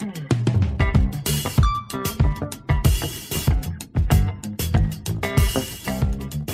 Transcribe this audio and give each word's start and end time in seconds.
Mm. 0.00 0.33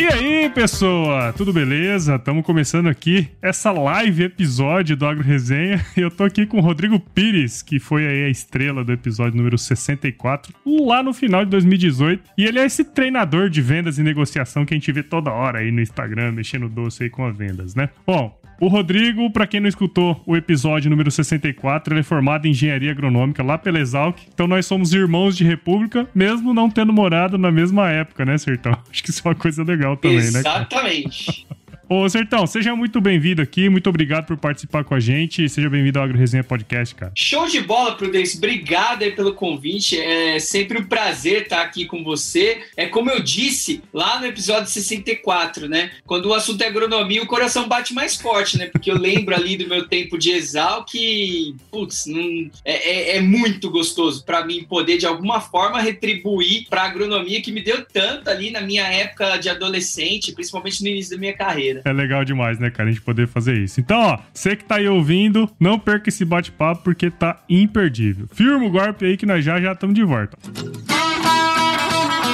E 0.01 0.07
aí, 0.07 0.49
pessoa? 0.49 1.31
Tudo 1.35 1.53
beleza? 1.53 2.15
Estamos 2.15 2.43
começando 2.43 2.87
aqui 2.87 3.29
essa 3.43 3.71
live 3.71 4.23
episódio 4.23 4.97
do 4.97 5.05
Agro 5.05 5.23
Resenha. 5.23 5.85
Eu 5.95 6.11
tô 6.11 6.25
aqui 6.25 6.47
com 6.47 6.57
o 6.57 6.63
Rodrigo 6.63 6.99
Pires, 6.99 7.61
que 7.61 7.79
foi 7.79 8.07
aí 8.07 8.25
a 8.25 8.31
estrela 8.31 8.83
do 8.83 8.95
episódio 8.95 9.37
número 9.37 9.59
64, 9.59 10.55
lá 10.65 11.03
no 11.03 11.13
final 11.13 11.45
de 11.45 11.51
2018. 11.51 12.31
E 12.39 12.47
ele 12.47 12.59
é 12.59 12.65
esse 12.65 12.83
treinador 12.83 13.51
de 13.51 13.61
vendas 13.61 13.99
e 13.99 14.03
negociação 14.03 14.65
que 14.65 14.73
a 14.73 14.79
gente 14.79 14.91
vê 14.91 15.03
toda 15.03 15.31
hora 15.31 15.59
aí 15.59 15.71
no 15.71 15.83
Instagram, 15.83 16.33
mexendo 16.33 16.67
doce 16.67 17.03
aí 17.03 17.11
com 17.11 17.27
as 17.27 17.37
vendas, 17.37 17.75
né? 17.75 17.91
Bom, 18.07 18.41
o 18.61 18.69
Rodrigo, 18.69 19.31
para 19.31 19.47
quem 19.47 19.59
não 19.59 19.69
escutou 19.71 20.23
o 20.27 20.37
episódio 20.37 20.91
número 20.91 21.11
64, 21.11 21.95
ele 21.95 22.01
é 22.01 22.03
formado 22.03 22.45
em 22.45 22.51
engenharia 22.51 22.91
agronômica 22.91 23.43
lá 23.43 23.57
pela 23.57 23.81
Exalc. 23.81 24.19
Então 24.35 24.47
nós 24.47 24.67
somos 24.67 24.93
irmãos 24.93 25.35
de 25.35 25.45
república, 25.45 26.07
mesmo 26.15 26.53
não 26.53 26.69
tendo 26.69 26.93
morado 26.93 27.39
na 27.39 27.51
mesma 27.51 27.89
época, 27.89 28.23
né, 28.27 28.37
Sertão? 28.37 28.77
Acho 28.93 29.03
que 29.03 29.09
isso 29.09 29.23
é 29.25 29.29
uma 29.31 29.35
coisa 29.35 29.65
legal 29.65 29.90
também, 29.97 30.19
né? 30.19 30.41
Exatamente. 30.41 31.47
Ô, 31.93 32.09
Sertão, 32.09 32.47
seja 32.47 32.77
muito 32.77 33.01
bem-vindo 33.01 33.43
aqui, 33.43 33.69
muito 33.69 33.91
obrigado 33.91 34.25
por 34.25 34.37
participar 34.37 34.85
com 34.85 34.95
a 34.95 35.01
gente 35.01 35.49
seja 35.49 35.69
bem-vindo 35.69 35.99
ao 35.99 36.05
Agro 36.05 36.17
Resenha 36.17 36.45
Podcast, 36.45 36.95
cara. 36.95 37.11
Show 37.17 37.49
de 37.49 37.61
bola, 37.61 37.97
Prudência. 37.97 38.39
Obrigado 38.39 39.03
aí 39.03 39.11
pelo 39.11 39.35
convite. 39.35 40.01
É 40.01 40.39
sempre 40.39 40.79
um 40.79 40.85
prazer 40.85 41.43
estar 41.43 41.63
aqui 41.63 41.87
com 41.87 42.05
você. 42.05 42.63
É 42.77 42.87
como 42.87 43.11
eu 43.11 43.19
disse 43.19 43.83
lá 43.93 44.21
no 44.21 44.27
episódio 44.27 44.71
64, 44.71 45.69
né? 45.69 45.91
Quando 46.07 46.27
o 46.27 46.33
assunto 46.35 46.63
é 46.63 46.69
agronomia, 46.69 47.25
o 47.25 47.27
coração 47.27 47.67
bate 47.67 47.93
mais 47.93 48.15
forte, 48.15 48.57
né? 48.57 48.67
Porque 48.67 48.89
eu 48.89 48.97
lembro 48.97 49.35
ali 49.35 49.57
do 49.57 49.67
meu 49.67 49.89
tempo 49.89 50.17
de 50.17 50.31
exal 50.31 50.85
que, 50.85 51.57
putz, 51.73 52.07
não, 52.07 52.49
é, 52.65 53.15
é, 53.15 53.17
é 53.17 53.21
muito 53.21 53.69
gostoso 53.69 54.25
para 54.25 54.47
mim 54.47 54.63
poder, 54.63 54.97
de 54.97 55.07
alguma 55.07 55.41
forma, 55.41 55.81
retribuir 55.81 56.69
para 56.71 56.83
a 56.83 56.87
agronomia 56.87 57.43
que 57.43 57.51
me 57.51 57.63
deu 57.63 57.85
tanto 57.85 58.31
ali 58.31 58.53
na 58.53 58.61
minha 58.61 58.85
época 58.85 59.39
de 59.39 59.49
adolescente, 59.49 60.31
principalmente 60.31 60.85
no 60.85 60.89
início 60.89 61.17
da 61.17 61.19
minha 61.19 61.35
carreira. 61.35 61.80
É 61.85 61.93
legal 61.93 62.25
demais, 62.25 62.59
né, 62.59 62.71
cara, 62.71 62.89
a 62.89 62.93
gente 62.93 63.03
poder 63.03 63.27
fazer 63.27 63.57
isso. 63.59 63.81
Então, 63.81 63.99
ó, 63.99 64.19
você 64.33 64.57
que 64.57 64.65
tá 64.65 64.77
aí 64.77 64.89
ouvindo, 64.89 65.51
não 65.59 65.79
perca 65.79 66.09
esse 66.09 66.25
bate-papo 66.25 66.83
porque 66.83 67.11
tá 67.11 67.39
imperdível. 67.49 68.27
Firma 68.33 68.65
o 68.65 68.71
golpe 68.71 69.05
aí 69.05 69.17
que 69.17 69.27
nós 69.27 69.45
já 69.45 69.61
já 69.61 69.73
estamos 69.73 69.95
de 69.95 70.05
volta. 70.05 70.37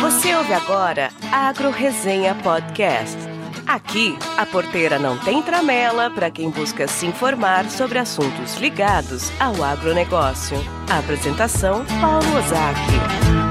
Você 0.00 0.34
ouve 0.34 0.53
agora 0.53 1.11
Agro 1.33 1.70
Resenha 1.70 2.34
Podcast. 2.36 3.16
Aqui, 3.66 4.16
a 4.36 4.47
porteira 4.47 4.98
não 4.98 5.19
tem 5.19 5.42
tramela 5.42 6.08
para 6.10 6.31
quem 6.31 6.50
busca 6.50 6.86
se 6.86 7.06
informar 7.06 7.69
sobre 7.69 7.98
assuntos 7.98 8.56
ligados 8.58 9.33
ao 9.41 9.64
agronegócio. 9.64 10.56
Apresentação, 10.88 11.84
Paulo 12.00 12.36
Ozaki. 12.36 13.45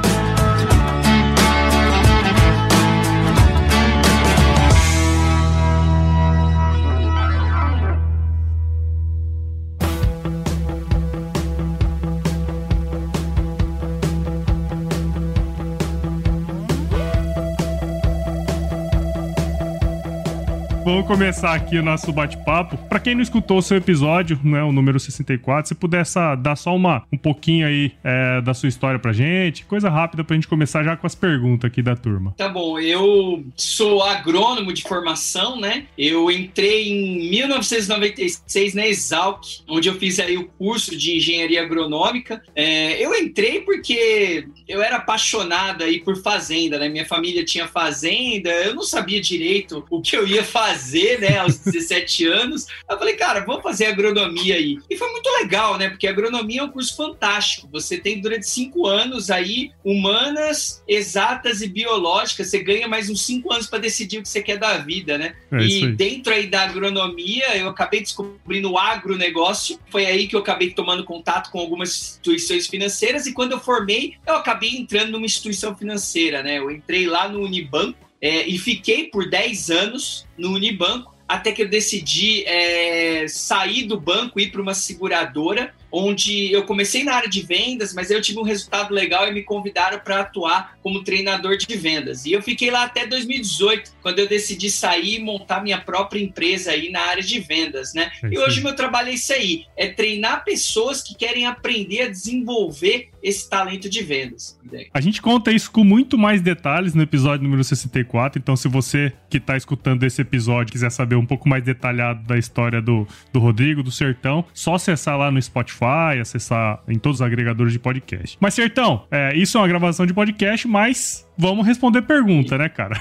Vamos 20.86 21.08
começar 21.08 21.56
aqui 21.56 21.80
o 21.80 21.84
nosso 21.84 22.14
bate-papo. 22.14 22.78
Para 22.78 23.00
quem 23.00 23.16
não 23.16 23.22
escutou 23.24 23.58
o 23.58 23.62
seu 23.62 23.76
episódio, 23.76 24.40
né, 24.44 24.62
o 24.62 24.72
número 24.72 25.00
64, 25.00 25.70
se 25.70 25.74
pudesse 25.74 26.20
dar 26.38 26.56
só 26.56 26.76
uma, 26.76 27.04
um 27.12 27.18
pouquinho 27.18 27.66
aí 27.66 27.92
é, 28.04 28.40
da 28.40 28.54
sua 28.54 28.70
história 28.70 29.00
pra 29.00 29.12
gente, 29.12 29.66
coisa 29.66 29.90
rápida 29.90 30.24
pra 30.24 30.36
gente 30.36 30.48
começar 30.48 30.84
já 30.84 30.96
com 30.96 31.08
as 31.08 31.16
perguntas 31.16 31.72
aqui 31.72 31.82
da 31.82 31.96
turma. 31.96 32.36
Tá 32.38 32.50
bom, 32.50 32.78
eu 32.78 33.44
sou 33.56 34.04
agrônomo 34.04 34.72
de 34.72 34.84
formação, 34.84 35.60
né? 35.60 35.88
Eu 35.98 36.30
entrei 36.30 36.88
em 36.88 37.32
1996 37.32 38.76
na 38.76 38.86
Exalc, 38.86 39.44
onde 39.68 39.90
eu 39.90 39.96
fiz 39.96 40.20
aí 40.20 40.38
o 40.38 40.48
curso 40.50 40.96
de 40.96 41.18
engenharia 41.18 41.64
agronômica. 41.64 42.44
É, 42.56 43.04
eu 43.04 43.16
entrei 43.16 43.62
porque 43.62 44.48
eu 44.68 44.84
era 44.84 44.98
apaixonado 44.98 45.84
aí 45.84 46.00
por 46.00 46.16
fazenda, 46.22 46.78
né? 46.78 46.88
Minha 46.90 47.08
família 47.08 47.44
tinha 47.44 47.68
fazenda, 47.68 48.52
eu 48.52 48.76
não 48.76 48.84
sabia 48.84 49.20
direito 49.20 49.84
o 49.90 50.00
que 50.00 50.16
eu 50.16 50.28
ia 50.28 50.44
fazer 50.44 50.75
fazer, 50.76 51.20
né, 51.20 51.38
aos 51.38 51.58
17 51.58 52.28
anos. 52.28 52.68
Eu 52.90 52.98
falei, 52.98 53.16
cara, 53.16 53.40
vamos 53.42 53.64
fazer 53.64 53.86
agronomia 53.86 54.56
aí. 54.56 54.78
E 54.90 54.98
foi 54.98 55.10
muito 55.12 55.30
legal, 55.32 55.78
né, 55.78 55.90
porque 55.90 56.08
agronomia 56.08 56.62
é 56.62 56.64
um 56.64 56.70
curso 56.70 56.96
fantástico. 56.96 57.70
Você 57.72 57.98
tem 57.98 58.20
durante 58.20 58.48
cinco 58.48 58.86
anos 58.86 59.32
aí 59.32 59.72
humanas, 59.84 60.84
exatas 60.88 61.62
e 61.62 61.68
biológicas. 61.68 62.50
Você 62.50 62.60
ganha 62.60 62.88
mais 62.88 63.10
uns 63.10 63.26
cinco 63.26 63.52
anos 63.54 63.68
para 63.68 63.80
decidir 63.80 64.20
o 64.20 64.22
que 64.22 64.30
você 64.30 64.42
quer 64.42 64.58
da 64.58 64.78
vida, 64.78 65.18
né? 65.18 65.36
É 65.52 65.62
e 65.62 65.88
dentro 65.92 66.34
aí 66.34 66.48
da 66.48 66.64
agronomia, 66.64 67.58
eu 67.58 67.70
acabei 67.70 68.02
descobrindo 68.02 68.72
o 68.72 68.78
agronegócio. 68.78 69.80
Foi 69.90 70.06
aí 70.06 70.28
que 70.28 70.36
eu 70.36 70.40
acabei 70.42 70.72
tomando 70.72 71.04
contato 71.04 71.50
com 71.52 71.60
algumas 71.60 71.90
instituições 71.90 72.68
financeiras. 72.68 73.26
E 73.26 73.34
quando 73.34 73.54
eu 73.54 73.60
formei, 73.60 74.16
eu 74.28 74.36
acabei 74.36 74.76
entrando 74.76 75.12
numa 75.12 75.26
instituição 75.26 75.76
financeira, 75.76 76.44
né? 76.44 76.60
Eu 76.60 76.70
entrei 76.70 77.08
lá 77.08 77.28
no 77.30 77.42
Unibanco 77.42 78.06
é, 78.26 78.48
e 78.48 78.58
fiquei 78.58 79.04
por 79.04 79.30
10 79.30 79.70
anos 79.70 80.26
no 80.36 80.56
Unibanco, 80.56 81.14
até 81.28 81.52
que 81.52 81.62
eu 81.62 81.70
decidi 81.70 82.44
é, 82.46 83.28
sair 83.28 83.84
do 83.84 84.00
banco 84.00 84.40
e 84.40 84.44
ir 84.46 84.52
para 84.52 84.64
uma 84.64 84.74
seguradora 84.74 85.72
onde 85.92 86.52
eu 86.52 86.66
comecei 86.66 87.04
na 87.04 87.14
área 87.14 87.30
de 87.30 87.42
vendas, 87.42 87.94
mas 87.94 88.12
eu 88.12 88.22
tive 88.22 88.40
um 88.40 88.44
resultado 88.44 88.94
legal 88.94 89.28
e 89.28 89.32
me 89.32 89.44
convidaram 89.44 90.00
para 90.00 90.22
atuar 90.22 90.78
como 90.84 91.04
treinador 91.04 91.56
de 91.56 91.78
vendas. 91.78 92.26
E 92.26 92.34
eu 92.34 92.42
fiquei 92.42 92.70
lá 92.70 92.84
até 92.84 93.08
2018, 93.08 93.94
quando 94.02 94.20
eu 94.20 94.28
decidi 94.28 94.70
sair 94.70 95.16
e 95.16 95.20
montar 95.20 95.64
minha 95.64 95.80
própria 95.80 96.20
empresa 96.20 96.72
aí 96.72 96.90
na 96.90 97.02
área 97.02 97.24
de 97.24 97.40
vendas, 97.40 97.94
né? 97.94 98.12
É 98.24 98.28
e 98.28 98.38
hoje 98.38 98.62
meu 98.62 98.76
trabalho 98.76 99.10
é 99.10 99.14
isso 99.14 99.32
aí, 99.32 99.66
é 99.78 99.88
treinar 99.88 100.44
pessoas 100.44 101.02
que 101.02 101.16
querem 101.16 101.46
aprender 101.46 102.02
a 102.02 102.10
desenvolver 102.10 103.10
esse 103.26 103.50
talento 103.50 103.90
de 103.90 104.04
vendas. 104.04 104.56
A 104.94 105.02
gente 105.02 105.20
conta 105.20 105.52
isso 105.52 105.72
com 105.72 105.84
muito 105.84 106.16
mais 106.16 106.44
detalhes 106.44 106.94
no 106.94 107.02
episódio 107.02 107.44
número 107.44 107.64
64, 107.64 108.40
então 108.40 108.56
se 108.56 108.68
você 108.68 109.12
que 109.28 109.38
está 109.38 109.58
escutando 109.58 110.04
esse 110.04 110.22
episódio 110.22 110.72
quiser 110.72 110.92
saber 110.92 111.16
um 111.16 111.26
pouco 111.26 111.50
mais 111.50 111.64
detalhado 111.64 112.24
da 112.28 112.38
história 112.38 112.80
do, 112.80 113.08
do 113.34 113.40
Rodrigo, 113.40 113.82
do 113.82 113.92
Sertão, 113.92 114.46
só 114.54 114.76
acessar 114.76 115.18
lá 115.18 115.32
no 115.32 115.42
Spotify 115.42 116.20
acessar 116.22 116.84
em 116.88 117.00
todos 117.00 117.20
os 117.20 117.26
agregadores 117.26 117.74
de 117.74 117.80
podcast. 117.80 118.38
Mas, 118.40 118.54
Sertão, 118.54 119.08
é, 119.10 119.36
isso 119.36 119.58
é 119.58 119.62
uma 119.62 119.68
gravação 119.68 120.06
de 120.06 120.14
podcast, 120.14 120.68
mas 120.68 121.28
vamos 121.36 121.66
responder 121.66 122.04
pergunta, 122.04 122.60
né, 122.60 122.70
cara? 122.70 122.96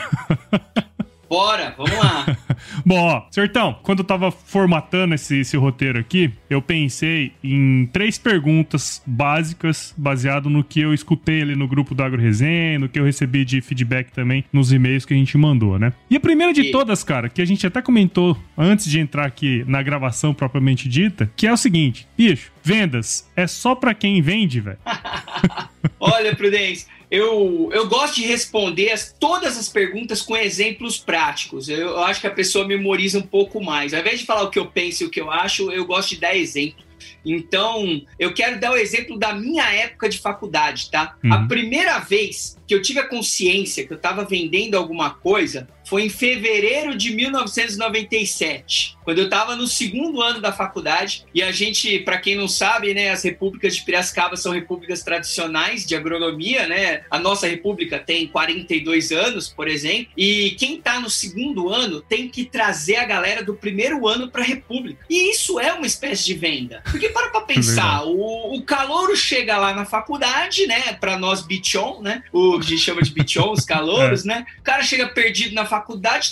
Bora, 1.34 1.74
vamos 1.76 1.98
lá. 1.98 2.38
Bom, 2.86 3.08
ó, 3.08 3.24
Sertão, 3.28 3.76
quando 3.82 3.98
eu 3.98 4.04
tava 4.04 4.30
formatando 4.30 5.16
esse, 5.16 5.40
esse 5.40 5.56
roteiro 5.56 5.98
aqui, 5.98 6.32
eu 6.48 6.62
pensei 6.62 7.32
em 7.42 7.86
três 7.92 8.16
perguntas 8.16 9.02
básicas, 9.04 9.92
baseado 9.96 10.48
no 10.48 10.62
que 10.62 10.78
eu 10.78 10.94
escutei 10.94 11.42
ali 11.42 11.56
no 11.56 11.66
grupo 11.66 11.92
do 11.92 12.04
Agro 12.04 12.22
Resenha, 12.22 12.78
no 12.78 12.88
que 12.88 13.00
eu 13.00 13.04
recebi 13.04 13.44
de 13.44 13.60
feedback 13.60 14.12
também 14.12 14.44
nos 14.52 14.72
e-mails 14.72 15.04
que 15.04 15.12
a 15.12 15.16
gente 15.16 15.36
mandou, 15.36 15.76
né? 15.76 15.92
E 16.08 16.14
a 16.14 16.20
primeira 16.20 16.52
de 16.52 16.68
e... 16.68 16.70
todas, 16.70 17.02
cara, 17.02 17.28
que 17.28 17.42
a 17.42 17.44
gente 17.44 17.66
até 17.66 17.82
comentou 17.82 18.38
antes 18.56 18.86
de 18.86 19.00
entrar 19.00 19.26
aqui 19.26 19.64
na 19.66 19.82
gravação 19.82 20.32
propriamente 20.32 20.88
dita, 20.88 21.28
que 21.34 21.48
é 21.48 21.52
o 21.52 21.56
seguinte, 21.56 22.06
bicho, 22.16 22.52
vendas 22.62 23.28
é 23.34 23.48
só 23.48 23.74
pra 23.74 23.92
quem 23.92 24.22
vende, 24.22 24.60
velho. 24.60 24.78
Olha, 25.98 26.32
Prudência, 26.36 26.86
eu, 27.14 27.70
eu 27.72 27.88
gosto 27.88 28.16
de 28.16 28.26
responder 28.26 28.90
as, 28.90 29.14
todas 29.18 29.56
as 29.56 29.68
perguntas 29.68 30.20
com 30.20 30.36
exemplos 30.36 30.98
práticos. 30.98 31.68
Eu, 31.68 31.78
eu, 31.78 31.98
acho 31.98 32.20
que 32.20 32.26
a 32.26 32.30
pessoa 32.30 32.66
memoriza 32.66 33.18
um 33.18 33.22
pouco 33.22 33.62
mais. 33.62 33.94
Ao 33.94 34.00
invés 34.00 34.18
de 34.18 34.26
falar 34.26 34.42
o 34.42 34.50
que 34.50 34.58
eu 34.58 34.66
penso 34.66 35.04
e 35.04 35.06
o 35.06 35.10
que 35.10 35.20
eu 35.20 35.30
acho, 35.30 35.70
eu 35.70 35.86
gosto 35.86 36.10
de 36.10 36.20
dar 36.20 36.36
exemplo. 36.36 36.84
Então, 37.24 38.02
eu 38.18 38.34
quero 38.34 38.58
dar 38.58 38.72
o 38.72 38.76
exemplo 38.76 39.16
da 39.16 39.32
minha 39.32 39.64
época 39.72 40.08
de 40.08 40.18
faculdade, 40.18 40.90
tá? 40.90 41.16
Uhum. 41.22 41.32
A 41.32 41.46
primeira 41.46 41.98
vez 42.00 42.58
que 42.66 42.74
eu 42.74 42.82
tive 42.82 42.98
a 42.98 43.08
consciência 43.08 43.86
que 43.86 43.92
eu 43.92 43.96
estava 43.96 44.24
vendendo 44.24 44.74
alguma 44.74 45.10
coisa 45.10 45.68
foi 45.84 46.04
em 46.04 46.08
fevereiro 46.08 46.96
de 46.96 47.10
1997, 47.14 48.96
quando 49.04 49.18
eu 49.18 49.24
estava 49.24 49.54
no 49.54 49.66
segundo 49.66 50.22
ano 50.22 50.40
da 50.40 50.52
faculdade. 50.52 51.26
E 51.34 51.42
a 51.42 51.52
gente, 51.52 51.98
para 52.00 52.18
quem 52.18 52.36
não 52.36 52.48
sabe, 52.48 52.94
né, 52.94 53.10
as 53.10 53.22
repúblicas 53.22 53.76
de 53.76 53.82
Piracicaba 53.82 54.36
são 54.36 54.52
repúblicas 54.52 55.02
tradicionais 55.02 55.86
de 55.86 55.94
agronomia, 55.94 56.66
né? 56.66 57.02
A 57.10 57.18
nossa 57.18 57.46
república 57.46 57.98
tem 57.98 58.26
42 58.26 59.12
anos, 59.12 59.48
por 59.48 59.68
exemplo. 59.68 60.06
E 60.16 60.52
quem 60.52 60.76
está 60.76 60.98
no 60.98 61.10
segundo 61.10 61.68
ano 61.68 62.00
tem 62.00 62.28
que 62.28 62.44
trazer 62.44 62.96
a 62.96 63.04
galera 63.04 63.42
do 63.42 63.54
primeiro 63.54 64.08
ano 64.08 64.30
para 64.30 64.42
a 64.42 64.46
república. 64.46 65.04
E 65.08 65.30
isso 65.30 65.60
é 65.60 65.72
uma 65.72 65.86
espécie 65.86 66.24
de 66.24 66.34
venda. 66.34 66.82
Porque 66.90 67.08
para 67.10 67.28
para 67.28 67.42
pensar, 67.46 68.04
o, 68.04 68.54
o 68.54 68.62
calouro 68.62 69.16
chega 69.16 69.58
lá 69.58 69.74
na 69.74 69.84
faculdade, 69.84 70.66
né? 70.66 70.94
Para 70.94 71.18
nós 71.18 71.42
bichon, 71.42 72.00
né? 72.00 72.22
O 72.32 72.58
que 72.58 72.66
a 72.66 72.70
gente 72.70 72.82
chama 72.82 73.02
de 73.02 73.10
bichon, 73.10 73.52
os 73.52 73.64
calouros, 73.66 74.24
é. 74.24 74.28
né? 74.28 74.46
O 74.58 74.62
cara 74.62 74.82
chega 74.82 75.08
perdido 75.08 75.54
na 75.54 75.64
faculdade, 75.64 75.73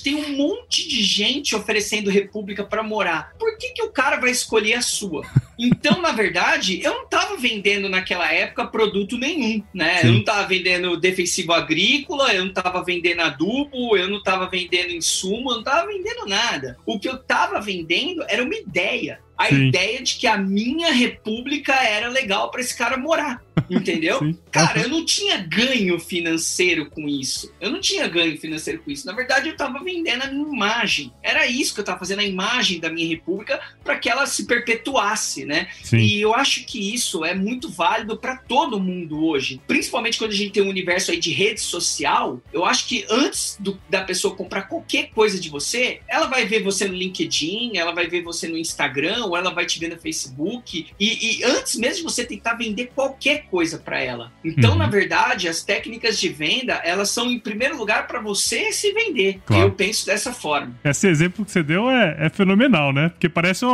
tem 0.03 0.15
um 0.15 0.37
monte 0.37 0.89
de 0.89 1.03
gente 1.03 1.55
oferecendo 1.55 2.11
república 2.11 2.65
para 2.65 2.83
morar. 2.83 3.33
Por 3.39 3.57
que, 3.59 3.71
que 3.71 3.83
o 3.83 3.91
cara 3.91 4.17
vai 4.17 4.31
escolher 4.31 4.75
a 4.75 4.83
sua? 4.83 5.27
Então, 5.59 6.01
na 6.01 6.13
verdade, 6.13 6.83
eu 6.83 6.95
não 6.95 7.05
estava 7.05 7.37
vendendo 7.37 7.89
naquela 7.89 8.33
época 8.33 8.67
produto 8.67 9.19
nenhum, 9.19 9.63
né? 9.73 9.99
Sim. 9.99 10.07
Eu 10.07 10.13
não 10.15 10.21
estava 10.21 10.47
vendendo 10.47 10.97
defensivo 10.97 11.53
agrícola, 11.53 12.33
eu 12.35 12.43
não 12.43 12.51
estava 12.51 12.83
vendendo 12.83 13.21
adubo, 13.21 13.97
eu 13.97 14.09
não 14.09 14.19
estava 14.19 14.49
vendendo 14.49 14.91
insumo, 14.91 15.51
eu 15.51 15.55
não 15.55 15.61
estava 15.61 15.87
vendendo 15.87 16.27
nada. 16.27 16.77
O 16.87 16.99
que 16.99 17.09
eu 17.09 17.15
estava 17.15 17.61
vendendo 17.61 18.25
era 18.29 18.43
uma 18.43 18.55
ideia 18.55 19.21
a 19.43 19.49
Sim. 19.49 19.69
ideia 19.69 20.03
de 20.03 20.17
que 20.17 20.27
a 20.27 20.37
minha 20.37 20.93
república 20.93 21.75
era 21.75 22.09
legal 22.09 22.51
para 22.51 22.61
esse 22.61 22.77
cara 22.77 22.97
morar. 22.97 23.43
Entendeu? 23.69 24.19
Sim. 24.23 24.39
Cara, 24.51 24.81
eu 24.81 24.89
não 24.89 25.05
tinha 25.05 25.39
ganho 25.39 25.99
financeiro 25.99 26.91
com 26.91 27.09
isso. 27.09 27.53
Eu 27.61 27.71
não 27.71 27.81
tinha 27.81 28.07
ganho 28.09 28.39
financeiro 28.39 28.81
com 28.83 28.91
isso. 28.91 29.07
Na 29.07 29.13
verdade, 29.13 29.49
eu 29.49 29.53
estava 29.53 29.83
vendendo 29.83 30.23
a 30.23 30.27
minha 30.27 30.49
imagem. 30.49 31.13
Era 31.23 31.47
isso 31.47 31.75
que 31.75 31.81
eu 31.81 31.83
estava 31.83 31.99
fazendo, 31.99 32.21
a 32.21 32.25
imagem 32.25 32.81
da 32.81 32.91
minha 32.91 33.09
república, 33.09 33.61
para 33.83 33.99
que 33.99 34.09
ela 34.09 34.27
se 34.27 34.47
perpetuasse, 34.47 35.45
né? 35.45 35.69
Sim. 35.83 35.99
E 35.99 36.21
eu 36.21 36.35
acho 36.35 36.65
que 36.65 36.95
isso 36.95 37.25
é 37.25 37.35
muito 37.35 37.71
válido 37.71 38.17
para 38.17 38.37
todo 38.37 38.81
mundo 38.81 39.25
hoje. 39.25 39.61
Principalmente 39.67 40.19
quando 40.19 40.33
a 40.33 40.37
gente 40.37 40.53
tem 40.53 40.63
um 40.63 40.69
universo 40.69 41.11
aí 41.11 41.19
de 41.19 41.33
rede 41.33 41.61
social. 41.61 42.41
Eu 42.53 42.65
acho 42.65 42.87
que 42.87 43.05
antes 43.09 43.57
do, 43.59 43.81
da 43.89 44.03
pessoa 44.03 44.35
comprar 44.35 44.63
qualquer 44.63 45.11
coisa 45.11 45.39
de 45.39 45.49
você, 45.49 46.01
ela 46.09 46.27
vai 46.27 46.47
ver 46.47 46.63
você 46.63 46.87
no 46.87 46.95
LinkedIn, 46.95 47.77
ela 47.77 47.93
vai 47.93 48.07
ver 48.07 48.23
você 48.23 48.49
no 48.49 48.57
Instagram, 48.57 49.25
ou 49.27 49.37
ela 49.37 49.51
vai 49.51 49.67
te 49.67 49.79
ver 49.79 49.89
no 49.89 49.99
Facebook. 49.99 50.87
E, 50.99 51.39
e 51.41 51.45
antes 51.45 51.77
mesmo 51.77 51.97
de 51.97 52.03
você 52.03 52.25
tentar 52.25 52.55
vender 52.55 52.91
qualquer 52.95 53.42
coisa 53.43 53.79
para 53.79 54.01
ela. 54.01 54.33
Então, 54.45 54.73
uhum. 54.73 54.79
na 54.79 54.87
verdade, 54.87 55.49
as 55.49 55.63
técnicas 55.63 56.19
de 56.19 56.29
venda, 56.29 56.75
elas 56.85 57.11
são 57.11 57.31
em 57.31 57.39
primeiro 57.39 57.77
lugar 57.77 58.07
para 58.07 58.21
você 58.21 58.73
se 58.73 58.93
vender. 58.93 59.41
Claro. 59.45 59.63
Eu 59.65 59.73
penso 59.73 60.07
dessa 60.07 60.33
forma. 60.33 60.75
Esse 60.85 61.09
exemplo 61.09 61.45
que 61.45 61.51
você 61.51 61.63
deu 61.63 61.91
é, 61.91 62.17
é 62.19 62.29
fenomenal, 62.29 62.93
né? 62.93 63.09
Porque 63.11 63.29
parece 63.29 63.65
o, 63.65 63.71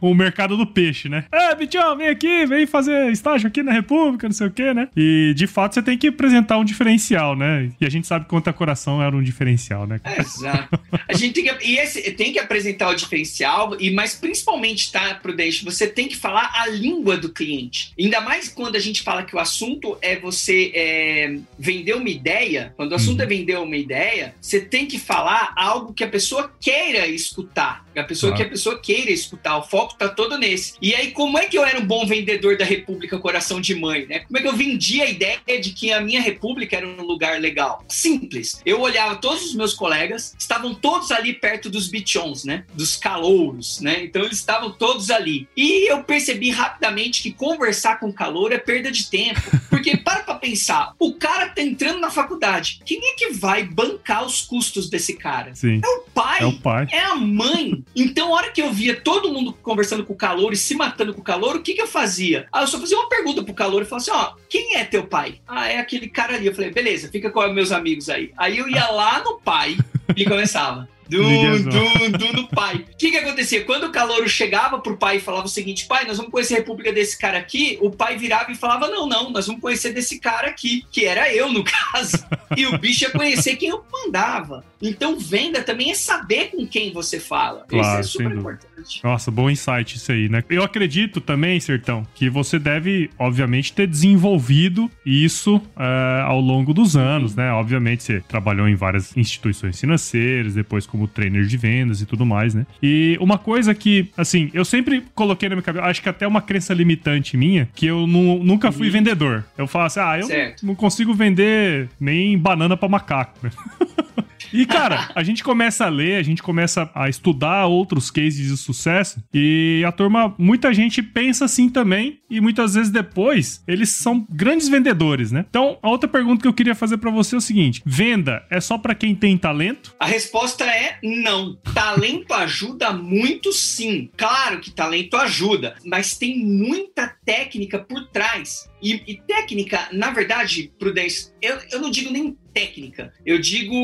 o, 0.00 0.10
o, 0.10 0.14
mercado 0.14 0.56
do 0.56 0.66
peixe, 0.66 1.08
né? 1.08 1.24
É, 1.32 1.54
Bichão, 1.54 1.96
vem 1.96 2.08
aqui, 2.08 2.46
vem 2.46 2.66
fazer 2.66 3.10
estágio 3.10 3.48
aqui 3.48 3.62
na 3.62 3.72
República, 3.72 4.28
não 4.28 4.34
sei 4.34 4.46
o 4.46 4.50
quê, 4.50 4.72
né? 4.72 4.88
E 4.96 5.32
de 5.36 5.46
fato 5.46 5.74
você 5.74 5.82
tem 5.82 5.98
que 5.98 6.08
apresentar 6.08 6.58
um 6.58 6.64
diferencial, 6.64 7.36
né? 7.36 7.70
E 7.80 7.86
a 7.86 7.90
gente 7.90 8.06
sabe 8.06 8.24
que 8.24 8.30
conta 8.30 8.52
coração 8.52 9.02
era 9.02 9.14
um 9.14 9.22
diferencial, 9.22 9.86
né? 9.86 10.00
É, 10.04 10.20
exato. 10.20 10.80
A 11.08 11.12
gente 11.12 11.34
tem 11.34 11.44
que, 11.44 11.66
e 11.66 11.78
esse, 11.78 12.10
tem 12.12 12.32
que 12.32 12.38
apresentar 12.38 12.88
o 12.88 12.94
diferencial, 12.94 13.76
e 13.80 13.90
mas 13.90 14.14
principalmente, 14.14 14.90
tá, 14.90 15.14
Prudente, 15.14 15.64
você 15.64 15.86
tem 15.86 16.08
que 16.08 16.16
falar 16.16 16.50
a 16.54 16.66
língua 16.66 17.16
do 17.16 17.28
cliente. 17.28 17.92
Ainda 17.98 18.20
mais 18.20 18.48
quando 18.48 18.76
a 18.76 18.80
gente 18.80 19.02
fala 19.04 19.22
que 19.22 19.36
o 19.36 19.38
assunto 19.38 19.96
é 20.00 20.18
você 20.18 20.72
é, 20.74 21.36
vender 21.58 21.94
uma 21.94 22.08
ideia, 22.08 22.72
quando 22.76 22.92
o 22.92 22.94
assunto 22.94 23.20
é 23.20 23.24
uhum. 23.24 23.28
vender 23.28 23.58
uma 23.58 23.76
ideia, 23.76 24.34
você 24.40 24.60
tem 24.60 24.86
que 24.86 24.98
falar 24.98 25.52
algo 25.56 25.92
que 25.92 26.02
a 26.02 26.08
pessoa 26.08 26.52
queira 26.60 27.06
escutar. 27.06 27.84
A 27.94 28.02
pessoa 28.02 28.32
claro. 28.32 28.42
que 28.42 28.48
a 28.48 28.50
pessoa 28.50 28.78
queira 28.78 29.10
escutar. 29.10 29.56
O 29.58 29.62
foco 29.62 29.96
tá 29.96 30.08
todo 30.08 30.36
nesse. 30.36 30.74
E 30.82 30.94
aí, 30.94 31.12
como 31.12 31.38
é 31.38 31.46
que 31.46 31.56
eu 31.56 31.64
era 31.64 31.78
um 31.78 31.86
bom 31.86 32.06
vendedor 32.06 32.56
da 32.56 32.64
República 32.64 33.18
Coração 33.18 33.60
de 33.60 33.74
Mãe, 33.74 34.06
né? 34.06 34.20
Como 34.20 34.36
é 34.36 34.42
que 34.42 34.48
eu 34.48 34.56
vendia 34.56 35.04
a 35.04 35.10
ideia 35.10 35.60
de 35.60 35.70
que 35.70 35.92
a 35.92 36.00
minha 36.00 36.20
República 36.20 36.76
era 36.76 36.86
um 36.86 37.02
lugar 37.02 37.40
legal? 37.40 37.84
Simples. 37.88 38.60
Eu 38.66 38.80
olhava 38.80 39.16
todos 39.16 39.44
os 39.44 39.54
meus 39.54 39.74
colegas, 39.74 40.34
estavam 40.38 40.74
todos 40.74 41.10
ali 41.12 41.32
perto 41.32 41.70
dos 41.70 41.88
bichons, 41.88 42.44
né? 42.44 42.64
Dos 42.74 42.96
calouros, 42.96 43.80
né? 43.80 44.02
Então 44.02 44.24
eles 44.24 44.38
estavam 44.38 44.72
todos 44.72 45.10
ali. 45.10 45.46
E 45.56 45.90
eu 45.90 46.02
percebi 46.02 46.50
rapidamente 46.50 47.22
que 47.22 47.32
conversar 47.32 48.00
com 48.00 48.12
calor 48.12 48.52
é 48.52 48.58
perda 48.58 48.90
de 48.94 49.10
tempo. 49.10 49.42
Porque 49.68 49.96
para 49.96 50.20
pra 50.20 50.34
pensar, 50.36 50.94
o 50.98 51.14
cara 51.14 51.48
tá 51.48 51.62
entrando 51.62 52.00
na 52.00 52.10
faculdade. 52.10 52.80
Quem 52.84 52.98
é 52.98 53.14
que 53.14 53.32
vai 53.32 53.64
bancar 53.64 54.24
os 54.24 54.42
custos 54.42 54.88
desse 54.88 55.14
cara? 55.14 55.54
Sim. 55.54 55.80
É 55.84 55.88
o 55.88 56.00
pai. 56.14 56.42
É 56.42 56.46
o 56.46 56.52
pai. 56.58 56.88
É 56.90 57.00
a 57.00 57.14
mãe. 57.14 57.84
Então, 57.94 58.28
a 58.28 58.38
hora 58.38 58.50
que 58.50 58.62
eu 58.62 58.72
via 58.72 58.98
todo 59.00 59.32
mundo 59.32 59.52
conversando 59.62 60.04
com 60.04 60.12
o 60.12 60.16
calor 60.16 60.52
e 60.52 60.56
se 60.56 60.74
matando 60.74 61.12
com 61.12 61.20
o 61.20 61.24
calor, 61.24 61.56
o 61.56 61.62
que, 61.62 61.74
que 61.74 61.82
eu 61.82 61.86
fazia? 61.86 62.46
Ah, 62.52 62.62
eu 62.62 62.66
só 62.66 62.78
fazia 62.78 62.96
uma 62.96 63.08
pergunta 63.08 63.42
pro 63.42 63.54
calor 63.54 63.82
e 63.82 63.84
falava 63.84 64.02
assim: 64.02 64.10
ó, 64.10 64.34
quem 64.48 64.76
é 64.76 64.84
teu 64.84 65.06
pai? 65.06 65.40
Ah, 65.46 65.68
é 65.68 65.78
aquele 65.78 66.08
cara 66.08 66.34
ali. 66.34 66.46
Eu 66.46 66.54
falei, 66.54 66.70
beleza, 66.70 67.10
fica 67.10 67.30
com 67.30 67.46
meus 67.48 67.72
amigos 67.72 68.08
aí. 68.08 68.32
Aí 68.36 68.58
eu 68.58 68.68
ia 68.68 68.88
lá 68.90 69.22
no 69.22 69.38
pai 69.40 69.76
e 70.16 70.24
começava. 70.24 70.88
Dum, 71.08 71.62
dum, 71.62 72.10
dum 72.10 72.32
do 72.32 72.48
pai. 72.48 72.84
O 72.92 72.96
que 72.96 73.10
que 73.10 73.16
acontecia? 73.16 73.64
Quando 73.64 73.84
o 73.84 73.92
calouro 73.92 74.28
chegava 74.28 74.78
pro 74.78 74.96
pai 74.96 75.16
e 75.16 75.20
falava 75.20 75.46
o 75.46 75.48
seguinte, 75.48 75.86
pai, 75.86 76.04
nós 76.06 76.16
vamos 76.16 76.32
conhecer 76.32 76.54
a 76.54 76.58
república 76.58 76.92
desse 76.92 77.18
cara 77.18 77.38
aqui, 77.38 77.78
o 77.80 77.90
pai 77.90 78.16
virava 78.16 78.50
e 78.50 78.54
falava, 78.54 78.88
não, 78.88 79.06
não, 79.06 79.30
nós 79.30 79.46
vamos 79.46 79.60
conhecer 79.60 79.92
desse 79.92 80.18
cara 80.18 80.48
aqui, 80.48 80.84
que 80.90 81.04
era 81.04 81.32
eu, 81.32 81.52
no 81.52 81.62
caso. 81.64 82.24
E 82.56 82.66
o 82.66 82.78
bicho 82.78 83.04
ia 83.04 83.10
conhecer 83.10 83.56
quem 83.56 83.68
eu 83.68 83.84
mandava. 83.92 84.64
Então, 84.80 85.18
venda 85.18 85.62
também 85.62 85.90
é 85.90 85.94
saber 85.94 86.50
com 86.50 86.66
quem 86.66 86.92
você 86.92 87.18
fala. 87.18 87.64
Claro, 87.68 88.00
isso 88.00 88.18
é 88.18 88.22
super 88.22 88.36
importante. 88.36 89.00
Nossa, 89.02 89.30
bom 89.30 89.48
insight 89.48 89.96
isso 89.96 90.12
aí, 90.12 90.28
né? 90.28 90.44
Eu 90.50 90.62
acredito 90.62 91.20
também, 91.20 91.58
Sertão, 91.58 92.06
que 92.14 92.28
você 92.28 92.58
deve, 92.58 93.10
obviamente, 93.18 93.72
ter 93.72 93.86
desenvolvido 93.86 94.90
isso 95.04 95.56
uh, 95.56 96.24
ao 96.26 96.40
longo 96.40 96.74
dos 96.74 96.96
anos, 96.96 97.34
né? 97.34 97.50
Obviamente, 97.52 98.02
você 98.02 98.20
trabalhou 98.20 98.68
em 98.68 98.74
várias 98.74 99.16
instituições 99.16 99.80
financeiras, 99.80 100.54
depois 100.54 100.86
como 100.94 101.08
trainer 101.08 101.44
de 101.44 101.56
vendas 101.56 102.00
e 102.00 102.06
tudo 102.06 102.24
mais, 102.24 102.54
né? 102.54 102.64
E 102.80 103.18
uma 103.20 103.36
coisa 103.36 103.74
que, 103.74 104.08
assim, 104.16 104.48
eu 104.54 104.64
sempre 104.64 105.02
coloquei 105.12 105.48
na 105.48 105.56
minha 105.56 105.62
cabeça, 105.62 105.86
acho 105.86 106.00
que 106.00 106.08
até 106.08 106.24
uma 106.24 106.40
crença 106.40 106.72
limitante 106.72 107.36
minha, 107.36 107.68
que 107.74 107.86
eu 107.86 108.06
nu 108.06 108.44
nunca 108.44 108.70
fui 108.70 108.86
uhum. 108.86 108.92
vendedor. 108.92 109.44
Eu 109.58 109.66
falo 109.66 109.86
assim, 109.86 109.98
ah, 109.98 110.20
eu 110.20 110.28
não 110.62 110.76
consigo 110.76 111.12
vender 111.12 111.88
nem 111.98 112.38
banana 112.38 112.76
para 112.76 112.88
macaco, 112.88 113.40
né? 113.42 113.50
E, 114.52 114.66
cara, 114.66 115.10
a 115.14 115.22
gente 115.22 115.42
começa 115.42 115.86
a 115.86 115.88
ler, 115.88 116.16
a 116.16 116.22
gente 116.22 116.42
começa 116.42 116.90
a 116.94 117.08
estudar 117.08 117.66
outros 117.66 118.10
cases 118.10 118.48
de 118.48 118.56
sucesso 118.56 119.22
e 119.32 119.82
a 119.86 119.92
turma, 119.92 120.34
muita 120.38 120.72
gente 120.72 121.02
pensa 121.02 121.44
assim 121.44 121.68
também 121.68 122.20
e 122.30 122.40
muitas 122.40 122.74
vezes 122.74 122.90
depois 122.90 123.62
eles 123.66 123.90
são 123.90 124.26
grandes 124.30 124.68
vendedores, 124.68 125.30
né? 125.30 125.44
Então, 125.48 125.78
a 125.82 125.88
outra 125.88 126.08
pergunta 126.08 126.42
que 126.42 126.48
eu 126.48 126.54
queria 126.54 126.74
fazer 126.74 126.98
para 126.98 127.10
você 127.10 127.34
é 127.34 127.38
o 127.38 127.40
seguinte: 127.40 127.82
venda 127.84 128.44
é 128.50 128.60
só 128.60 128.78
para 128.78 128.94
quem 128.94 129.14
tem 129.14 129.36
talento? 129.36 129.94
A 129.98 130.06
resposta 130.06 130.64
é 130.64 130.98
não. 131.02 131.56
Talento 131.74 132.32
ajuda 132.34 132.92
muito, 132.92 133.52
sim. 133.52 134.10
Claro 134.16 134.60
que 134.60 134.70
talento 134.70 135.16
ajuda, 135.16 135.76
mas 135.84 136.16
tem 136.16 136.38
muita 136.38 137.14
técnica 137.24 137.78
por 137.78 138.06
trás. 138.08 138.68
E, 138.82 139.02
e 139.06 139.16
técnica, 139.26 139.88
na 139.92 140.10
verdade, 140.10 140.70
Prudência, 140.78 141.32
eu, 141.44 141.58
eu 141.72 141.80
não 141.80 141.90
digo 141.90 142.10
nem 142.10 142.36
técnica. 142.52 143.12
Eu 143.24 143.38
digo, 143.38 143.74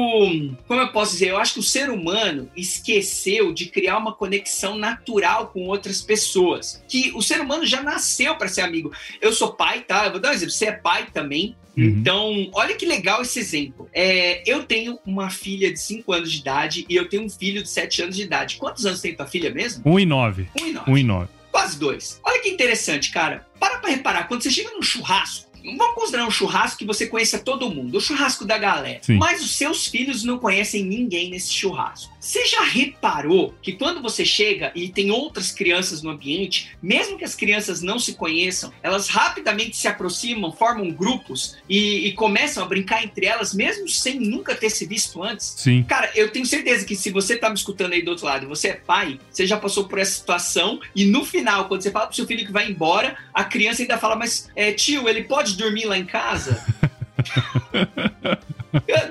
como 0.66 0.80
eu 0.80 0.92
posso 0.92 1.12
dizer, 1.12 1.28
eu 1.28 1.38
acho 1.38 1.54
que 1.54 1.60
o 1.60 1.62
ser 1.62 1.90
humano 1.90 2.50
esqueceu 2.56 3.52
de 3.52 3.66
criar 3.66 3.98
uma 3.98 4.14
conexão 4.14 4.78
natural 4.78 5.48
com 5.48 5.66
outras 5.66 6.00
pessoas. 6.00 6.82
Que 6.88 7.12
o 7.14 7.20
ser 7.20 7.40
humano 7.40 7.66
já 7.66 7.82
nasceu 7.82 8.34
para 8.36 8.48
ser 8.48 8.62
amigo. 8.62 8.92
Eu 9.20 9.32
sou 9.32 9.52
pai, 9.52 9.82
tá? 9.82 10.06
Eu 10.06 10.12
vou 10.12 10.20
dar 10.20 10.30
um 10.30 10.32
exemplo. 10.32 10.52
Você 10.52 10.66
é 10.66 10.72
pai 10.72 11.08
também. 11.12 11.56
Uhum. 11.76 11.84
Então, 11.84 12.50
olha 12.52 12.74
que 12.74 12.86
legal 12.86 13.22
esse 13.22 13.38
exemplo. 13.38 13.88
É, 13.92 14.42
eu 14.50 14.64
tenho 14.64 14.98
uma 15.04 15.30
filha 15.30 15.72
de 15.72 15.80
5 15.80 16.12
anos 16.12 16.32
de 16.32 16.38
idade 16.38 16.86
e 16.88 16.96
eu 16.96 17.08
tenho 17.08 17.24
um 17.24 17.30
filho 17.30 17.62
de 17.62 17.68
7 17.68 18.02
anos 18.02 18.16
de 18.16 18.22
idade. 18.22 18.56
Quantos 18.56 18.86
anos 18.86 19.00
tem 19.00 19.14
tua 19.14 19.26
filha 19.26 19.50
mesmo? 19.50 19.82
1 19.84 19.92
um 19.92 19.98
e 19.98 20.06
9. 20.06 20.48
1 20.58 20.62
um 20.62 20.66
e 20.66 20.72
9. 20.72 20.90
1 20.90 20.92
um 20.92 20.98
e 20.98 21.02
9. 21.02 21.40
Quase 21.50 21.78
dois. 21.78 22.20
Olha 22.22 22.40
que 22.40 22.48
interessante, 22.48 23.10
cara. 23.10 23.46
Para 23.58 23.78
pra 23.78 23.90
reparar, 23.90 24.28
quando 24.28 24.42
você 24.42 24.50
chega 24.50 24.70
num 24.70 24.82
churrasco, 24.82 25.49
Vamos 25.64 25.94
considerar 25.94 26.26
um 26.26 26.30
churrasco 26.30 26.78
que 26.78 26.84
você 26.84 27.06
conheça 27.06 27.38
todo 27.38 27.70
mundo, 27.70 27.98
o 27.98 28.00
churrasco 28.00 28.44
da 28.44 28.58
galera. 28.58 29.00
Sim. 29.02 29.16
Mas 29.16 29.42
os 29.42 29.56
seus 29.56 29.86
filhos 29.86 30.24
não 30.24 30.38
conhecem 30.38 30.84
ninguém 30.84 31.30
nesse 31.30 31.52
churrasco. 31.52 32.12
Você 32.20 32.44
já 32.44 32.62
reparou 32.62 33.54
que 33.62 33.72
quando 33.72 34.02
você 34.02 34.26
chega 34.26 34.70
e 34.74 34.90
tem 34.90 35.10
outras 35.10 35.50
crianças 35.50 36.02
no 36.02 36.10
ambiente, 36.10 36.76
mesmo 36.82 37.16
que 37.16 37.24
as 37.24 37.34
crianças 37.34 37.80
não 37.80 37.98
se 37.98 38.12
conheçam, 38.12 38.70
elas 38.82 39.08
rapidamente 39.08 39.74
se 39.74 39.88
aproximam, 39.88 40.52
formam 40.52 40.90
grupos 40.90 41.56
e, 41.66 42.08
e 42.08 42.12
começam 42.12 42.62
a 42.62 42.66
brincar 42.66 43.02
entre 43.02 43.24
elas, 43.24 43.54
mesmo 43.54 43.88
sem 43.88 44.20
nunca 44.20 44.54
ter 44.54 44.68
se 44.68 44.84
visto 44.84 45.22
antes? 45.22 45.54
Sim. 45.56 45.82
Cara, 45.84 46.10
eu 46.14 46.30
tenho 46.30 46.44
certeza 46.44 46.84
que 46.84 46.94
se 46.94 47.10
você 47.10 47.36
tá 47.36 47.48
me 47.48 47.54
escutando 47.54 47.94
aí 47.94 48.02
do 48.02 48.10
outro 48.10 48.26
lado 48.26 48.44
e 48.44 48.48
você 48.48 48.68
é 48.68 48.74
pai, 48.74 49.18
você 49.30 49.46
já 49.46 49.56
passou 49.56 49.88
por 49.88 49.98
essa 49.98 50.12
situação 50.12 50.78
e 50.94 51.06
no 51.06 51.24
final, 51.24 51.68
quando 51.68 51.80
você 51.80 51.90
fala 51.90 52.06
pro 52.06 52.16
seu 52.16 52.26
filho 52.26 52.44
que 52.44 52.52
vai 52.52 52.70
embora, 52.70 53.16
a 53.32 53.44
criança 53.44 53.80
ainda 53.80 53.96
fala, 53.96 54.14
mas 54.14 54.50
é, 54.54 54.72
tio, 54.72 55.08
ele 55.08 55.24
pode 55.24 55.56
dormir 55.56 55.86
lá 55.86 55.96
em 55.96 56.04
casa? 56.04 56.62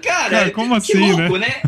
Cara, 0.02 0.30
Cara, 0.30 0.52
como 0.52 0.70
que 0.82 0.94
assim, 0.94 1.12
louco, 1.12 1.38
né? 1.38 1.48
né? 1.48 1.62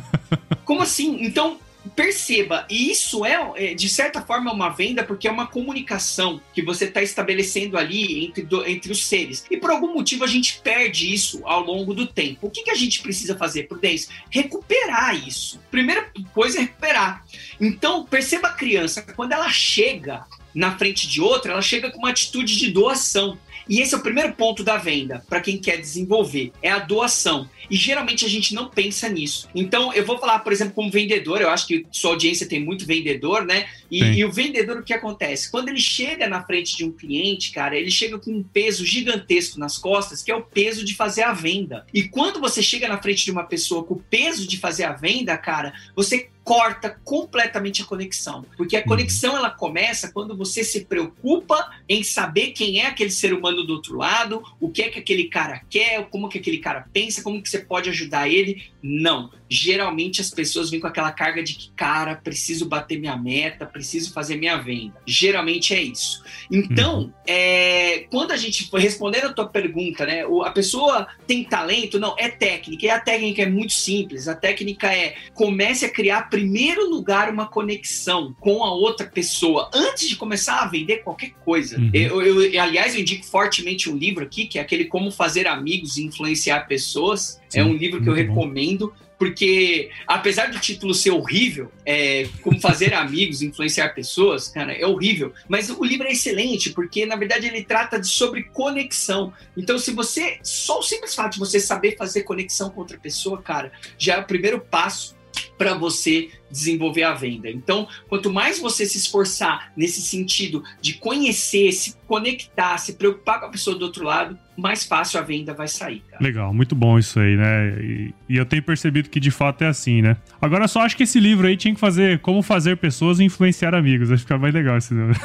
Como 0.65 0.81
assim? 0.81 1.23
Então, 1.23 1.59
perceba, 1.95 2.65
e 2.69 2.91
isso 2.91 3.25
é, 3.25 3.51
é, 3.55 3.73
de 3.73 3.89
certa 3.89 4.21
forma, 4.21 4.53
uma 4.53 4.69
venda, 4.69 5.03
porque 5.03 5.27
é 5.27 5.31
uma 5.31 5.47
comunicação 5.47 6.39
que 6.53 6.61
você 6.61 6.85
está 6.85 7.01
estabelecendo 7.01 7.77
ali 7.77 8.25
entre, 8.25 8.43
do, 8.43 8.65
entre 8.67 8.91
os 8.91 9.05
seres. 9.05 9.45
E 9.49 9.57
por 9.57 9.71
algum 9.71 9.93
motivo 9.93 10.23
a 10.23 10.27
gente 10.27 10.59
perde 10.61 11.11
isso 11.11 11.41
ao 11.43 11.63
longo 11.63 11.93
do 11.93 12.05
tempo. 12.05 12.47
O 12.47 12.49
que, 12.49 12.63
que 12.63 12.71
a 12.71 12.75
gente 12.75 13.01
precisa 13.01 13.35
fazer, 13.35 13.63
Prudência? 13.63 14.13
Recuperar 14.29 15.15
isso. 15.27 15.59
Primeira 15.71 16.09
coisa 16.33 16.59
é 16.59 16.61
recuperar. 16.61 17.25
Então, 17.59 18.05
perceba 18.05 18.49
a 18.49 18.53
criança, 18.53 19.01
quando 19.01 19.31
ela 19.33 19.49
chega 19.49 20.25
na 20.53 20.77
frente 20.77 21.07
de 21.07 21.21
outra, 21.21 21.53
ela 21.53 21.61
chega 21.61 21.89
com 21.89 21.99
uma 21.99 22.09
atitude 22.09 22.57
de 22.57 22.71
doação. 22.71 23.37
E 23.67 23.79
esse 23.79 23.93
é 23.93 23.97
o 23.97 24.01
primeiro 24.01 24.33
ponto 24.33 24.63
da 24.63 24.77
venda 24.77 25.23
para 25.29 25.41
quem 25.41 25.57
quer 25.57 25.77
desenvolver, 25.77 26.51
é 26.61 26.69
a 26.69 26.79
doação. 26.79 27.49
E 27.69 27.75
geralmente 27.75 28.25
a 28.25 28.29
gente 28.29 28.53
não 28.53 28.69
pensa 28.69 29.07
nisso. 29.07 29.47
Então, 29.55 29.93
eu 29.93 30.05
vou 30.05 30.17
falar, 30.17 30.39
por 30.39 30.51
exemplo, 30.51 30.73
como 30.73 30.91
vendedor, 30.91 31.41
eu 31.41 31.49
acho 31.49 31.67
que 31.67 31.85
sua 31.91 32.11
audiência 32.11 32.47
tem 32.47 32.59
muito 32.59 32.85
vendedor, 32.85 33.45
né? 33.45 33.67
E, 33.89 34.03
e, 34.03 34.25
o 34.25 34.31
vendedor, 34.31 34.77
o 34.77 34.83
que 34.83 34.93
acontece? 34.93 35.51
Quando 35.51 35.69
ele 35.69 35.79
chega 35.79 36.27
na 36.27 36.43
frente 36.43 36.75
de 36.75 36.85
um 36.85 36.91
cliente, 36.91 37.51
cara, 37.51 37.77
ele 37.77 37.91
chega 37.91 38.17
com 38.17 38.31
um 38.31 38.43
peso 38.43 38.85
gigantesco 38.85 39.59
nas 39.59 39.77
costas, 39.77 40.23
que 40.23 40.31
é 40.31 40.35
o 40.35 40.41
peso 40.41 40.83
de 40.83 40.95
fazer 40.95 41.23
a 41.23 41.33
venda. 41.33 41.85
E 41.93 42.03
quando 42.03 42.39
você 42.39 42.61
chega 42.61 42.87
na 42.87 43.01
frente 43.01 43.25
de 43.25 43.31
uma 43.31 43.43
pessoa 43.43 43.83
com 43.83 43.95
o 43.95 44.03
peso 44.09 44.47
de 44.47 44.57
fazer 44.57 44.83
a 44.83 44.93
venda, 44.93 45.37
cara, 45.37 45.73
você 45.95 46.29
corta 46.43 46.89
completamente 47.03 47.81
a 47.81 47.85
conexão. 47.85 48.45
Porque 48.57 48.75
a 48.75 48.79
uhum. 48.79 48.85
conexão 48.85 49.37
ela 49.37 49.49
começa 49.49 50.11
quando 50.11 50.35
você 50.35 50.63
se 50.63 50.85
preocupa 50.85 51.71
em 51.87 52.03
saber 52.03 52.51
quem 52.51 52.79
é 52.79 52.87
aquele 52.87 53.11
ser 53.11 53.33
humano 53.33 53.63
do 53.63 53.73
outro 53.73 53.97
lado, 53.97 54.43
o 54.59 54.69
que 54.69 54.81
é 54.81 54.89
que 54.89 54.99
aquele 54.99 55.25
cara 55.25 55.61
quer, 55.69 56.07
como 56.09 56.29
que 56.29 56.39
aquele 56.39 56.57
cara 56.57 56.87
pensa, 56.91 57.21
como 57.21 57.41
que 57.41 57.49
você 57.49 57.59
pode 57.59 57.89
ajudar 57.89 58.27
ele. 58.27 58.63
Não. 58.81 59.31
Geralmente 59.53 60.21
as 60.21 60.29
pessoas 60.29 60.69
vêm 60.69 60.79
com 60.79 60.87
aquela 60.87 61.11
carga 61.11 61.43
de 61.43 61.55
que, 61.55 61.71
cara, 61.75 62.15
preciso 62.15 62.69
bater 62.69 62.97
minha 62.97 63.17
meta, 63.17 63.65
preciso 63.65 64.13
fazer 64.13 64.37
minha 64.37 64.55
venda. 64.55 64.93
Geralmente 65.05 65.73
é 65.73 65.81
isso. 65.81 66.23
Então, 66.49 67.01
uhum. 67.01 67.13
é, 67.27 68.05
quando 68.09 68.31
a 68.31 68.37
gente 68.37 68.69
foi 68.69 68.79
respondendo 68.79 69.25
a 69.25 69.33
tua 69.33 69.47
pergunta, 69.47 70.05
né? 70.05 70.23
A 70.45 70.51
pessoa 70.51 71.05
tem 71.27 71.43
talento? 71.43 71.99
Não, 71.99 72.15
é 72.17 72.29
técnica. 72.29 72.85
E 72.85 72.89
a 72.89 73.01
técnica 73.01 73.41
é 73.41 73.45
muito 73.45 73.73
simples. 73.73 74.29
A 74.29 74.35
técnica 74.35 74.87
é 74.87 75.15
comece 75.33 75.83
a 75.83 75.89
criar 75.89 76.29
primeiro 76.29 76.89
lugar 76.89 77.29
uma 77.29 77.45
conexão 77.45 78.33
com 78.39 78.63
a 78.63 78.73
outra 78.73 79.05
pessoa 79.05 79.69
antes 79.73 80.07
de 80.07 80.15
começar 80.15 80.61
a 80.61 80.67
vender 80.67 80.99
qualquer 80.99 81.31
coisa. 81.43 81.77
Uhum. 81.77 81.91
Eu, 81.93 82.21
eu, 82.21 82.61
aliás, 82.61 82.95
eu 82.95 83.01
indico 83.01 83.25
fortemente 83.25 83.89
um 83.89 83.97
livro 83.97 84.23
aqui, 84.23 84.47
que 84.47 84.57
é 84.57 84.61
aquele 84.61 84.85
Como 84.85 85.11
Fazer 85.11 85.45
Amigos 85.45 85.97
e 85.97 86.05
Influenciar 86.05 86.67
Pessoas. 86.67 87.41
Sim, 87.49 87.59
é 87.59 87.63
um 87.65 87.73
livro 87.73 88.01
que 88.01 88.07
eu 88.07 88.13
recomendo. 88.13 88.87
Bom 88.87 89.10
porque 89.21 89.91
apesar 90.07 90.49
do 90.49 90.59
título 90.59 90.95
ser 90.95 91.11
horrível, 91.11 91.71
é, 91.85 92.27
como 92.41 92.59
fazer 92.59 92.91
amigos, 92.91 93.43
influenciar 93.43 93.89
pessoas, 93.89 94.47
cara, 94.47 94.73
é 94.73 94.83
horrível. 94.83 95.31
Mas 95.47 95.69
o 95.69 95.83
livro 95.83 96.07
é 96.07 96.11
excelente, 96.11 96.71
porque 96.71 97.05
na 97.05 97.15
verdade 97.15 97.45
ele 97.45 97.63
trata 97.63 97.99
de 97.99 98.07
sobre 98.07 98.45
conexão. 98.45 99.31
Então, 99.55 99.77
se 99.77 99.91
você, 99.91 100.39
só 100.41 100.79
o 100.79 100.81
simples 100.81 101.13
fato 101.13 101.33
de 101.33 101.39
você 101.39 101.59
saber 101.59 101.95
fazer 101.95 102.23
conexão 102.23 102.71
com 102.71 102.79
outra 102.79 102.97
pessoa, 102.97 103.39
cara, 103.39 103.71
já 103.95 104.15
é 104.15 104.17
o 104.17 104.25
primeiro 104.25 104.59
passo 104.59 105.15
para 105.57 105.73
você 105.73 106.29
desenvolver 106.49 107.03
a 107.03 107.13
venda. 107.13 107.49
Então, 107.49 107.87
quanto 108.09 108.31
mais 108.31 108.59
você 108.59 108.85
se 108.85 108.97
esforçar 108.97 109.71
nesse 109.75 110.01
sentido 110.01 110.63
de 110.81 110.95
conhecer, 110.95 111.71
se 111.71 111.95
conectar, 112.07 112.77
se 112.77 112.93
preocupar 112.93 113.39
com 113.39 113.45
a 113.45 113.49
pessoa 113.49 113.77
do 113.77 113.85
outro 113.85 114.03
lado, 114.03 114.37
mais 114.57 114.83
fácil 114.83 115.19
a 115.19 115.23
venda 115.23 115.53
vai 115.53 115.67
sair. 115.67 116.03
Cara. 116.09 116.21
Legal, 116.21 116.53
muito 116.53 116.75
bom 116.75 116.99
isso 116.99 117.19
aí, 117.19 117.35
né? 117.37 117.79
E, 117.79 118.13
e, 118.29 118.37
eu 118.37 118.45
tenho 118.45 118.61
percebido 118.61 119.09
que 119.09 119.19
de 119.19 119.31
fato 119.31 119.63
é 119.63 119.67
assim, 119.67 120.01
né? 120.01 120.17
Agora, 120.41 120.67
só 120.67 120.81
acho 120.81 120.97
que 120.97 121.03
esse 121.03 121.19
livro 121.19 121.47
aí 121.47 121.55
tinha 121.55 121.73
que 121.73 121.79
fazer 121.79 122.19
como 122.19 122.41
fazer 122.41 122.77
pessoas 122.77 123.19
influenciar 123.19 123.73
amigos. 123.73 124.11
Acho 124.11 124.23
que 124.23 124.27
fica 124.27 124.37
mais 124.37 124.53
legal 124.53 124.77
esse 124.77 124.93
livro. 124.93 125.19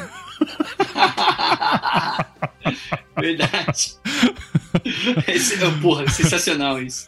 Verdade. 3.19 3.95
Esse, 5.27 5.57
porra, 5.81 6.07
sensacional 6.07 6.81
isso. 6.81 7.07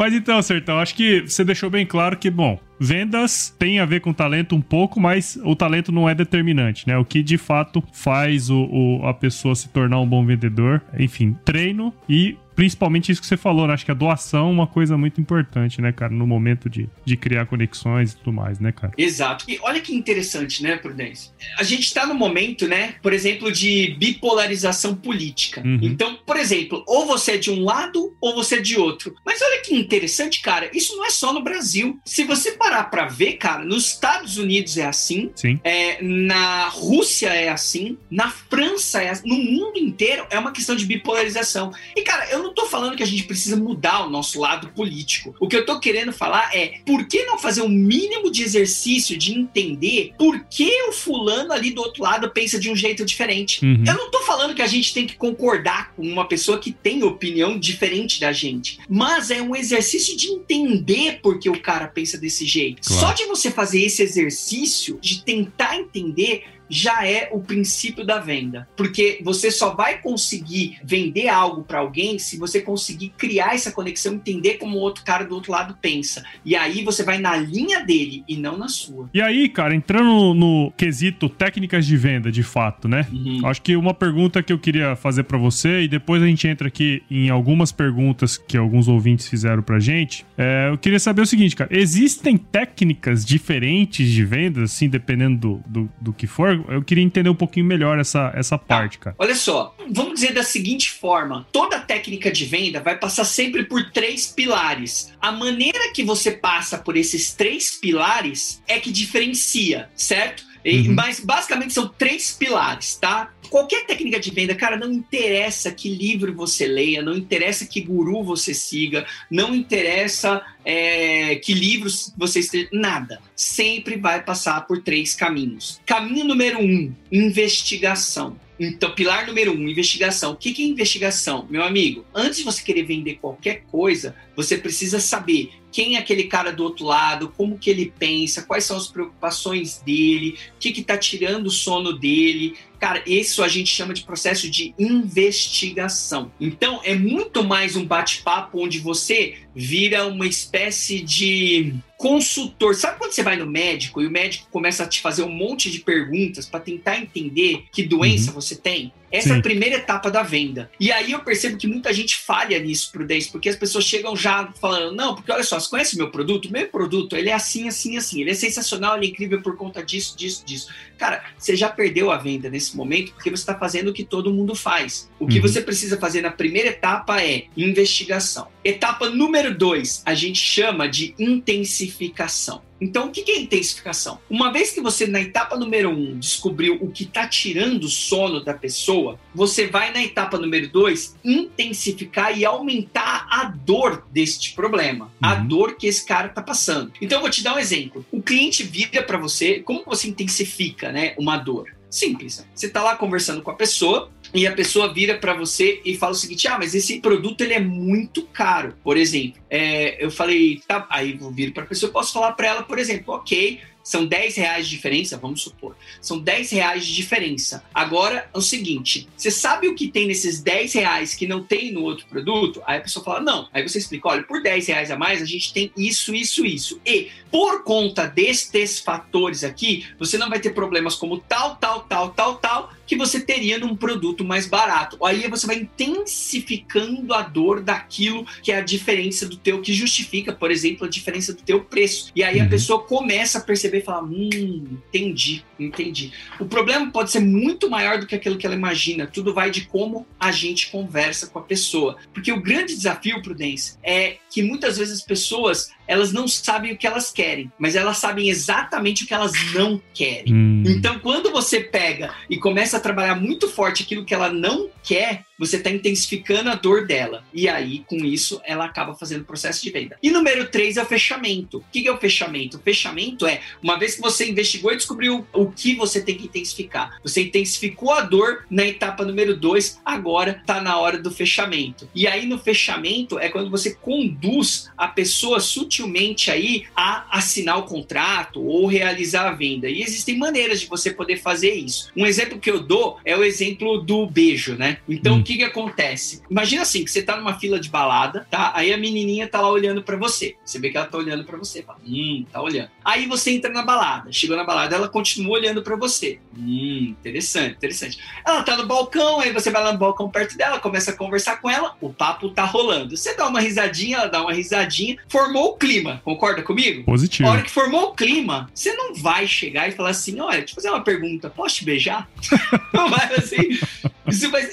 Mas 0.00 0.14
então, 0.14 0.40
Sertão, 0.40 0.78
acho 0.78 0.94
que 0.94 1.20
você 1.20 1.44
deixou 1.44 1.68
bem 1.68 1.84
claro 1.84 2.16
que, 2.16 2.30
bom, 2.30 2.58
vendas 2.80 3.54
tem 3.58 3.80
a 3.80 3.84
ver 3.84 4.00
com 4.00 4.14
talento 4.14 4.56
um 4.56 4.60
pouco, 4.62 4.98
mas 4.98 5.38
o 5.44 5.54
talento 5.54 5.92
não 5.92 6.08
é 6.08 6.14
determinante, 6.14 6.88
né? 6.88 6.96
O 6.96 7.04
que 7.04 7.22
de 7.22 7.36
fato 7.36 7.84
faz 7.92 8.48
o, 8.48 8.66
o 8.72 9.06
a 9.06 9.12
pessoa 9.12 9.54
se 9.54 9.68
tornar 9.68 10.00
um 10.00 10.06
bom 10.06 10.24
vendedor, 10.24 10.80
enfim, 10.98 11.36
treino 11.44 11.92
e 12.08 12.38
principalmente 12.60 13.10
isso 13.10 13.22
que 13.22 13.26
você 13.26 13.38
falou, 13.38 13.66
né? 13.66 13.72
Acho 13.72 13.86
que 13.86 13.90
a 13.90 13.94
doação 13.94 14.48
é 14.48 14.52
uma 14.52 14.66
coisa 14.66 14.94
muito 14.94 15.18
importante, 15.18 15.80
né, 15.80 15.92
cara? 15.92 16.12
No 16.12 16.26
momento 16.26 16.68
de, 16.68 16.90
de 17.06 17.16
criar 17.16 17.46
conexões 17.46 18.12
e 18.12 18.16
tudo 18.18 18.34
mais, 18.34 18.60
né, 18.60 18.70
cara? 18.70 18.92
Exato. 18.98 19.46
E 19.48 19.58
olha 19.62 19.80
que 19.80 19.94
interessante, 19.94 20.62
né, 20.62 20.76
Prudência? 20.76 21.32
A 21.56 21.62
gente 21.62 21.84
está 21.84 22.04
no 22.04 22.12
momento, 22.12 22.68
né, 22.68 22.96
por 23.00 23.14
exemplo, 23.14 23.50
de 23.50 23.96
bipolarização 23.98 24.94
política. 24.94 25.62
Uhum. 25.64 25.78
Então, 25.80 26.18
por 26.26 26.36
exemplo, 26.36 26.84
ou 26.86 27.06
você 27.06 27.32
é 27.32 27.38
de 27.38 27.50
um 27.50 27.64
lado 27.64 28.14
ou 28.20 28.34
você 28.34 28.56
é 28.56 28.60
de 28.60 28.76
outro. 28.76 29.14
Mas 29.24 29.40
olha 29.40 29.62
que 29.62 29.74
interessante, 29.74 30.42
cara, 30.42 30.70
isso 30.74 30.94
não 30.94 31.06
é 31.06 31.10
só 31.10 31.32
no 31.32 31.42
Brasil. 31.42 31.98
Se 32.04 32.24
você 32.24 32.52
parar 32.52 32.84
para 32.90 33.06
ver, 33.06 33.38
cara, 33.38 33.64
nos 33.64 33.86
Estados 33.86 34.36
Unidos 34.36 34.76
é 34.76 34.84
assim, 34.84 35.30
Sim. 35.34 35.58
É, 35.64 36.02
na 36.02 36.68
Rússia 36.68 37.28
é 37.28 37.48
assim, 37.48 37.96
na 38.10 38.28
França 38.28 39.02
é 39.02 39.08
assim, 39.08 39.26
no 39.26 39.38
mundo 39.38 39.78
inteiro 39.78 40.26
é 40.28 40.38
uma 40.38 40.52
questão 40.52 40.76
de 40.76 40.84
bipolarização. 40.84 41.72
E, 41.96 42.02
cara, 42.02 42.28
eu 42.28 42.42
não 42.42 42.49
não 42.50 42.54
tô 42.54 42.66
falando 42.66 42.96
que 42.96 43.02
a 43.02 43.06
gente 43.06 43.22
precisa 43.22 43.56
mudar 43.56 44.04
o 44.04 44.10
nosso 44.10 44.40
lado 44.40 44.68
político. 44.70 45.34
O 45.38 45.46
que 45.46 45.56
eu 45.56 45.64
tô 45.64 45.78
querendo 45.78 46.12
falar 46.12 46.50
é 46.54 46.80
por 46.84 47.06
que 47.06 47.24
não 47.24 47.38
fazer 47.38 47.62
um 47.62 47.68
mínimo 47.68 48.30
de 48.30 48.42
exercício 48.42 49.16
de 49.16 49.32
entender 49.32 50.12
por 50.18 50.44
que 50.44 50.70
o 50.88 50.92
fulano 50.92 51.52
ali 51.52 51.70
do 51.70 51.80
outro 51.80 52.02
lado 52.02 52.30
pensa 52.30 52.58
de 52.58 52.70
um 52.70 52.76
jeito 52.76 53.04
diferente. 53.04 53.64
Uhum. 53.64 53.84
Eu 53.86 53.94
não 53.94 54.10
tô 54.10 54.22
falando 54.22 54.54
que 54.54 54.62
a 54.62 54.66
gente 54.66 54.92
tem 54.92 55.06
que 55.06 55.16
concordar 55.16 55.92
com 55.94 56.02
uma 56.02 56.26
pessoa 56.26 56.58
que 56.58 56.72
tem 56.72 57.04
opinião 57.04 57.58
diferente 57.58 58.20
da 58.20 58.32
gente, 58.32 58.78
mas 58.88 59.30
é 59.30 59.40
um 59.40 59.54
exercício 59.54 60.16
de 60.16 60.28
entender 60.28 61.20
por 61.22 61.38
que 61.38 61.48
o 61.48 61.60
cara 61.60 61.86
pensa 61.86 62.18
desse 62.18 62.44
jeito. 62.44 62.82
Claro. 62.82 63.00
Só 63.00 63.12
de 63.12 63.26
você 63.26 63.50
fazer 63.50 63.82
esse 63.82 64.02
exercício 64.02 64.98
de 65.00 65.22
tentar 65.22 65.76
entender 65.76 66.44
já 66.70 67.06
é 67.06 67.28
o 67.32 67.40
princípio 67.40 68.04
da 68.04 68.18
venda. 68.18 68.68
Porque 68.76 69.20
você 69.22 69.50
só 69.50 69.74
vai 69.74 70.00
conseguir 70.00 70.78
vender 70.84 71.28
algo 71.28 71.62
para 71.62 71.80
alguém 71.80 72.18
se 72.18 72.38
você 72.38 72.60
conseguir 72.60 73.12
criar 73.18 73.54
essa 73.54 73.72
conexão, 73.72 74.14
entender 74.14 74.54
como 74.54 74.78
o 74.78 74.80
outro 74.80 75.04
cara 75.04 75.24
do 75.24 75.34
outro 75.34 75.52
lado 75.52 75.76
pensa. 75.80 76.24
E 76.44 76.54
aí 76.54 76.84
você 76.84 77.02
vai 77.02 77.18
na 77.18 77.36
linha 77.36 77.84
dele 77.84 78.24
e 78.28 78.36
não 78.36 78.56
na 78.56 78.68
sua. 78.68 79.10
E 79.12 79.20
aí, 79.20 79.48
cara, 79.48 79.74
entrando 79.74 80.34
no 80.34 80.72
quesito 80.76 81.28
técnicas 81.28 81.84
de 81.84 81.96
venda, 81.96 82.30
de 82.30 82.42
fato, 82.42 82.88
né? 82.88 83.06
Uhum. 83.12 83.40
Acho 83.44 83.60
que 83.62 83.74
uma 83.76 83.92
pergunta 83.92 84.42
que 84.42 84.52
eu 84.52 84.58
queria 84.58 84.94
fazer 84.94 85.24
para 85.24 85.38
você, 85.38 85.82
e 85.82 85.88
depois 85.88 86.22
a 86.22 86.26
gente 86.26 86.46
entra 86.46 86.68
aqui 86.68 87.02
em 87.10 87.30
algumas 87.30 87.72
perguntas 87.72 88.36
que 88.38 88.56
alguns 88.56 88.88
ouvintes 88.88 89.28
fizeram 89.28 89.62
pra 89.62 89.80
gente. 89.80 90.24
É, 90.36 90.68
eu 90.70 90.78
queria 90.78 90.98
saber 90.98 91.22
o 91.22 91.26
seguinte, 91.26 91.56
cara: 91.56 91.70
existem 91.72 92.36
técnicas 92.36 93.24
diferentes 93.24 94.08
de 94.10 94.24
vendas, 94.24 94.72
assim, 94.72 94.88
dependendo 94.88 95.38
do, 95.38 95.62
do, 95.66 95.92
do 96.00 96.12
que 96.12 96.26
for? 96.26 96.59
Eu 96.68 96.82
queria 96.82 97.04
entender 97.04 97.28
um 97.28 97.34
pouquinho 97.34 97.66
melhor 97.66 97.98
essa, 97.98 98.32
essa 98.34 98.58
tá. 98.58 98.64
parte, 98.64 98.98
cara. 98.98 99.16
Olha 99.18 99.34
só, 99.34 99.74
vamos 99.90 100.14
dizer 100.14 100.32
da 100.32 100.42
seguinte 100.42 100.90
forma: 100.90 101.46
toda 101.52 101.80
técnica 101.80 102.30
de 102.30 102.44
venda 102.44 102.80
vai 102.80 102.96
passar 102.96 103.24
sempre 103.24 103.64
por 103.64 103.90
três 103.90 104.26
pilares. 104.26 105.12
A 105.20 105.32
maneira 105.32 105.92
que 105.92 106.02
você 106.02 106.30
passa 106.30 106.78
por 106.78 106.96
esses 106.96 107.34
três 107.34 107.78
pilares 107.78 108.62
é 108.66 108.78
que 108.78 108.90
diferencia, 108.90 109.88
certo? 109.94 110.49
Uhum. 110.64 110.94
Mas 110.94 111.20
basicamente 111.20 111.72
são 111.72 111.88
três 111.88 112.32
pilares, 112.32 112.96
tá? 112.96 113.32
Qualquer 113.48 113.86
técnica 113.86 114.20
de 114.20 114.30
venda, 114.30 114.54
cara, 114.54 114.76
não 114.76 114.92
interessa 114.92 115.72
que 115.72 115.88
livro 115.88 116.32
você 116.34 116.66
leia, 116.66 117.02
não 117.02 117.16
interessa 117.16 117.66
que 117.66 117.80
guru 117.80 118.22
você 118.22 118.54
siga, 118.54 119.06
não 119.30 119.54
interessa 119.54 120.42
é, 120.64 121.36
que 121.36 121.52
livros 121.52 122.14
você 122.16 122.40
esteja. 122.40 122.68
Nada. 122.72 123.20
Sempre 123.34 123.96
vai 123.96 124.22
passar 124.22 124.66
por 124.66 124.82
três 124.82 125.14
caminhos. 125.14 125.80
Caminho 125.84 126.24
número 126.24 126.60
um: 126.60 126.94
investigação. 127.10 128.38
Então, 128.60 128.94
pilar 128.94 129.26
número 129.26 129.52
um, 129.52 129.68
investigação. 129.68 130.32
O 130.32 130.36
que 130.36 130.62
é 130.62 130.66
investigação? 130.66 131.46
Meu 131.48 131.62
amigo, 131.62 132.04
antes 132.14 132.40
de 132.40 132.44
você 132.44 132.62
querer 132.62 132.82
vender 132.82 133.14
qualquer 133.14 133.62
coisa, 133.70 134.14
você 134.36 134.58
precisa 134.58 135.00
saber 135.00 135.50
quem 135.72 135.96
é 135.96 135.98
aquele 135.98 136.24
cara 136.24 136.52
do 136.52 136.64
outro 136.64 136.84
lado, 136.84 137.32
como 137.36 137.58
que 137.58 137.70
ele 137.70 137.92
pensa, 137.98 138.42
quais 138.42 138.64
são 138.64 138.76
as 138.76 138.88
preocupações 138.88 139.80
dele, 139.84 140.36
o 140.54 140.58
que 140.58 140.68
está 140.80 140.96
tirando 140.96 141.46
o 141.46 141.50
sono 141.50 141.92
dele. 141.92 142.56
Cara, 142.78 143.02
isso 143.06 143.42
a 143.42 143.48
gente 143.48 143.68
chama 143.68 143.92
de 143.92 144.02
processo 144.02 144.50
de 144.50 144.74
investigação. 144.78 146.32
Então, 146.40 146.80
é 146.82 146.94
muito 146.94 147.44
mais 147.44 147.76
um 147.76 147.84
bate-papo 147.84 148.62
onde 148.62 148.78
você 148.78 149.36
vira 149.54 150.06
uma 150.06 150.26
espécie 150.26 151.00
de 151.00 151.74
consultor. 151.98 152.74
Sabe 152.74 152.98
quando 152.98 153.12
você 153.12 153.22
vai 153.22 153.36
no 153.36 153.46
médico 153.46 154.00
e 154.00 154.06
o 154.06 154.10
médico 154.10 154.48
começa 154.50 154.84
a 154.84 154.88
te 154.88 155.00
fazer 155.00 155.22
um 155.22 155.30
monte 155.30 155.70
de 155.70 155.80
perguntas 155.80 156.46
para 156.46 156.60
tentar 156.60 156.98
entender 156.98 157.64
que 157.70 157.82
doença 157.82 158.30
uhum. 158.30 158.40
você 158.40 158.56
tem? 158.56 158.92
Essa 159.10 159.30
Sim. 159.30 159.34
é 159.34 159.38
a 159.38 159.42
primeira 159.42 159.76
etapa 159.76 160.10
da 160.10 160.22
venda. 160.22 160.70
E 160.78 160.92
aí 160.92 161.12
eu 161.12 161.20
percebo 161.20 161.56
que 161.56 161.66
muita 161.66 161.92
gente 161.92 162.16
falha 162.16 162.58
nisso, 162.58 162.92
Prudência, 162.92 163.32
porque 163.32 163.48
as 163.48 163.56
pessoas 163.56 163.84
chegam 163.84 164.14
já 164.14 164.52
falando, 164.60 164.94
não, 164.94 165.14
porque 165.14 165.32
olha 165.32 165.42
só, 165.42 165.58
você 165.58 165.68
conhece 165.68 165.96
meu 165.96 166.10
produto? 166.10 166.50
Meu 166.50 166.68
produto, 166.68 167.16
ele 167.16 167.28
é 167.28 167.32
assim, 167.32 167.66
assim, 167.66 167.96
assim. 167.96 168.20
Ele 168.20 168.30
é 168.30 168.34
sensacional, 168.34 168.96
ele 168.96 169.06
é 169.06 169.08
incrível 169.10 169.42
por 169.42 169.56
conta 169.56 169.82
disso, 169.82 170.16
disso, 170.16 170.44
disso. 170.44 170.68
Cara, 170.96 171.24
você 171.36 171.56
já 171.56 171.68
perdeu 171.68 172.10
a 172.10 172.16
venda 172.16 172.48
nesse 172.48 172.76
momento 172.76 173.12
porque 173.12 173.30
você 173.30 173.42
está 173.42 173.54
fazendo 173.54 173.88
o 173.88 173.92
que 173.92 174.04
todo 174.04 174.32
mundo 174.32 174.54
faz. 174.54 175.10
O 175.18 175.26
que 175.26 175.36
uhum. 175.36 175.42
você 175.42 175.60
precisa 175.60 175.98
fazer 175.98 176.20
na 176.20 176.30
primeira 176.30 176.68
etapa 176.68 177.22
é 177.22 177.44
investigação. 177.56 178.48
Etapa 178.64 179.08
número 179.10 179.56
dois, 179.56 180.02
a 180.04 180.14
gente 180.14 180.38
chama 180.38 180.88
de 180.88 181.14
intensificação. 181.18 182.62
Então, 182.80 183.08
o 183.08 183.10
que 183.10 183.30
é 183.30 183.40
intensificação? 183.40 184.18
Uma 184.28 184.52
vez 184.52 184.70
que 184.70 184.80
você, 184.80 185.06
na 185.06 185.20
etapa 185.20 185.56
número 185.56 185.90
um, 185.90 186.18
descobriu 186.18 186.78
o 186.80 186.90
que 186.90 187.04
está 187.04 187.28
tirando 187.28 187.84
o 187.84 187.88
sono 187.88 188.42
da 188.42 188.54
pessoa, 188.54 189.18
você 189.34 189.66
vai 189.66 189.92
na 189.92 190.02
etapa 190.02 190.38
número 190.38 190.68
dois 190.68 191.16
intensificar 191.24 192.36
e 192.36 192.44
aumentar 192.44 193.26
a 193.30 193.44
dor 193.44 194.06
deste 194.10 194.54
problema, 194.54 195.06
uhum. 195.06 195.10
a 195.20 195.34
dor 195.34 195.76
que 195.76 195.86
esse 195.86 196.04
cara 196.06 196.28
está 196.28 196.42
passando. 196.42 196.92
Então, 197.00 197.18
eu 197.18 197.22
vou 197.22 197.30
te 197.30 197.42
dar 197.42 197.54
um 197.54 197.58
exemplo. 197.58 198.04
O 198.10 198.22
cliente 198.22 198.62
vira 198.62 199.02
para 199.02 199.18
você, 199.18 199.60
como 199.60 199.84
você 199.84 200.08
intensifica 200.08 200.90
né, 200.90 201.14
uma 201.18 201.36
dor? 201.36 201.80
Simples. 201.90 202.46
Você 202.54 202.66
está 202.66 202.82
lá 202.82 202.94
conversando 202.94 203.42
com 203.42 203.50
a 203.50 203.54
pessoa, 203.54 204.10
e 204.32 204.46
a 204.46 204.52
pessoa 204.52 204.92
vira 204.92 205.18
para 205.18 205.34
você 205.34 205.80
e 205.84 205.96
fala 205.96 206.12
o 206.12 206.16
seguinte: 206.16 206.48
ah, 206.48 206.58
mas 206.58 206.74
esse 206.74 207.00
produto 207.00 207.40
ele 207.40 207.54
é 207.54 207.60
muito 207.60 208.22
caro. 208.26 208.74
Por 208.82 208.96
exemplo, 208.96 209.40
é, 209.48 210.02
eu 210.04 210.10
falei, 210.10 210.60
tá, 210.66 210.86
aí 210.90 211.18
eu 211.20 211.30
viro 211.30 211.52
para 211.52 211.64
a 211.64 211.66
pessoa, 211.66 211.92
posso 211.92 212.12
falar 212.12 212.32
para 212.32 212.46
ela, 212.46 212.62
por 212.62 212.78
exemplo, 212.78 213.14
ok, 213.14 213.60
são 213.82 214.06
10 214.06 214.36
reais 214.36 214.68
de 214.68 214.76
diferença, 214.76 215.16
vamos 215.16 215.42
supor. 215.42 215.76
São 216.00 216.18
10 216.18 216.50
reais 216.50 216.86
de 216.86 216.94
diferença. 216.94 217.64
Agora 217.74 218.28
é 218.32 218.38
o 218.38 218.42
seguinte: 218.42 219.08
você 219.16 219.30
sabe 219.30 219.68
o 219.68 219.74
que 219.74 219.88
tem 219.88 220.06
nesses 220.06 220.40
10 220.40 220.72
reais 220.74 221.14
que 221.14 221.26
não 221.26 221.42
tem 221.42 221.72
no 221.72 221.82
outro 221.82 222.06
produto? 222.06 222.62
Aí 222.66 222.78
a 222.78 222.82
pessoa 222.82 223.04
fala, 223.04 223.20
não. 223.20 223.48
Aí 223.52 223.66
você 223.66 223.78
explica: 223.78 224.08
olha, 224.08 224.22
por 224.22 224.42
10 224.42 224.66
reais 224.68 224.90
a 224.90 224.96
mais, 224.96 225.22
a 225.22 225.24
gente 225.24 225.52
tem 225.52 225.72
isso, 225.76 226.14
isso, 226.14 226.44
isso. 226.44 226.80
E 226.86 227.08
por 227.30 227.64
conta 227.64 228.06
destes 228.06 228.78
fatores 228.78 229.44
aqui, 229.44 229.86
você 229.98 230.18
não 230.18 230.28
vai 230.28 230.40
ter 230.40 230.50
problemas 230.50 230.94
como 230.94 231.18
tal, 231.18 231.56
tal, 231.56 231.80
tal, 231.82 232.10
tal, 232.10 232.36
tal, 232.36 232.72
que 232.90 232.96
você 232.96 233.20
teria 233.20 233.56
num 233.56 233.76
produto 233.76 234.24
mais 234.24 234.48
barato. 234.48 234.98
Aí 235.04 235.28
você 235.28 235.46
vai 235.46 235.58
intensificando 235.58 237.14
a 237.14 237.22
dor 237.22 237.62
daquilo 237.62 238.26
que 238.42 238.50
é 238.50 238.56
a 238.56 238.60
diferença 238.60 239.28
do 239.28 239.36
teu, 239.36 239.62
que 239.62 239.72
justifica, 239.72 240.32
por 240.32 240.50
exemplo, 240.50 240.88
a 240.88 240.90
diferença 240.90 241.32
do 241.32 241.40
teu 241.40 241.62
preço. 241.62 242.10
E 242.16 242.24
aí 242.24 242.40
a 242.40 242.42
uhum. 242.42 242.50
pessoa 242.50 242.82
começa 242.82 243.38
a 243.38 243.40
perceber 243.42 243.78
e 243.78 243.82
fala: 243.82 244.02
hum, 244.02 244.76
entendi, 244.88 245.44
entendi. 245.56 246.10
O 246.40 246.46
problema 246.46 246.90
pode 246.90 247.12
ser 247.12 247.20
muito 247.20 247.70
maior 247.70 248.00
do 248.00 248.08
que 248.08 248.14
aquilo 248.16 248.36
que 248.36 248.44
ela 248.44 248.56
imagina. 248.56 249.06
Tudo 249.06 249.32
vai 249.32 249.52
de 249.52 249.66
como 249.66 250.04
a 250.18 250.32
gente 250.32 250.68
conversa 250.72 251.28
com 251.28 251.38
a 251.38 251.42
pessoa. 251.42 251.96
Porque 252.12 252.32
o 252.32 252.42
grande 252.42 252.74
desafio, 252.74 253.22
Prudência, 253.22 253.78
é 253.84 254.16
que 254.28 254.42
muitas 254.42 254.78
vezes 254.78 254.98
as 254.98 255.04
pessoas 255.04 255.70
elas 255.90 256.12
não 256.12 256.28
sabem 256.28 256.70
o 256.70 256.76
que 256.76 256.86
elas 256.86 257.10
querem, 257.10 257.50
mas 257.58 257.74
elas 257.74 257.98
sabem 257.98 258.28
exatamente 258.28 259.02
o 259.02 259.08
que 259.08 259.12
elas 259.12 259.32
não 259.52 259.82
querem. 259.92 260.32
Hum. 260.32 260.62
Então, 260.64 261.00
quando 261.00 261.32
você 261.32 261.58
pega 261.58 262.14
e 262.30 262.38
começa 262.38 262.76
a 262.76 262.79
trabalhar 262.80 263.14
muito 263.14 263.48
forte 263.48 263.82
aquilo 263.82 264.04
que 264.04 264.14
ela 264.14 264.32
não 264.32 264.68
quer, 264.82 265.24
você 265.40 265.56
está 265.56 265.70
intensificando 265.70 266.50
a 266.50 266.54
dor 266.54 266.86
dela. 266.86 267.24
E 267.32 267.48
aí, 267.48 267.82
com 267.86 267.96
isso, 267.96 268.42
ela 268.44 268.66
acaba 268.66 268.94
fazendo 268.94 269.22
o 269.22 269.24
processo 269.24 269.62
de 269.62 269.70
venda. 269.70 269.96
E 270.02 270.10
número 270.10 270.50
três 270.50 270.76
é 270.76 270.82
o 270.82 270.86
fechamento. 270.86 271.58
O 271.58 271.64
que 271.72 271.88
é 271.88 271.90
o 271.90 271.96
fechamento? 271.96 272.58
O 272.58 272.60
fechamento 272.60 273.26
é, 273.26 273.40
uma 273.62 273.78
vez 273.78 273.94
que 273.94 274.02
você 274.02 274.28
investigou 274.28 274.70
e 274.70 274.76
descobriu 274.76 275.26
o 275.32 275.50
que 275.50 275.74
você 275.74 276.02
tem 276.02 276.14
que 276.14 276.26
intensificar, 276.26 277.00
você 277.02 277.22
intensificou 277.22 277.92
a 277.92 278.02
dor 278.02 278.44
na 278.50 278.66
etapa 278.66 279.02
número 279.02 279.34
dois, 279.34 279.80
agora 279.82 280.38
está 280.38 280.60
na 280.60 280.78
hora 280.78 280.98
do 280.98 281.10
fechamento. 281.10 281.88
E 281.94 282.06
aí, 282.06 282.26
no 282.26 282.38
fechamento, 282.38 283.18
é 283.18 283.30
quando 283.30 283.50
você 283.50 283.74
conduz 283.74 284.68
a 284.76 284.88
pessoa 284.88 285.40
sutilmente 285.40 286.30
aí 286.30 286.64
a 286.76 287.06
assinar 287.16 287.58
o 287.58 287.62
contrato 287.62 288.42
ou 288.42 288.66
realizar 288.66 289.26
a 289.26 289.32
venda. 289.32 289.70
E 289.70 289.82
existem 289.82 290.18
maneiras 290.18 290.60
de 290.60 290.66
você 290.66 290.90
poder 290.90 291.16
fazer 291.16 291.54
isso. 291.54 291.90
Um 291.96 292.04
exemplo 292.04 292.38
que 292.38 292.50
eu 292.50 292.60
dou 292.60 292.98
é 293.06 293.16
o 293.16 293.24
exemplo 293.24 293.78
do 293.80 294.06
beijo, 294.06 294.54
né? 294.54 294.78
Então, 294.86 295.16
hum 295.16 295.29
que 295.30 295.38
que 295.38 295.44
acontece? 295.44 296.22
Imagina 296.28 296.62
assim, 296.62 296.84
que 296.84 296.90
você 296.90 297.02
tá 297.02 297.16
numa 297.16 297.38
fila 297.38 297.60
de 297.60 297.68
balada, 297.68 298.26
tá? 298.28 298.50
Aí 298.54 298.72
a 298.72 298.76
menininha 298.76 299.28
tá 299.28 299.40
lá 299.40 299.48
olhando 299.48 299.82
para 299.82 299.96
você. 299.96 300.34
Você 300.44 300.58
vê 300.58 300.70
que 300.70 300.76
ela 300.76 300.86
tá 300.86 300.98
olhando 300.98 301.24
para 301.24 301.38
você, 301.38 301.62
fala, 301.62 301.78
hum, 301.86 302.24
tá 302.32 302.42
olhando. 302.42 302.68
Aí 302.84 303.06
você 303.06 303.30
entra 303.30 303.50
na 303.50 303.62
balada. 303.62 304.12
Chegou 304.12 304.36
na 304.36 304.42
balada, 304.42 304.74
ela 304.74 304.88
continua 304.88 305.38
olhando 305.38 305.62
para 305.62 305.76
você. 305.76 306.18
Hum, 306.36 306.96
interessante, 306.98 307.54
interessante. 307.54 307.98
Ela 308.26 308.42
tá 308.42 308.56
no 308.56 308.66
balcão, 308.66 309.20
aí 309.20 309.32
você 309.32 309.50
vai 309.50 309.62
lá 309.62 309.72
no 309.72 309.78
balcão 309.78 310.10
perto 310.10 310.36
dela, 310.36 310.58
começa 310.58 310.90
a 310.90 310.96
conversar 310.96 311.40
com 311.40 311.48
ela, 311.48 311.76
o 311.80 311.92
papo 311.92 312.30
tá 312.30 312.44
rolando. 312.44 312.96
Você 312.96 313.14
dá 313.14 313.28
uma 313.28 313.40
risadinha, 313.40 313.98
ela 313.98 314.06
dá 314.08 314.22
uma 314.22 314.32
risadinha, 314.32 314.96
formou 315.08 315.50
o 315.50 315.56
clima, 315.56 316.00
concorda 316.04 316.42
comigo? 316.42 316.84
Positivo. 316.84 317.28
A 317.28 317.32
hora 317.32 317.42
que 317.42 317.50
formou 317.50 317.90
o 317.90 317.94
clima, 317.94 318.50
você 318.52 318.72
não 318.72 318.94
vai 318.94 319.28
chegar 319.28 319.68
e 319.68 319.72
falar 319.72 319.90
assim, 319.90 320.18
olha, 320.18 320.38
deixa 320.38 320.52
eu 320.52 320.56
fazer 320.56 320.70
uma 320.70 320.82
pergunta, 320.82 321.30
posso 321.30 321.56
te 321.56 321.64
beijar? 321.64 322.08
não 322.74 322.90
vai 322.90 323.14
assim. 323.14 323.58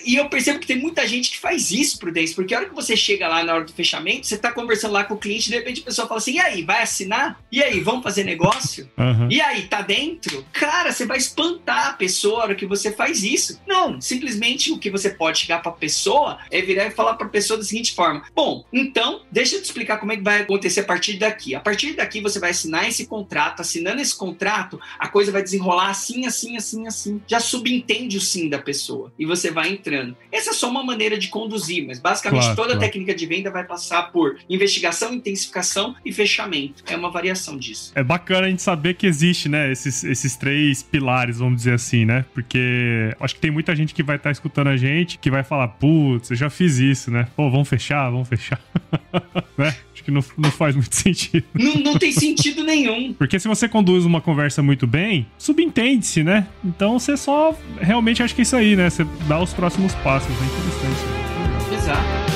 E 0.06 0.16
eu 0.16 0.30
percebo 0.30 0.60
que 0.60 0.68
tem 0.68 0.77
muita 0.77 1.08
gente 1.08 1.32
que 1.32 1.38
faz 1.38 1.72
isso, 1.72 2.00
Prudência, 2.00 2.36
porque 2.36 2.54
a 2.54 2.60
hora 2.60 2.70
que 2.70 2.75
você 2.75 2.96
chega 2.96 3.27
lá 3.27 3.44
na 3.44 3.54
hora 3.54 3.63
do 3.66 3.74
fechamento, 3.74 4.27
você 4.27 4.38
tá 4.38 4.51
conversando 4.51 4.94
lá 4.94 5.03
com 5.03 5.14
o 5.14 5.18
cliente, 5.18 5.50
de 5.50 5.55
repente 5.55 5.81
a 5.81 5.86
pessoa 5.86 6.07
fala 6.07 6.20
assim: 6.20 6.33
e 6.33 6.40
aí, 6.40 6.64
vai 6.64 6.81
assinar? 6.81 7.40
E 7.51 7.64
aí, 7.64 7.79
vamos 7.79 8.03
fazer 8.03 8.24
negócio? 8.24 8.90
Uhum. 8.98 9.27
E 9.31 9.42
aí, 9.42 9.64
tá 9.64 9.81
dentro? 9.81 10.46
Cara, 10.51 10.92
você 10.92 11.05
vai 11.05 11.18
espantar 11.18 11.88
a 11.88 11.94
pessoa 11.94 12.40
a 12.40 12.44
hora 12.44 12.55
que 12.55 12.66
você 12.66 12.92
faz 12.92 13.24
isso. 13.24 13.60
Não, 13.68 14.00
simplesmente 14.01 14.72
o 14.72 14.77
que 14.77 14.90
você 14.90 15.10
pode 15.10 15.40
chegar 15.40 15.62
pra 15.62 15.72
pessoa 15.72 16.40
é 16.51 16.62
virar 16.62 16.88
e 16.88 16.92
falar 16.92 17.16
pra 17.16 17.27
pessoa 17.27 17.57
da 17.57 17.64
seguinte 17.64 17.94
forma: 17.94 18.24
bom, 18.36 18.66
então, 18.72 19.22
deixa 19.31 19.55
eu 19.55 19.62
te 19.62 19.66
explicar 19.66 19.98
como 19.98 20.12
é 20.12 20.18
que 20.18 20.24
vai 20.24 20.42
acontecer 20.42 20.81
a 20.81 20.86
partir 20.86 21.14
daqui. 21.18 21.55
A 21.55 21.60
partir 21.60 21.94
daqui, 21.94 22.22
você 22.22 22.40
vai 22.40 22.51
assinar 22.51 22.88
esse 22.88 23.05
contrato. 23.05 23.62
Assinando 23.62 24.01
esse 24.01 24.16
contrato, 24.16 24.79
a 25.00 25.07
coisa 25.07 25.31
vai 25.31 25.42
desenrolar 25.42 25.90
assim, 25.90 26.25
assim, 26.25 26.57
assim, 26.57 26.88
assim. 26.88 27.22
Já 27.27 27.40
subentende 27.40 28.18
o 28.18 28.22
sim 28.22 28.50
da 28.50 28.60
pessoa. 28.60 29.12
E 29.18 29.25
você 29.25 29.37
vai 29.52 29.70
entrando. 29.70 30.16
Essa 30.32 30.54
só 30.54 30.70
uma 30.70 30.84
maneira 30.84 31.18
de 31.18 31.28
conduzir, 31.28 31.86
mas 31.86 32.00
basicamente 32.00 32.42
claro, 32.42 32.56
toda 32.56 32.68
claro. 32.70 32.80
técnica 32.82 33.14
de 33.14 33.26
venda 33.26 33.52
vai 33.52 33.64
passar 33.64 34.12
por 34.12 34.38
investigação, 34.50 35.14
intensificação 35.14 35.96
e 36.06 36.12
fechamento. 36.12 36.84
É 36.88 36.96
uma 36.96 37.12
variação 37.12 37.58
disso. 37.58 37.92
É 37.96 38.04
bacana 38.04 38.48
a 38.48 38.50
gente 38.50 38.62
saber 38.62 38.96
que 38.96 39.06
existe, 39.06 39.50
né, 39.50 39.72
esses, 39.72 40.04
esses 40.04 40.36
três 40.36 40.84
pilares, 40.84 41.40
vamos 41.40 41.58
dizer 41.58 41.74
assim, 41.74 42.06
né? 42.06 42.26
Porque 42.34 43.16
acho 43.20 43.36
que 43.36 43.42
tem 43.42 43.52
muita 43.52 43.76
gente 43.76 43.94
que 43.94 44.04
vai 44.04 44.16
estar 44.16 44.30
tá 44.30 44.32
escutando 44.32 44.68
a 44.68 44.78
gente 44.78 45.18
que 45.18 45.30
vai 45.30 45.44
falar, 45.44 45.68
putz, 45.68 46.30
eu 46.32 46.36
já 46.36 46.50
fiz 46.50 46.78
isso, 46.78 47.12
né? 47.12 47.28
Pô, 47.36 47.50
vamos 47.50 47.68
fechar, 47.68 48.10
vamos 48.10 48.28
fechar. 48.28 48.60
né? 49.58 49.76
Acho 49.94 50.04
que 50.04 50.12
não, 50.12 50.24
não 50.38 50.52
faz 50.52 50.76
muito 50.76 50.94
sentido. 50.96 51.44
Não, 51.54 51.76
não 51.76 51.98
tem 51.98 52.12
sentido 52.12 52.64
nenhum. 52.64 53.14
Porque 53.14 53.40
se 53.40 53.48
você 53.48 53.68
conduz 53.68 54.06
uma 54.06 54.22
conversa 54.22 54.62
muito 54.62 54.86
bem, 54.86 55.26
subentende-se, 55.38 56.24
né? 56.24 56.48
Então 56.64 57.00
você 57.00 57.18
só 57.18 57.58
realmente 57.80 58.22
acha 58.22 58.34
que 58.34 58.42
é 58.42 58.44
isso 58.44 58.56
aí, 58.56 58.76
né? 58.76 58.90
Você 58.90 59.06
dá 59.27 59.40
os 59.40 59.53
próximos 59.53 59.94
passos. 59.96 60.29
É 60.29 60.46
interessante. 60.46 61.74
Exato. 61.74 62.27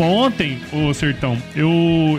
Ontem, 0.00 0.60
ô 0.72 0.94
Sertão, 0.94 1.36
eu, 1.56 1.68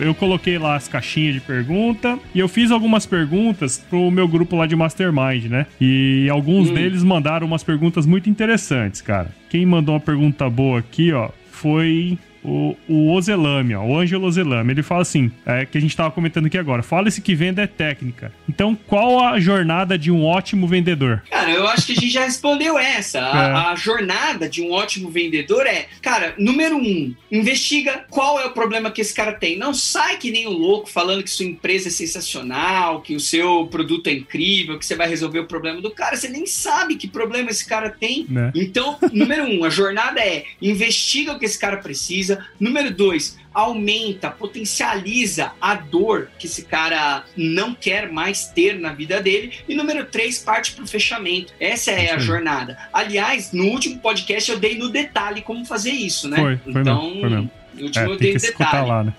eu 0.02 0.14
coloquei 0.14 0.58
lá 0.58 0.76
as 0.76 0.86
caixinhas 0.86 1.32
de 1.32 1.40
pergunta 1.40 2.18
e 2.34 2.38
eu 2.38 2.46
fiz 2.46 2.70
algumas 2.70 3.06
perguntas 3.06 3.78
pro 3.78 4.10
meu 4.10 4.28
grupo 4.28 4.54
lá 4.54 4.66
de 4.66 4.76
Mastermind, 4.76 5.46
né? 5.46 5.66
E 5.80 6.28
alguns 6.30 6.68
hum. 6.68 6.74
deles 6.74 7.02
mandaram 7.02 7.46
umas 7.46 7.64
perguntas 7.64 8.04
muito 8.04 8.28
interessantes, 8.28 9.00
cara. 9.00 9.30
Quem 9.48 9.64
mandou 9.64 9.94
uma 9.94 10.00
pergunta 10.00 10.48
boa 10.50 10.80
aqui, 10.80 11.10
ó, 11.14 11.30
foi 11.50 12.18
o, 12.42 12.76
o 12.88 13.12
Ozelame, 13.12 13.74
ó, 13.74 13.84
o 13.84 13.96
Ângelo 13.96 14.26
Ozelame, 14.26 14.72
ele 14.72 14.82
fala 14.82 15.02
assim, 15.02 15.30
é, 15.44 15.66
que 15.66 15.76
a 15.76 15.80
gente 15.80 15.90
estava 15.90 16.10
comentando 16.10 16.46
aqui 16.46 16.58
agora, 16.58 16.82
fala-se 16.82 17.20
que 17.20 17.34
venda 17.34 17.62
é 17.62 17.66
técnica. 17.66 18.32
Então, 18.48 18.74
qual 18.86 19.20
a 19.20 19.38
jornada 19.38 19.98
de 19.98 20.10
um 20.10 20.24
ótimo 20.24 20.66
vendedor? 20.66 21.22
Cara, 21.30 21.50
eu 21.50 21.66
acho 21.68 21.86
que 21.86 21.92
a 21.92 21.94
gente 21.96 22.10
já 22.10 22.24
respondeu 22.24 22.78
essa. 22.78 23.20
A, 23.20 23.48
é. 23.48 23.72
a 23.72 23.74
jornada 23.74 24.48
de 24.48 24.62
um 24.62 24.72
ótimo 24.72 25.10
vendedor 25.10 25.66
é, 25.66 25.86
cara, 26.00 26.34
número 26.38 26.76
um, 26.76 27.14
investiga 27.30 28.04
qual 28.10 28.40
é 28.40 28.46
o 28.46 28.52
problema 28.52 28.90
que 28.90 29.00
esse 29.00 29.14
cara 29.14 29.32
tem. 29.32 29.58
Não 29.58 29.74
sai 29.74 30.16
que 30.16 30.30
nem 30.30 30.46
um 30.46 30.52
louco 30.52 30.88
falando 30.88 31.22
que 31.22 31.30
sua 31.30 31.46
empresa 31.46 31.88
é 31.88 31.90
sensacional, 31.90 33.00
que 33.00 33.14
o 33.14 33.20
seu 33.20 33.66
produto 33.66 34.08
é 34.08 34.12
incrível, 34.12 34.78
que 34.78 34.86
você 34.86 34.96
vai 34.96 35.08
resolver 35.08 35.40
o 35.40 35.46
problema 35.46 35.80
do 35.80 35.90
cara. 35.90 36.16
Você 36.16 36.28
nem 36.28 36.46
sabe 36.46 36.96
que 36.96 37.08
problema 37.08 37.50
esse 37.50 37.66
cara 37.66 37.90
tem. 37.90 38.26
Né? 38.28 38.50
Então, 38.54 38.98
número 39.12 39.44
um, 39.44 39.64
a 39.64 39.70
jornada 39.70 40.20
é 40.20 40.44
investiga 40.60 41.32
o 41.32 41.38
que 41.38 41.44
esse 41.44 41.58
cara 41.58 41.76
precisa 41.76 42.29
Número 42.58 42.90
dois, 42.90 43.38
aumenta, 43.52 44.30
potencializa 44.30 45.52
a 45.60 45.74
dor 45.74 46.28
que 46.38 46.46
esse 46.46 46.64
cara 46.64 47.24
não 47.36 47.74
quer 47.74 48.10
mais 48.10 48.46
ter 48.46 48.78
na 48.78 48.92
vida 48.92 49.20
dele. 49.20 49.52
E 49.68 49.74
número 49.74 50.04
três, 50.06 50.38
parte 50.38 50.72
para 50.72 50.84
o 50.84 50.86
fechamento. 50.86 51.52
Essa 51.58 51.90
é 51.90 52.12
a 52.12 52.18
jornada. 52.18 52.78
Aliás, 52.92 53.52
no 53.52 53.64
último 53.64 53.98
podcast 53.98 54.50
eu 54.50 54.58
dei 54.58 54.78
no 54.78 54.88
detalhe 54.88 55.42
como 55.42 55.64
fazer 55.64 55.92
isso, 55.92 56.28
né? 56.28 56.36
Foi, 56.36 56.56
foi 56.56 56.80
então, 56.82 57.02
mesmo, 57.02 57.20
foi 57.20 57.30
mesmo. 57.30 57.50
no 57.74 57.84
último 57.84 58.04
é, 58.04 58.08
eu 58.08 58.18
dei 58.18 58.34
no 58.34 58.40
detalhe. 58.40 58.88
Lá, 58.88 59.04
né? 59.04 59.14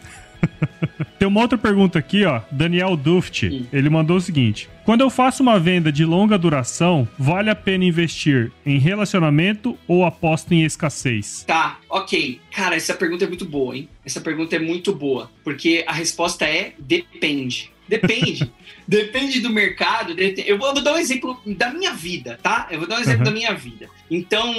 Tem 1.18 1.28
uma 1.28 1.42
outra 1.42 1.58
pergunta 1.58 2.00
aqui, 2.00 2.26
ó. 2.26 2.42
Daniel 2.52 2.96
Duft. 2.96 3.48
Hum. 3.48 3.66
Ele 3.72 3.90
mandou 3.90 4.18
o 4.18 4.22
seguinte: 4.22 4.70
Quando 4.84 5.02
eu 5.02 5.10
faço 5.10 5.44
uma 5.44 5.60
venda 5.60 5.92
de 5.92 6.06
longa 6.06 6.38
duração, 6.38 7.08
vale 7.18 7.50
a 7.50 7.56
pena 7.56 7.86
investir 7.86 8.52
em 8.66 8.78
relacionamento 8.78 9.78
ou 9.88 10.06
aposto 10.06 10.54
em 10.54 10.64
escassez? 10.64 11.44
Tá, 11.46 11.80
ok. 11.90 12.40
Cara, 12.52 12.76
essa 12.76 12.94
pergunta 12.94 13.26
é 13.26 13.28
muito 13.28 13.46
boa, 13.46 13.76
hein? 13.76 13.90
Essa 14.06 14.22
pergunta 14.22 14.56
é 14.56 14.60
muito 14.60 14.94
boa. 14.94 15.30
Porque 15.44 15.84
a 15.88 15.94
resposta 15.94 16.46
é 16.46 16.74
depende. 16.80 17.72
Depende. 17.88 18.50
Depende 18.88 19.40
do 19.40 19.50
mercado. 19.50 20.14
Eu 20.20 20.58
vou 20.58 20.74
dar 20.82 20.94
um 20.94 20.98
exemplo 20.98 21.40
da 21.46 21.72
minha 21.72 21.94
vida, 21.94 22.38
tá? 22.42 22.68
Eu 22.72 22.80
vou 22.80 22.88
dar 22.88 22.98
um 22.98 23.00
exemplo 23.00 23.20
uhum. 23.20 23.26
da 23.26 23.32
minha 23.32 23.54
vida. 23.54 23.88
Então, 24.10 24.54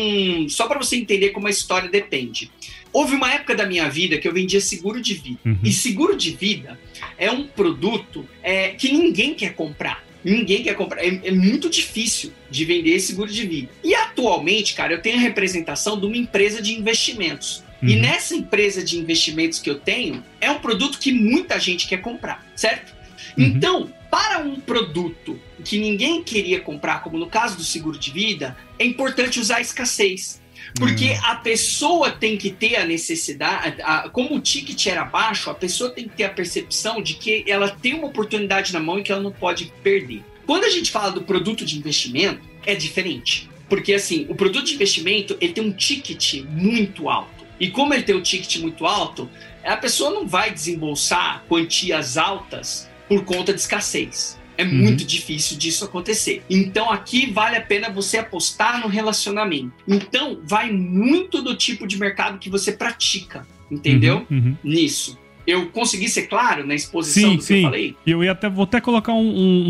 só 0.49 0.67
para 0.67 0.79
você 0.79 0.97
entender 0.97 1.31
como 1.31 1.49
a 1.49 1.51
história 1.51 1.89
depende. 1.89 2.51
Houve 2.93 3.15
uma 3.15 3.33
época 3.33 3.55
da 3.55 3.67
minha 3.67 3.89
vida 3.89 4.19
que 4.19 4.29
eu 4.29 4.33
vendia 4.33 4.61
seguro 4.61 5.01
de 5.01 5.15
vida. 5.15 5.39
Uhum. 5.45 5.59
E 5.63 5.73
seguro 5.73 6.17
de 6.17 6.33
vida 6.33 6.79
é 7.17 7.31
um 7.31 7.47
produto 7.47 8.29
é, 8.43 8.71
que 8.71 8.93
ninguém 8.93 9.35
quer 9.35 9.55
comprar. 9.55 10.05
Ninguém 10.25 10.63
quer 10.63 10.75
comprar. 10.75 11.05
É, 11.05 11.21
é, 11.25 11.31
muito 11.33 11.69
difícil 11.69 12.33
de 12.51 12.65
vender 12.65 13.01
seguro 13.01 13.31
de 13.31 13.47
vida. 13.47 13.71
E 13.83 13.95
atualmente, 13.95 14.75
cara, 14.75 14.93
eu 14.93 15.03
tenho 15.03 15.17
a 15.17 15.21
representação 15.21 15.99
de 15.99 16.07
uma 16.07 16.17
empresa 16.17 16.61
de 16.61 16.75
investimentos. 16.75 17.65
Uhum. 17.83 17.89
E 17.89 17.97
nessa 17.97 18.35
empresa 18.35 18.85
de 18.85 18.99
investimentos 18.99 19.59
que 19.59 19.69
eu 19.69 19.79
tenho, 19.79 20.23
é 20.41 20.51
um 20.51 20.61
produto 20.61 20.99
que 20.99 21.13
muita 21.13 21.59
gente 21.59 21.89
quer 21.89 22.01
comprar, 22.01 22.47
certo? 22.55 22.95
Uhum. 23.37 23.45
Então, 23.45 23.93
para 24.11 24.39
um 24.39 24.61
produto 24.61 25.41
que 25.65 25.79
ninguém 25.79 26.23
queria 26.23 26.61
comprar, 26.61 27.03
como 27.03 27.17
no 27.19 27.27
caso 27.27 27.57
do 27.57 27.65
seguro 27.65 27.99
de 27.99 28.11
vida, 28.11 28.57
é 28.79 28.85
importante 28.85 29.41
usar 29.41 29.57
a 29.57 29.61
escassez. 29.63 30.42
Porque 30.75 31.11
uhum. 31.11 31.21
a 31.25 31.35
pessoa 31.37 32.11
tem 32.11 32.37
que 32.37 32.51
ter 32.51 32.77
a 32.77 32.85
necessidade, 32.85 33.81
a, 33.83 34.09
como 34.09 34.37
o 34.37 34.41
ticket 34.41 34.87
era 34.87 35.05
baixo, 35.05 35.51
a 35.51 35.55
pessoa 35.55 35.91
tem 35.91 36.09
que 36.09 36.17
ter 36.17 36.25
a 36.25 36.31
percepção 36.31 37.03
de 37.03 37.15
que 37.15 37.45
ela 37.47 37.69
tem 37.69 37.95
uma 37.95 38.07
oportunidade 38.07 38.73
na 38.73 38.81
mão 38.81 38.99
e 38.99 39.03
que 39.03 39.13
ela 39.13 39.23
não 39.23 39.33
pode 39.33 39.73
perder. 39.83 40.23
Quando 40.47 40.65
a 40.65 40.71
gente 40.71 40.91
fala 40.91 41.11
do 41.11 41.23
produto 41.23 41.65
de 41.65 41.79
investimento, 41.79 42.41
é 42.65 42.75
diferente. 42.75 43.49
Porque 43.69 43.95
assim, 43.95 44.27
o 44.29 44.35
produto 44.35 44.67
de 44.67 44.75
investimento, 44.75 45.37
ele 45.41 45.53
tem 45.53 45.65
um 45.65 45.73
ticket 45.73 46.43
muito 46.49 47.09
alto. 47.09 47.43
E 47.59 47.71
como 47.71 47.95
ele 47.95 48.03
tem 48.03 48.15
um 48.15 48.23
ticket 48.23 48.57
muito 48.59 48.87
alto, 48.87 49.31
a 49.65 49.77
pessoa 49.77 50.11
não 50.11 50.27
vai 50.27 50.51
desembolsar 50.51 51.45
quantias 51.49 52.17
altas 52.17 52.91
por 53.09 53.25
conta 53.25 53.53
de 53.53 53.61
escassez. 53.61 54.39
É 54.57 54.65
uhum. 54.65 54.75
muito 54.75 55.05
difícil 55.05 55.57
disso 55.57 55.85
acontecer. 55.85 56.43
Então 56.49 56.91
aqui 56.91 57.31
vale 57.31 57.57
a 57.57 57.61
pena 57.61 57.91
você 57.91 58.19
apostar 58.19 58.81
no 58.81 58.89
relacionamento. 58.89 59.73
Então 59.89 60.39
vai 60.45 60.71
muito 60.71 61.43
do 61.43 61.55
tipo 61.57 61.87
de 61.87 61.99
mercado 61.99 62.39
que 62.39 62.51
você 62.51 62.73
pratica, 62.73 63.47
entendeu? 63.71 64.27
Uhum. 64.31 64.39
Uhum. 64.39 64.57
Nisso. 64.63 65.19
Eu 65.47 65.71
consegui 65.71 66.09
ser 66.09 66.23
claro 66.23 66.67
na 66.67 66.75
exposição 66.75 67.31
sim, 67.31 67.37
do 67.37 67.39
que 67.39 67.45
sim. 67.45 67.57
eu 67.57 67.63
falei? 67.63 67.97
Eu 68.07 68.23
ia 68.23 68.33
até, 68.33 68.49
vou 68.49 68.65
até 68.65 68.81
colocar 68.81 69.13
um, 69.13 69.19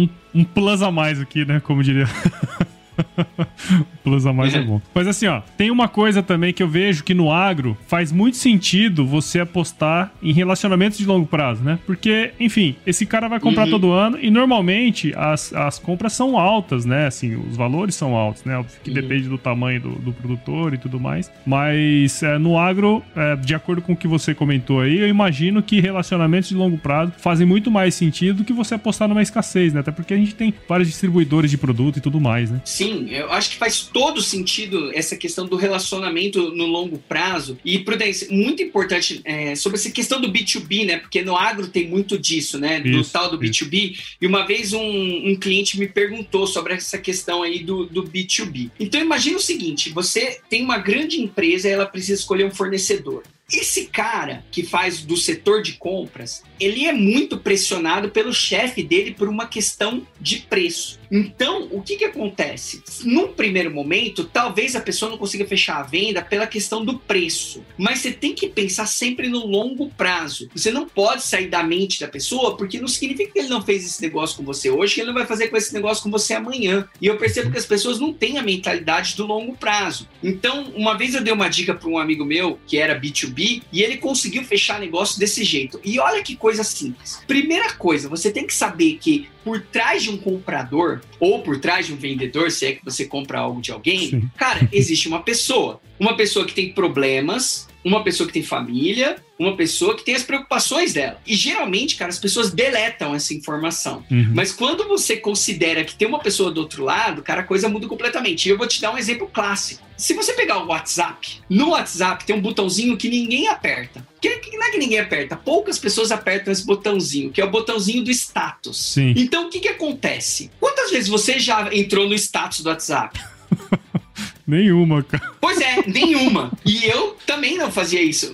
um, 0.03 0.09
um 0.35 0.45
plus 0.45 0.83
a 0.83 0.91
mais 0.91 1.19
aqui, 1.21 1.45
né? 1.45 1.61
Como 1.61 1.83
diria. 1.83 2.07
Plus 4.03 4.27
a 4.27 4.33
mais 4.33 4.55
é 4.55 4.61
bom. 4.61 4.81
Mas 4.95 5.07
assim, 5.07 5.27
ó, 5.27 5.41
tem 5.57 5.71
uma 5.71 5.89
coisa 5.89 6.23
também 6.23 6.53
que 6.53 6.63
eu 6.63 6.69
vejo 6.69 7.05
que 7.05 7.15
no 7.15 7.31
agro 7.31 7.77
faz 7.87 8.11
muito 8.11 8.37
sentido 8.37 9.07
você 9.07 9.41
apostar 9.41 10.13
em 10.23 10.33
relacionamentos 10.33 10.99
de 10.99 11.07
longo 11.07 11.27
prazo, 11.27 11.63
né? 11.63 11.79
Porque, 11.87 12.33
enfim, 12.39 12.77
esse 12.87 13.07
cara 13.07 13.29
vai 13.29 13.41
comprar 13.41 13.65
uhum. 13.65 13.71
todo 13.71 13.93
ano 13.93 14.19
e 14.21 14.31
normalmente 14.31 15.13
as, 15.17 15.53
as 15.53 15.79
compras 15.79 16.13
são 16.13 16.39
altas, 16.39 16.85
né? 16.85 17.07
Assim, 17.07 17.35
os 17.37 17.57
valores 17.57 17.95
são 17.95 18.15
altos, 18.15 18.45
né? 18.45 18.63
Que 18.83 18.91
uhum. 18.91 18.95
depende 18.95 19.29
do 19.29 19.39
tamanho 19.39 19.81
do, 19.81 19.91
do, 19.91 20.13
produtor 20.13 20.75
e 20.75 20.79
tudo 20.79 20.99
mais. 21.01 21.31
Mas 21.47 22.23
é, 22.23 22.39
no 22.39 22.59
agro, 22.59 23.03
é, 23.15 23.37
de 23.37 23.55
acordo 23.55 23.83
com 23.83 23.93
o 23.93 23.97
que 23.97 24.09
você 24.09 24.35
comentou 24.35 24.81
aí, 24.81 24.99
eu 24.99 25.09
imagino 25.09 25.63
que 25.63 25.81
relacionamentos 25.81 26.49
de 26.49 26.55
longo 26.55 26.79
prazo 26.79 27.13
fazem 27.19 27.47
muito 27.47 27.71
mais 27.71 27.95
sentido 27.95 28.39
do 28.39 28.45
que 28.45 28.53
você 28.53 28.75
apostar 28.75 29.09
numa 29.09 29.23
escassez, 29.23 29.73
né? 29.73 29.81
Até 29.81 29.91
porque 29.91 30.15
a 30.15 30.17
gente 30.17 30.35
tem 30.35 30.53
vários 30.69 30.89
distribuidores 30.89 31.51
de 31.51 31.59
produto 31.59 31.99
e 31.99 32.01
tudo 32.01 32.21
mais, 32.21 32.51
né? 32.51 32.61
Sim, 32.65 32.82
Sim, 32.83 33.09
eu 33.11 33.31
acho 33.31 33.51
que 33.51 33.57
faz 33.57 33.81
todo 33.81 34.21
sentido 34.21 34.91
essa 34.95 35.17
questão 35.17 35.47
do 35.47 35.57
relacionamento 35.57 36.51
no 36.55 36.67
longo 36.67 36.99
prazo. 36.99 37.59
E, 37.65 37.79
Prudência, 37.79 38.29
muito 38.31 38.63
importante 38.63 39.21
é, 39.25 39.55
sobre 39.55 39.79
essa 39.79 39.91
questão 39.91 40.21
do 40.21 40.33
B2B, 40.33 40.87
né? 40.87 40.97
Porque 40.99 41.23
no 41.23 41.37
agro 41.37 41.69
tem 41.69 41.89
muito 41.89 42.19
disso, 42.19 42.59
né? 42.59 42.81
Do 42.81 43.01
isso, 43.01 43.13
tal 43.13 43.31
do 43.31 43.43
isso. 43.45 43.65
B2B. 43.65 43.99
E 44.21 44.27
uma 44.27 44.47
vez 44.47 44.73
um, 44.73 44.81
um, 44.81 45.37
cliente 45.37 45.79
me 45.79 45.87
perguntou 45.87 46.47
sobre 46.47 46.75
essa 46.75 46.99
questão 46.99 47.43
aí 47.43 47.63
do, 47.63 47.87
do 47.87 48.03
B2B. 48.03 48.71
Então, 48.79 49.01
imagine 49.01 49.37
o 49.37 49.41
seguinte: 49.41 49.91
você 49.91 50.41
tem 50.49 50.63
uma 50.63 50.79
grande 50.79 51.21
empresa 51.21 51.69
e 51.69 51.73
ela 51.73 51.87
precisa 51.87 52.21
escolher 52.21 52.45
um 52.45 52.51
fornecedor. 52.51 53.23
Esse 53.53 53.87
cara 53.87 54.43
que 54.51 54.63
faz 54.63 55.03
do 55.03 55.15
setor 55.15 55.61
de 55.63 55.75
compras, 55.75 56.43
ele 56.59 56.87
é 56.87 56.93
muito 56.93 57.37
pressionado 57.37 58.09
pelo 58.09 58.33
chefe 58.33 58.83
dele 58.83 59.13
por 59.13 59.29
uma 59.29 59.47
questão 59.47 60.07
de 60.19 60.39
preço. 60.39 60.99
Então, 61.11 61.69
o 61.71 61.83
que, 61.83 61.97
que 61.97 62.07
acontece? 62.07 62.83
Num 63.05 63.29
primeiro 63.29 63.71
momento, 63.71 64.25
talvez 64.25 64.75
a 64.75 64.81
pessoa 64.81 65.11
não 65.11 65.19
consiga 65.19 65.45
fechar 65.45 65.77
a 65.77 65.83
venda 65.83 66.23
pela 66.23 66.47
questão 66.47 66.83
do 66.83 66.99
preço, 66.99 67.63
mas 67.77 67.99
você 67.99 68.11
tem 68.11 68.35
que 68.35 68.49
pensar 68.49 68.87
sempre 68.87 69.29
no 69.29 69.45
longo 69.45 69.91
prazo. 69.91 70.49
Você 70.55 70.71
não 70.71 70.89
pode 70.89 71.23
sair 71.23 71.49
da 71.49 71.63
mente 71.63 72.01
da 72.01 72.09
pessoa, 72.09 72.57
porque 72.57 72.81
não 72.81 72.89
significa 72.89 73.31
que 73.31 73.39
ele 73.41 73.49
não 73.49 73.61
fez 73.61 73.85
esse 73.85 74.01
negócio 74.01 74.39
com 74.39 74.43
você 74.43 74.71
hoje, 74.71 74.95
que 74.95 75.01
ele 75.01 75.09
não 75.09 75.15
vai 75.15 75.27
fazer 75.27 75.49
com 75.49 75.57
esse 75.59 75.75
negócio 75.75 76.03
com 76.03 76.11
você 76.11 76.33
amanhã. 76.33 76.89
E 76.99 77.07
eu 77.07 77.19
percebo 77.19 77.51
que 77.51 77.59
as 77.59 77.67
pessoas 77.67 78.01
não 78.01 78.15
têm 78.15 78.39
a 78.39 78.43
mentalidade 78.43 79.15
do 79.15 79.27
longo 79.27 79.55
prazo. 79.55 80.09
Então, 80.23 80.73
uma 80.75 80.97
vez 80.97 81.15
eu 81.15 81.23
dei 81.23 81.35
uma 81.35 81.49
dica 81.49 81.75
para 81.75 81.91
um 81.91 81.99
amigo 81.99 82.25
meu 82.25 82.59
que 82.67 82.79
era 82.79 82.99
B2B 82.99 83.42
e 83.73 83.83
ele 83.83 83.97
conseguiu 83.97 84.45
fechar 84.45 84.79
negócio 84.79 85.19
desse 85.19 85.43
jeito. 85.45 85.81
E 85.85 85.99
olha 85.99 86.23
que 86.23 86.37
coisa 86.37 86.63
simples. 86.63 87.21
Primeira 87.27 87.73
coisa, 87.75 88.09
você 88.09 88.31
tem 88.31 88.47
que 88.47 88.55
saber 88.55 88.99
que 89.01 89.29
por 89.45 89.61
trás 89.61 90.03
de 90.03 90.11
um 90.11 90.17
comprador 90.17 91.01
ou 91.19 91.43
por 91.43 91.59
trás 91.59 91.87
de 91.87 91.93
um 91.93 91.97
vendedor, 91.97 92.51
se 92.51 92.67
é 92.67 92.73
que 92.73 92.85
você 92.85 93.05
compra 93.05 93.41
algo 93.41 93.61
de 93.61 93.73
alguém, 93.73 94.11
Sim. 94.11 94.31
cara, 94.37 94.69
existe 94.73 95.09
uma 95.09 95.23
pessoa. 95.23 95.81
Uma 95.99 96.17
pessoa 96.17 96.45
que 96.45 96.55
tem 96.55 96.73
problemas, 96.73 97.69
uma 97.85 98.05
pessoa 98.05 98.27
que 98.27 98.33
tem 98.33 98.43
família, 98.43 99.17
uma 99.39 99.57
pessoa 99.57 99.97
que 99.97 100.05
tem 100.05 100.15
as 100.15 100.23
preocupações 100.23 100.93
dela. 100.93 101.21
E 101.27 101.35
geralmente, 101.35 101.97
cara, 101.97 102.11
as 102.11 102.19
pessoas 102.19 102.53
deletam 102.53 103.15
essa 103.15 103.35
informação. 103.35 104.05
Uhum. 104.11 104.33
Mas 104.35 104.53
quando 104.53 104.87
você 104.87 105.17
considera 105.17 105.85
que 105.85 105.95
tem 105.95 106.07
uma 106.07 106.21
pessoa 106.21 106.51
do 106.51 106.61
outro 106.61 106.85
lado, 106.85 107.23
cara, 107.23 107.41
a 107.41 107.45
coisa 107.45 107.69
muda 107.69 107.87
completamente. 107.89 108.47
E 108.47 108.51
eu 108.51 108.59
vou 108.59 108.67
te 108.67 108.81
dar 108.81 108.93
um 108.93 108.99
exemplo 108.99 109.29
clássico. 109.33 109.83
Se 109.97 110.15
você 110.15 110.33
pegar 110.33 110.59
o 110.63 110.67
WhatsApp, 110.67 111.41
no 111.49 111.71
WhatsApp 111.71 112.25
tem 112.25 112.35
um 112.35 112.41
botãozinho 112.41 112.97
que 112.97 113.09
ninguém 113.09 113.49
aperta. 113.49 114.07
Que, 114.21 114.39
que 114.39 114.57
não 114.57 114.67
é 114.67 114.71
que 114.71 114.79
ninguém 114.79 114.99
aperta, 114.99 115.37
poucas 115.37 115.79
pessoas 115.79 116.13
apertam 116.13 116.53
esse 116.53 116.65
botãozinho, 116.65 117.31
que 117.31 117.41
é 117.41 117.45
o 117.45 117.51
botãozinho 117.51 118.05
do 118.05 118.11
status. 118.11 118.95
Sim. 118.95 119.15
Então, 119.17 119.47
o 119.47 119.51
que, 119.51 119.61
que 119.61 119.69
acontece? 119.69 120.51
Quantas 120.59 120.91
vezes 120.91 121.09
você 121.09 121.39
já 121.39 121.73
entrou 121.75 122.09
no 122.09 122.15
status 122.15 122.61
do 122.61 122.69
WhatsApp? 122.69 123.21
Nenhuma, 124.47 125.03
cara. 125.03 125.33
Pois 125.41 125.61
é, 125.61 125.87
nenhuma. 125.87 126.53
E 126.65 126.85
eu 126.85 127.17
também 127.27 127.57
não 127.57 127.71
fazia 127.71 128.03
isso. 128.03 128.33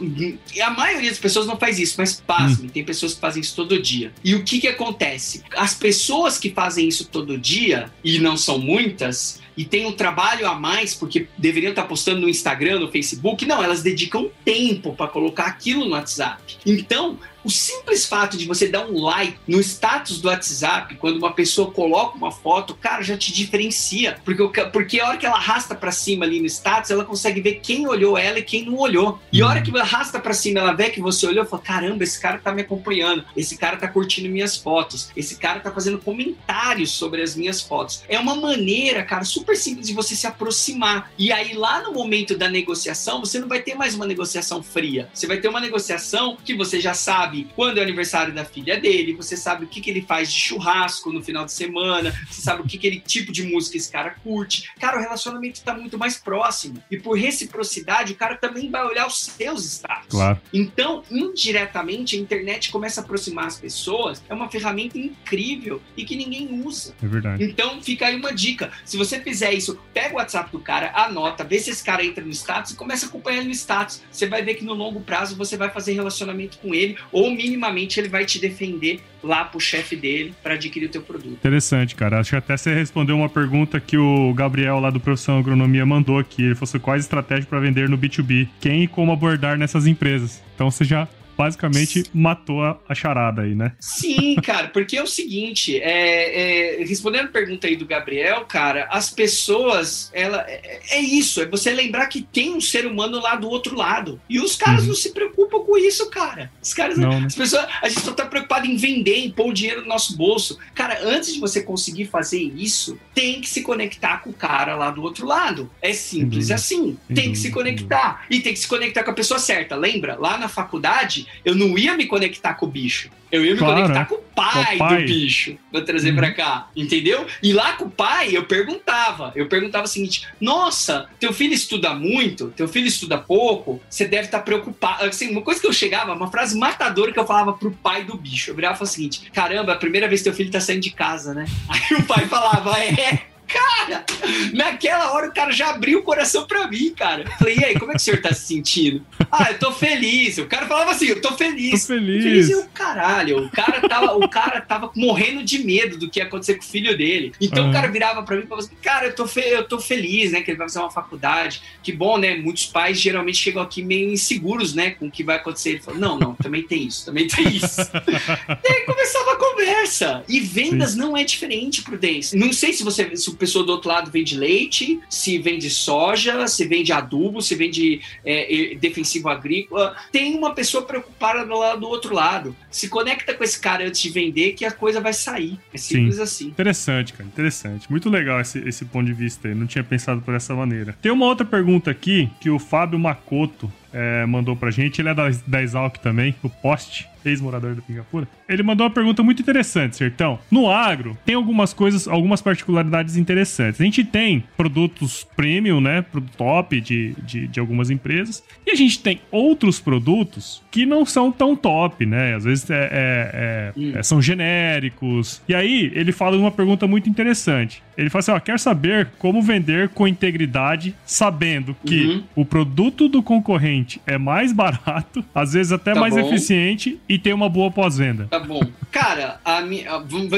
E 0.55 0.61
a 0.61 0.71
maioria 0.71 1.11
das 1.11 1.19
pessoas 1.19 1.47
não 1.47 1.57
faz 1.57 1.79
isso, 1.79 1.95
mas 1.99 2.21
pasme, 2.21 2.67
hum. 2.67 2.71
tem 2.71 2.85
pessoas 2.85 3.15
que 3.15 3.21
fazem 3.21 3.41
isso 3.41 3.55
todo 3.55 3.81
dia. 3.81 4.13
E 4.25 4.35
o 4.35 4.43
que 4.43 4.61
que 4.61 4.69
acontece? 4.69 5.43
As 5.57 5.75
pessoas 5.75 6.39
que 6.39 6.51
fazem 6.51 6.89
isso 6.89 7.07
todo 7.07 7.39
dia, 7.39 7.91
e 8.03 8.19
não 8.19 8.37
são 8.37 8.59
muitas, 8.59 9.41
e 9.57 9.65
tem 9.65 9.87
um 9.87 9.93
trabalho 9.93 10.47
a 10.47 10.55
mais, 10.55 10.95
porque 10.95 11.27
deveriam 11.37 11.71
estar 11.71 11.83
postando 11.83 12.21
no 12.21 12.29
Instagram, 12.29 12.79
no 12.79 12.93
Facebook, 12.93 13.45
não, 13.45 13.61
elas 13.61 13.83
dedicam 13.83 14.31
tempo 14.45 14.95
para 14.95 15.09
colocar 15.09 15.47
aquilo 15.47 15.85
no 15.85 15.91
WhatsApp. 15.91 16.57
Então, 16.65 17.19
o 17.49 17.51
simples 17.51 18.05
fato 18.05 18.37
de 18.37 18.45
você 18.45 18.69
dar 18.69 18.87
um 18.87 19.01
like 19.01 19.39
no 19.49 19.59
status 19.59 20.21
do 20.21 20.29
WhatsApp, 20.29 20.95
quando 20.97 21.17
uma 21.17 21.33
pessoa 21.33 21.71
coloca 21.71 22.15
uma 22.15 22.31
foto, 22.31 22.75
cara, 22.75 23.03
já 23.03 23.17
te 23.17 23.33
diferencia. 23.33 24.19
Porque, 24.23 24.65
porque 24.65 25.01
a 25.01 25.09
hora 25.09 25.17
que 25.17 25.25
ela 25.25 25.37
arrasta 25.37 25.75
para 25.75 25.91
cima 25.91 26.27
ali 26.27 26.41
no 26.41 26.47
status, 26.47 26.91
ela 26.91 27.07
consegue 27.07 27.41
ver 27.41 27.61
quem 27.63 27.89
olhou 27.89 28.19
ela 28.19 28.39
e 28.39 28.43
quem 28.43 28.67
não 28.67 28.77
olhou. 28.77 29.19
E 29.33 29.41
a 29.41 29.49
hora 29.49 29.63
que 29.63 29.75
arrasta 29.79 30.21
para 30.21 30.35
cima, 30.35 30.61
ela 30.61 30.75
vê 30.75 30.91
que 30.91 31.01
você 31.01 31.27
olhou, 31.27 31.47
fala: 31.47 31.63
caramba, 31.63 32.05
esse 32.05 32.21
cara 32.21 32.37
tá 32.37 32.53
me 32.53 32.61
acompanhando, 32.61 33.25
esse 33.35 33.57
cara 33.57 33.79
tá 33.79 33.89
curtindo 33.89 34.29
minhas 34.29 34.59
fotos, 34.59 35.11
esse 35.17 35.37
cara 35.37 35.61
tá 35.61 35.71
fazendo 35.71 35.99
comentários 35.99 36.91
sobre 36.91 37.23
as 37.23 37.35
minhas 37.35 37.63
fotos. 37.63 38.03
É 38.11 38.19
uma 38.19 38.35
maneira, 38.35 39.03
cara, 39.05 39.25
super 39.25 39.57
simples 39.57 39.87
de 39.87 39.95
você 39.95 40.15
se 40.15 40.27
aproximar. 40.27 41.11
E 41.17 41.33
aí, 41.33 41.55
lá 41.55 41.81
no 41.83 41.95
momento 41.95 42.37
da 42.37 42.51
negociação, 42.51 43.21
você 43.21 43.39
não 43.39 43.49
vai 43.49 43.63
ter 43.63 43.75
mais 43.75 43.95
uma 43.95 44.05
negociação 44.05 44.63
fria. 44.63 45.09
Você 45.15 45.27
vai 45.27 45.39
ter 45.39 45.49
uma 45.49 45.61
negociação 45.61 46.37
que 46.45 46.55
você 46.55 46.79
já 46.79 46.93
sabe 46.93 47.38
sabe 47.39 47.49
quando 47.55 47.79
é 47.79 47.81
o 47.81 47.85
aniversário 47.85 48.33
da 48.33 48.45
filha 48.45 48.81
dele, 48.81 49.15
você 49.15 49.37
sabe 49.37 49.65
o 49.65 49.69
que, 49.69 49.81
que 49.81 49.91
ele 49.91 50.03
faz 50.03 50.33
de 50.33 50.39
churrasco 50.39 51.13
no 51.13 51.23
final 51.23 51.45
de 51.45 51.53
semana, 51.53 52.13
você 52.29 52.41
sabe 52.41 52.63
o 52.63 52.65
que, 52.65 52.79
que 52.79 52.87
ele 52.87 53.01
tipo 53.01 53.31
de 53.31 53.43
música 53.43 53.77
esse 53.77 53.91
cara 53.91 54.11
curte. 54.23 54.71
Cara, 54.81 54.99
o 54.99 55.01
relacionamento 55.01 55.59
está 55.59 55.75
muito 55.75 55.99
mais 55.99 56.17
próximo. 56.17 56.83
E 56.91 56.99
por 56.99 57.17
reciprocidade, 57.17 58.13
o 58.13 58.17
cara 58.17 58.37
também 58.37 58.71
vai 58.71 58.85
olhar 58.85 59.07
os 59.07 59.19
seus 59.19 59.65
status. 59.65 60.09
Claro. 60.09 60.41
Então, 60.53 61.03
indiretamente, 61.11 62.17
a 62.17 62.19
internet 62.19 62.71
começa 62.71 63.01
a 63.01 63.05
aproximar 63.05 63.47
as 63.47 63.59
pessoas. 63.59 64.23
É 64.29 64.35
uma 64.35 64.51
ferramenta 64.51 64.99
incrível 64.99 65.81
e 65.97 66.05
que 66.05 66.17
ninguém 66.17 66.63
usa. 66.65 66.95
É 67.03 67.07
verdade. 67.07 67.45
Então, 67.45 67.81
fica 67.83 68.07
aí 68.07 68.17
uma 68.17 68.33
dica. 68.33 68.73
Se 68.85 68.97
você 68.97 69.21
fizer 69.21 69.53
isso, 69.53 69.79
pega 69.93 70.15
o 70.15 70.19
WhatsApp 70.19 70.51
do 70.51 70.59
cara, 70.59 70.93
anota, 70.95 71.45
vê 71.45 71.59
se 71.59 71.71
esse 71.71 71.85
cara 71.85 72.05
entra 72.05 72.25
no 72.25 72.31
status 72.31 72.73
e 72.73 72.77
começa 72.77 73.07
a 73.07 73.09
acompanhar 73.09 73.39
ele 73.39 73.49
no 73.49 73.55
status. 73.55 74.03
Você 74.11 74.27
vai 74.27 74.43
ver 74.43 74.55
que 74.55 74.65
no 74.65 74.75
longo 74.75 75.01
prazo 75.01 75.37
você 75.37 75.57
vai 75.57 75.71
fazer 75.71 75.93
relacionamento 75.93 76.59
com 76.59 76.75
ele 76.75 76.97
ou 77.13 77.28
minimamente 77.35 77.99
ele 77.99 78.09
vai 78.09 78.25
te 78.25 78.39
defender 78.39 79.01
lá 79.23 79.45
pro 79.45 79.61
chefe 79.61 79.97
dele 79.97 80.35
para 80.43 80.55
adquirir 80.55 80.87
o 80.87 80.89
teu 80.89 81.03
produto. 81.03 81.35
Interessante, 81.35 81.95
cara. 81.95 82.21
Acho 82.21 82.31
que 82.31 82.37
até 82.37 82.57
você 82.57 82.75
respondeu 82.75 83.17
uma 83.17 83.29
pergunta 83.29 83.81
que 83.81 83.97
o 83.97 84.33
Gabriel 84.35 84.79
lá 84.79 84.91
do 84.91 85.01
Profissão 85.01 85.39
Agronomia 85.39 85.85
mandou 85.85 86.19
aqui. 86.19 86.43
Ele 86.43 86.55
falou 86.55 86.69
assim, 86.69 86.79
quais 86.79 87.05
estratégias 87.05 87.47
para 87.47 87.61
vender 87.61 87.89
no 87.89 87.99
B2B? 87.99 88.49
Quem 88.61 88.85
e 88.85 88.89
como 88.89 89.13
abordar 89.13 89.59
nessas 89.59 89.87
empresas? 89.87 90.43
Então 90.55 90.71
você 90.71 90.85
já 90.85 91.09
basicamente 91.39 92.03
matou 92.13 92.65
a, 92.65 92.77
a, 92.89 92.95
charada 92.97 93.43
aí, 93.43 93.55
né? 93.55 93.73
Sim, 93.79 94.35
cara, 94.43 94.67
porque 94.69 94.97
é 94.97 95.03
o 95.03 95.07
seguinte, 95.07 95.81
é, 95.81 96.81
é, 96.81 96.85
respondendo 96.85 97.27
a 97.27 97.29
pergunta 97.29 97.69
aí 97.69 97.77
do 97.77 97.87
Gabriel, 97.87 98.45
cara, 98.45 98.89
as 98.91 99.09
pessoas, 99.09 100.11
ela 100.13 100.45
é, 100.49 100.81
é, 100.91 101.01
isso, 101.01 101.41
é 101.41 101.47
você 101.47 101.71
lembrar 101.71 102.09
que 102.09 102.23
tem 102.23 102.53
um 102.53 102.61
ser 102.61 102.87
humano 102.87 103.21
lá 103.21 103.37
do 103.37 103.49
outro 103.49 103.77
lado. 103.77 104.21
E 104.29 104.41
os 104.41 104.57
caras 104.57 104.83
uhum. 104.83 104.89
não 104.89 104.95
se 104.97 105.13
preocupam 105.13 105.61
com 105.61 105.79
isso, 105.79 106.11
cara. 106.11 106.51
Os 106.61 106.75
caras, 106.75 106.99
não, 106.99 107.21
né? 107.21 107.27
as 107.27 107.37
pessoas, 107.37 107.69
a 107.81 107.89
gente 107.89 108.01
só 108.01 108.13
tá 108.13 108.27
preocupado 108.27 108.67
em 108.67 108.77
vender, 108.77 109.19
em 109.19 109.31
pôr 109.31 109.51
o 109.51 109.55
dinheiro 109.55 109.83
no 109.83 109.89
nosso 109.89 110.17
bolso. 110.17 110.59
Cara, 110.75 110.99
antes 111.05 111.33
de 111.33 111.39
você 111.39 111.63
conseguir 111.63 112.07
fazer 112.07 112.41
isso, 112.41 112.99
tem 113.15 113.41
que 113.41 113.49
se 113.49 113.63
conectar 113.63 114.19
com 114.19 114.31
o 114.31 114.35
cara 114.35 114.75
lá 114.75 114.91
do 114.91 115.03
outro 115.03 115.25
lado. 115.25 115.71
É 115.81 115.93
simples 115.93 116.51
assim. 116.51 116.99
Tem 117.15 117.31
que 117.31 117.39
se 117.39 117.51
conectar. 117.53 118.27
E 118.29 118.41
tem 118.41 118.53
que 118.53 118.59
se 118.59 118.67
conectar 118.67 119.05
com 119.05 119.13
a 119.13 119.15
pessoa 119.15 119.39
certa. 119.39 119.77
Lembra? 119.77 120.17
Lá 120.19 120.37
na 120.37 120.49
faculdade, 120.49 121.28
eu 121.45 121.55
não 121.55 121.79
ia 121.79 121.97
me 121.97 122.07
conectar 122.07 122.55
com 122.55 122.67
o 122.67 122.69
bicho. 122.69 123.11
Eu 123.31 123.45
ia 123.45 123.53
me 123.53 123.59
claro, 123.59 123.83
conectar 123.83 124.07
com 124.07 124.15
o 124.15 124.23
pai, 124.35 124.77
o 124.77 124.79
pai. 124.79 124.99
do 125.01 125.05
bicho 125.05 125.59
pra 125.71 125.83
trazer 125.83 126.11
uhum. 126.11 126.17
pra 126.17 126.33
cá, 126.33 126.69
entendeu? 126.75 127.27
E 127.43 127.53
lá 127.53 127.75
com 127.75 127.85
o 127.85 127.91
pai 127.91 128.35
eu 128.35 128.45
perguntava, 128.45 129.33
eu 129.37 129.47
perguntava 129.47 129.85
o 129.85 129.89
seguinte: 129.89 130.27
Nossa, 130.41 131.07
teu 131.21 131.33
filho 131.33 131.53
estuda 131.53 131.93
muito, 131.95 132.49
teu 132.57 132.67
filho 132.67 132.87
estuda 132.87 133.19
pouco, 133.19 133.83
você 133.89 134.07
deve 134.07 134.27
estar 134.27 134.39
tá 134.39 134.45
preocupado. 134.45 135.05
Assim, 135.05 135.31
uma 135.31 135.43
coisa 135.43 135.61
que 135.61 135.67
eu 135.67 135.73
chegava, 135.73 136.15
uma 136.15 136.31
frase 136.31 136.57
matadora 136.57 137.13
que 137.13 137.19
eu 137.19 137.27
falava 137.27 137.53
pro 137.53 137.71
pai 137.71 138.05
do 138.05 138.17
bicho. 138.17 138.51
Eu 138.51 138.55
virava 138.55 138.75
e 138.75 138.79
falava 138.79 138.91
o 138.91 138.95
seguinte: 138.95 139.31
Caramba, 139.33 139.73
é 139.73 139.75
a 139.75 139.79
primeira 139.79 140.09
vez 140.09 140.21
que 140.21 140.25
teu 140.25 140.35
filho 140.35 140.51
tá 140.51 140.61
saindo 140.61 140.83
de 140.83 140.91
casa, 140.91 141.35
né? 141.35 141.45
Aí 141.69 141.99
o 141.99 142.03
pai 142.05 142.27
falava: 142.27 142.79
É. 142.79 143.28
Cara, 143.49 144.05
naquela 144.53 145.13
hora 145.13 145.29
o 145.29 145.35
cara 145.35 145.51
já 145.51 145.71
abriu 145.71 146.01
o 146.01 146.03
coração 146.03 146.47
pra 146.47 146.69
mim, 146.69 146.93
cara. 146.95 147.25
Falei, 147.39 147.57
e 147.59 147.65
aí, 147.65 147.79
como 147.79 147.93
é 147.93 147.95
que 147.95 148.01
o 148.01 148.05
senhor 148.05 148.21
tá 148.21 148.33
se 148.35 148.47
sentindo? 148.47 149.05
Ah, 149.31 149.51
eu 149.51 149.59
tô 149.59 149.73
feliz. 149.73 150.37
O 150.39 150.47
cara 150.47 150.67
falava 150.67 150.91
assim, 150.91 151.07
eu 151.07 151.21
tô 151.21 151.33
feliz. 151.33 151.87
Tô 151.87 151.95
feliz. 151.95 152.23
feliz 152.23 152.49
e 152.51 152.55
o 152.55 152.69
caralho. 152.69 153.47
O 153.47 153.51
cara, 153.51 153.89
tava, 153.89 154.17
o 154.17 154.29
cara 154.29 154.61
tava 154.61 154.91
morrendo 154.95 155.43
de 155.43 155.65
medo 155.65 155.97
do 155.97 156.11
que 156.11 156.21
ia 156.21 156.27
acontecer 156.27 156.55
com 156.55 156.63
o 156.63 156.67
filho 156.67 156.97
dele. 156.97 157.33
Então 157.41 157.65
uhum. 157.65 157.71
o 157.71 157.73
cara 157.73 157.89
virava 157.89 158.23
pra 158.23 158.37
mim 158.37 158.43
e 158.43 158.47
falava 158.47 158.67
assim, 158.67 158.77
cara, 158.83 159.07
eu 159.07 159.15
tô, 159.15 159.27
eu 159.41 159.65
tô 159.65 159.81
feliz, 159.81 160.31
né? 160.31 160.43
Que 160.43 160.51
ele 160.51 160.59
vai 160.59 160.69
fazer 160.69 160.81
uma 160.81 160.91
faculdade. 160.91 161.63
Que 161.83 161.93
bom, 161.93 162.19
né? 162.19 162.37
Muitos 162.37 162.67
pais 162.67 163.01
geralmente 163.01 163.39
chegam 163.39 163.63
aqui 163.63 163.83
meio 163.83 164.13
inseguros, 164.13 164.75
né? 164.75 164.91
Com 164.91 165.07
o 165.07 165.11
que 165.11 165.25
vai 165.25 165.37
acontecer. 165.37 165.71
Ele 165.71 165.81
falou, 165.81 166.01
não, 166.01 166.19
não, 166.19 166.35
também 166.35 166.63
tem 166.63 166.87
isso, 166.87 167.07
também 167.07 167.27
tem 167.27 167.49
isso. 167.57 167.81
e 167.81 168.73
aí 168.73 168.81
começava 168.85 169.33
a 169.33 169.37
conversa. 169.37 170.25
E 170.29 170.41
vendas 170.41 170.93
Sim. 170.93 170.99
não 170.99 171.17
é 171.17 171.25
diferente, 171.25 171.83
Prudência. 171.83 172.39
Não 172.39 172.53
sei 172.53 172.73
se 172.73 172.83
você 172.83 173.17
se 173.17 173.31
pessoa 173.39 173.65
do 173.65 173.73
outro 173.73 173.89
lado 173.89 174.11
vende 174.11 174.37
leite, 174.37 175.01
se 175.09 175.39
vende 175.39 175.71
soja, 175.71 176.47
se 176.47 176.67
vende 176.67 176.93
adubo, 176.93 177.41
se 177.41 177.55
vende 177.55 178.01
é, 178.25 178.77
defensivo 178.81 179.29
agrícola. 179.29 179.97
Tem 180.13 180.37
uma 180.37 180.55
pessoa 180.55 180.85
preocupada 180.85 181.45
do, 181.45 181.59
lado, 181.59 181.81
do 181.81 181.89
outro 181.89 182.15
lado. 182.15 182.57
Se 182.71 182.89
conecta 182.89 183.35
com 183.35 183.45
esse 183.45 183.59
cara 183.59 183.87
antes 183.87 184.01
de 184.01 184.11
vender 184.11 184.53
que 184.53 184.65
a 184.65 184.71
coisa 184.71 185.01
vai 185.01 185.13
sair. 185.13 185.59
É 185.73 185.79
simples 185.79 186.17
Sim. 186.17 186.23
assim. 186.23 186.47
Interessante, 186.49 187.13
cara. 187.13 187.25
Interessante. 187.25 187.91
Muito 187.91 188.11
legal 188.11 188.41
esse, 188.41 188.59
esse 188.61 188.85
ponto 188.85 189.07
de 189.07 189.13
vista 189.13 189.49
aí. 189.49 189.55
Não 189.55 189.67
tinha 189.67 189.85
pensado 189.85 190.21
por 190.21 190.35
essa 190.35 190.55
maneira. 190.55 190.97
Tem 191.01 191.13
uma 191.13 191.27
outra 191.27 191.47
pergunta 191.47 191.91
aqui 191.91 192.29
que 192.41 192.51
o 192.51 192.59
Fábio 192.59 192.99
Macoto 192.99 193.71
é, 193.93 194.27
mandou 194.27 194.57
pra 194.57 194.71
gente. 194.71 195.01
Ele 195.01 195.09
é 195.09 195.15
da, 195.15 195.31
da 195.47 195.63
Exalc 195.63 195.99
também, 195.99 196.35
o 196.43 196.49
Poste, 196.49 197.09
ex-morador 197.25 197.75
da 197.75 197.83
Pingapura. 197.83 198.29
Ele 198.49 198.63
mandou 198.63 198.87
uma 198.87 198.93
pergunta 198.93 199.23
muito 199.23 199.43
interessante, 199.43 199.97
Sertão. 199.97 200.39
No 200.51 200.71
agro, 200.71 201.17
tem 201.25 201.35
algumas 201.35 201.73
coisas, 201.73 202.09
algumas 202.09 202.41
particularidades 202.41 203.17
interessantes. 203.17 203.81
A 203.81 203.85
gente 203.85 204.05
tem 204.05 204.45
produtos 204.57 205.27
premium, 205.37 205.81
né? 205.81 206.03
Produto 206.03 206.37
top 206.37 206.81
de, 206.81 207.15
de, 207.25 207.47
de 207.47 207.61
algumas 207.61 207.91
empresas. 207.91 208.43
E 208.67 208.71
a 208.71 208.75
gente 208.75 209.01
tem 209.01 209.21
outros 209.31 209.79
produtos 209.81 210.63
que 210.71 210.87
não 210.87 211.05
são 211.05 211.31
tão 211.31 211.55
top, 211.55 212.07
né? 212.07 212.35
Às 212.35 212.45
vezes 212.45 212.71
é, 212.71 212.75
é, 212.75 213.73
é, 213.77 213.99
é 213.99 214.03
são 214.03 214.21
genéricos. 214.21 215.43
E 215.49 215.55
aí, 215.55 215.91
ele 215.95 216.13
fala 216.13 216.37
uma 216.37 216.51
pergunta 216.51 216.87
muito 216.87 217.09
interessante. 217.09 217.83
Ele 217.99 218.09
fala 218.09 218.21
assim: 218.21 218.31
ó, 218.31 218.41
quer 218.41 218.61
saber 218.61 219.09
como 219.19 219.43
vender 219.43 219.89
com 219.89 220.07
integridade, 220.07 220.95
sabendo 221.05 221.77
que 221.85 222.07
uhum. 222.07 222.23
o 222.37 222.45
produto 222.45 223.09
do 223.09 223.23
concorrente 223.23 224.01
é 224.07 224.17
mais 224.17 224.53
barato, 224.53 225.25
às 225.35 225.53
vezes 225.53 225.73
até 225.73 225.93
tá 225.93 226.01
mais 226.01 226.15
bom. 226.15 226.21
eficiente 226.21 226.99
e 227.09 227.19
tem 227.19 227.33
uma 227.33 227.49
boa 227.49 227.71
pós-venda. 227.71 228.27
Tá 228.31 228.39
bom. 228.39 228.61
Cara, 228.91 229.41
a 229.45 229.61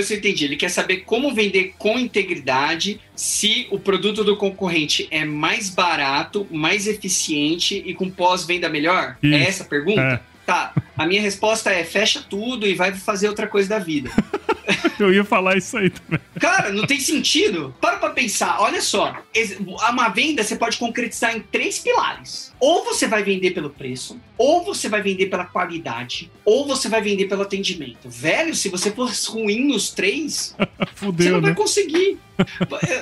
se 0.02 0.14
eu 0.14 0.18
entendi. 0.18 0.44
Ele 0.44 0.56
quer 0.56 0.68
saber 0.68 0.98
como 0.98 1.34
vender 1.34 1.74
com 1.78 1.98
integridade 1.98 3.00
se 3.14 3.66
o 3.70 3.78
produto 3.78 4.22
do 4.22 4.36
concorrente 4.36 5.08
é 5.10 5.24
mais 5.24 5.68
barato, 5.68 6.46
mais 6.50 6.86
eficiente 6.86 7.82
e 7.84 7.92
com 7.94 8.10
pós-venda 8.10 8.68
melhor? 8.68 9.16
É 9.22 9.26
Isso. 9.26 9.36
É 9.36 9.42
essa 9.42 9.64
a 9.64 9.66
pergunta? 9.66 10.00
É. 10.00 10.20
Tá. 10.46 10.72
A 11.00 11.06
minha 11.06 11.22
resposta 11.22 11.70
é 11.70 11.82
fecha 11.82 12.22
tudo 12.28 12.66
e 12.66 12.74
vai 12.74 12.92
fazer 12.94 13.26
outra 13.26 13.46
coisa 13.46 13.70
da 13.70 13.78
vida. 13.78 14.10
Eu 15.00 15.10
ia 15.10 15.24
falar 15.24 15.56
isso 15.56 15.78
aí 15.78 15.88
também. 15.88 16.20
Cara, 16.38 16.70
não 16.70 16.86
tem 16.86 17.00
sentido. 17.00 17.74
Para 17.80 17.96
pra 17.96 18.10
pensar. 18.10 18.60
Olha 18.60 18.82
só. 18.82 19.16
Uma 19.90 20.10
venda 20.10 20.42
você 20.42 20.56
pode 20.56 20.76
concretizar 20.76 21.34
em 21.34 21.40
três 21.40 21.78
pilares. 21.78 22.52
Ou 22.60 22.84
você 22.84 23.06
vai 23.06 23.22
vender 23.22 23.52
pelo 23.52 23.70
preço, 23.70 24.20
ou 24.36 24.62
você 24.62 24.88
vai 24.88 25.00
vender 25.00 25.26
pela 25.26 25.46
qualidade, 25.46 26.30
ou 26.44 26.66
você 26.66 26.90
vai 26.90 27.00
vender 27.00 27.26
pelo 27.26 27.42
atendimento. 27.42 28.10
Velho, 28.10 28.54
se 28.54 28.68
você 28.68 28.90
for 28.90 29.10
ruim 29.28 29.66
nos 29.66 29.90
três, 29.90 30.54
Fudeu, 30.94 31.24
você 31.24 31.30
não 31.30 31.40
vai 31.40 31.50
né? 31.50 31.56
conseguir. 31.56 32.18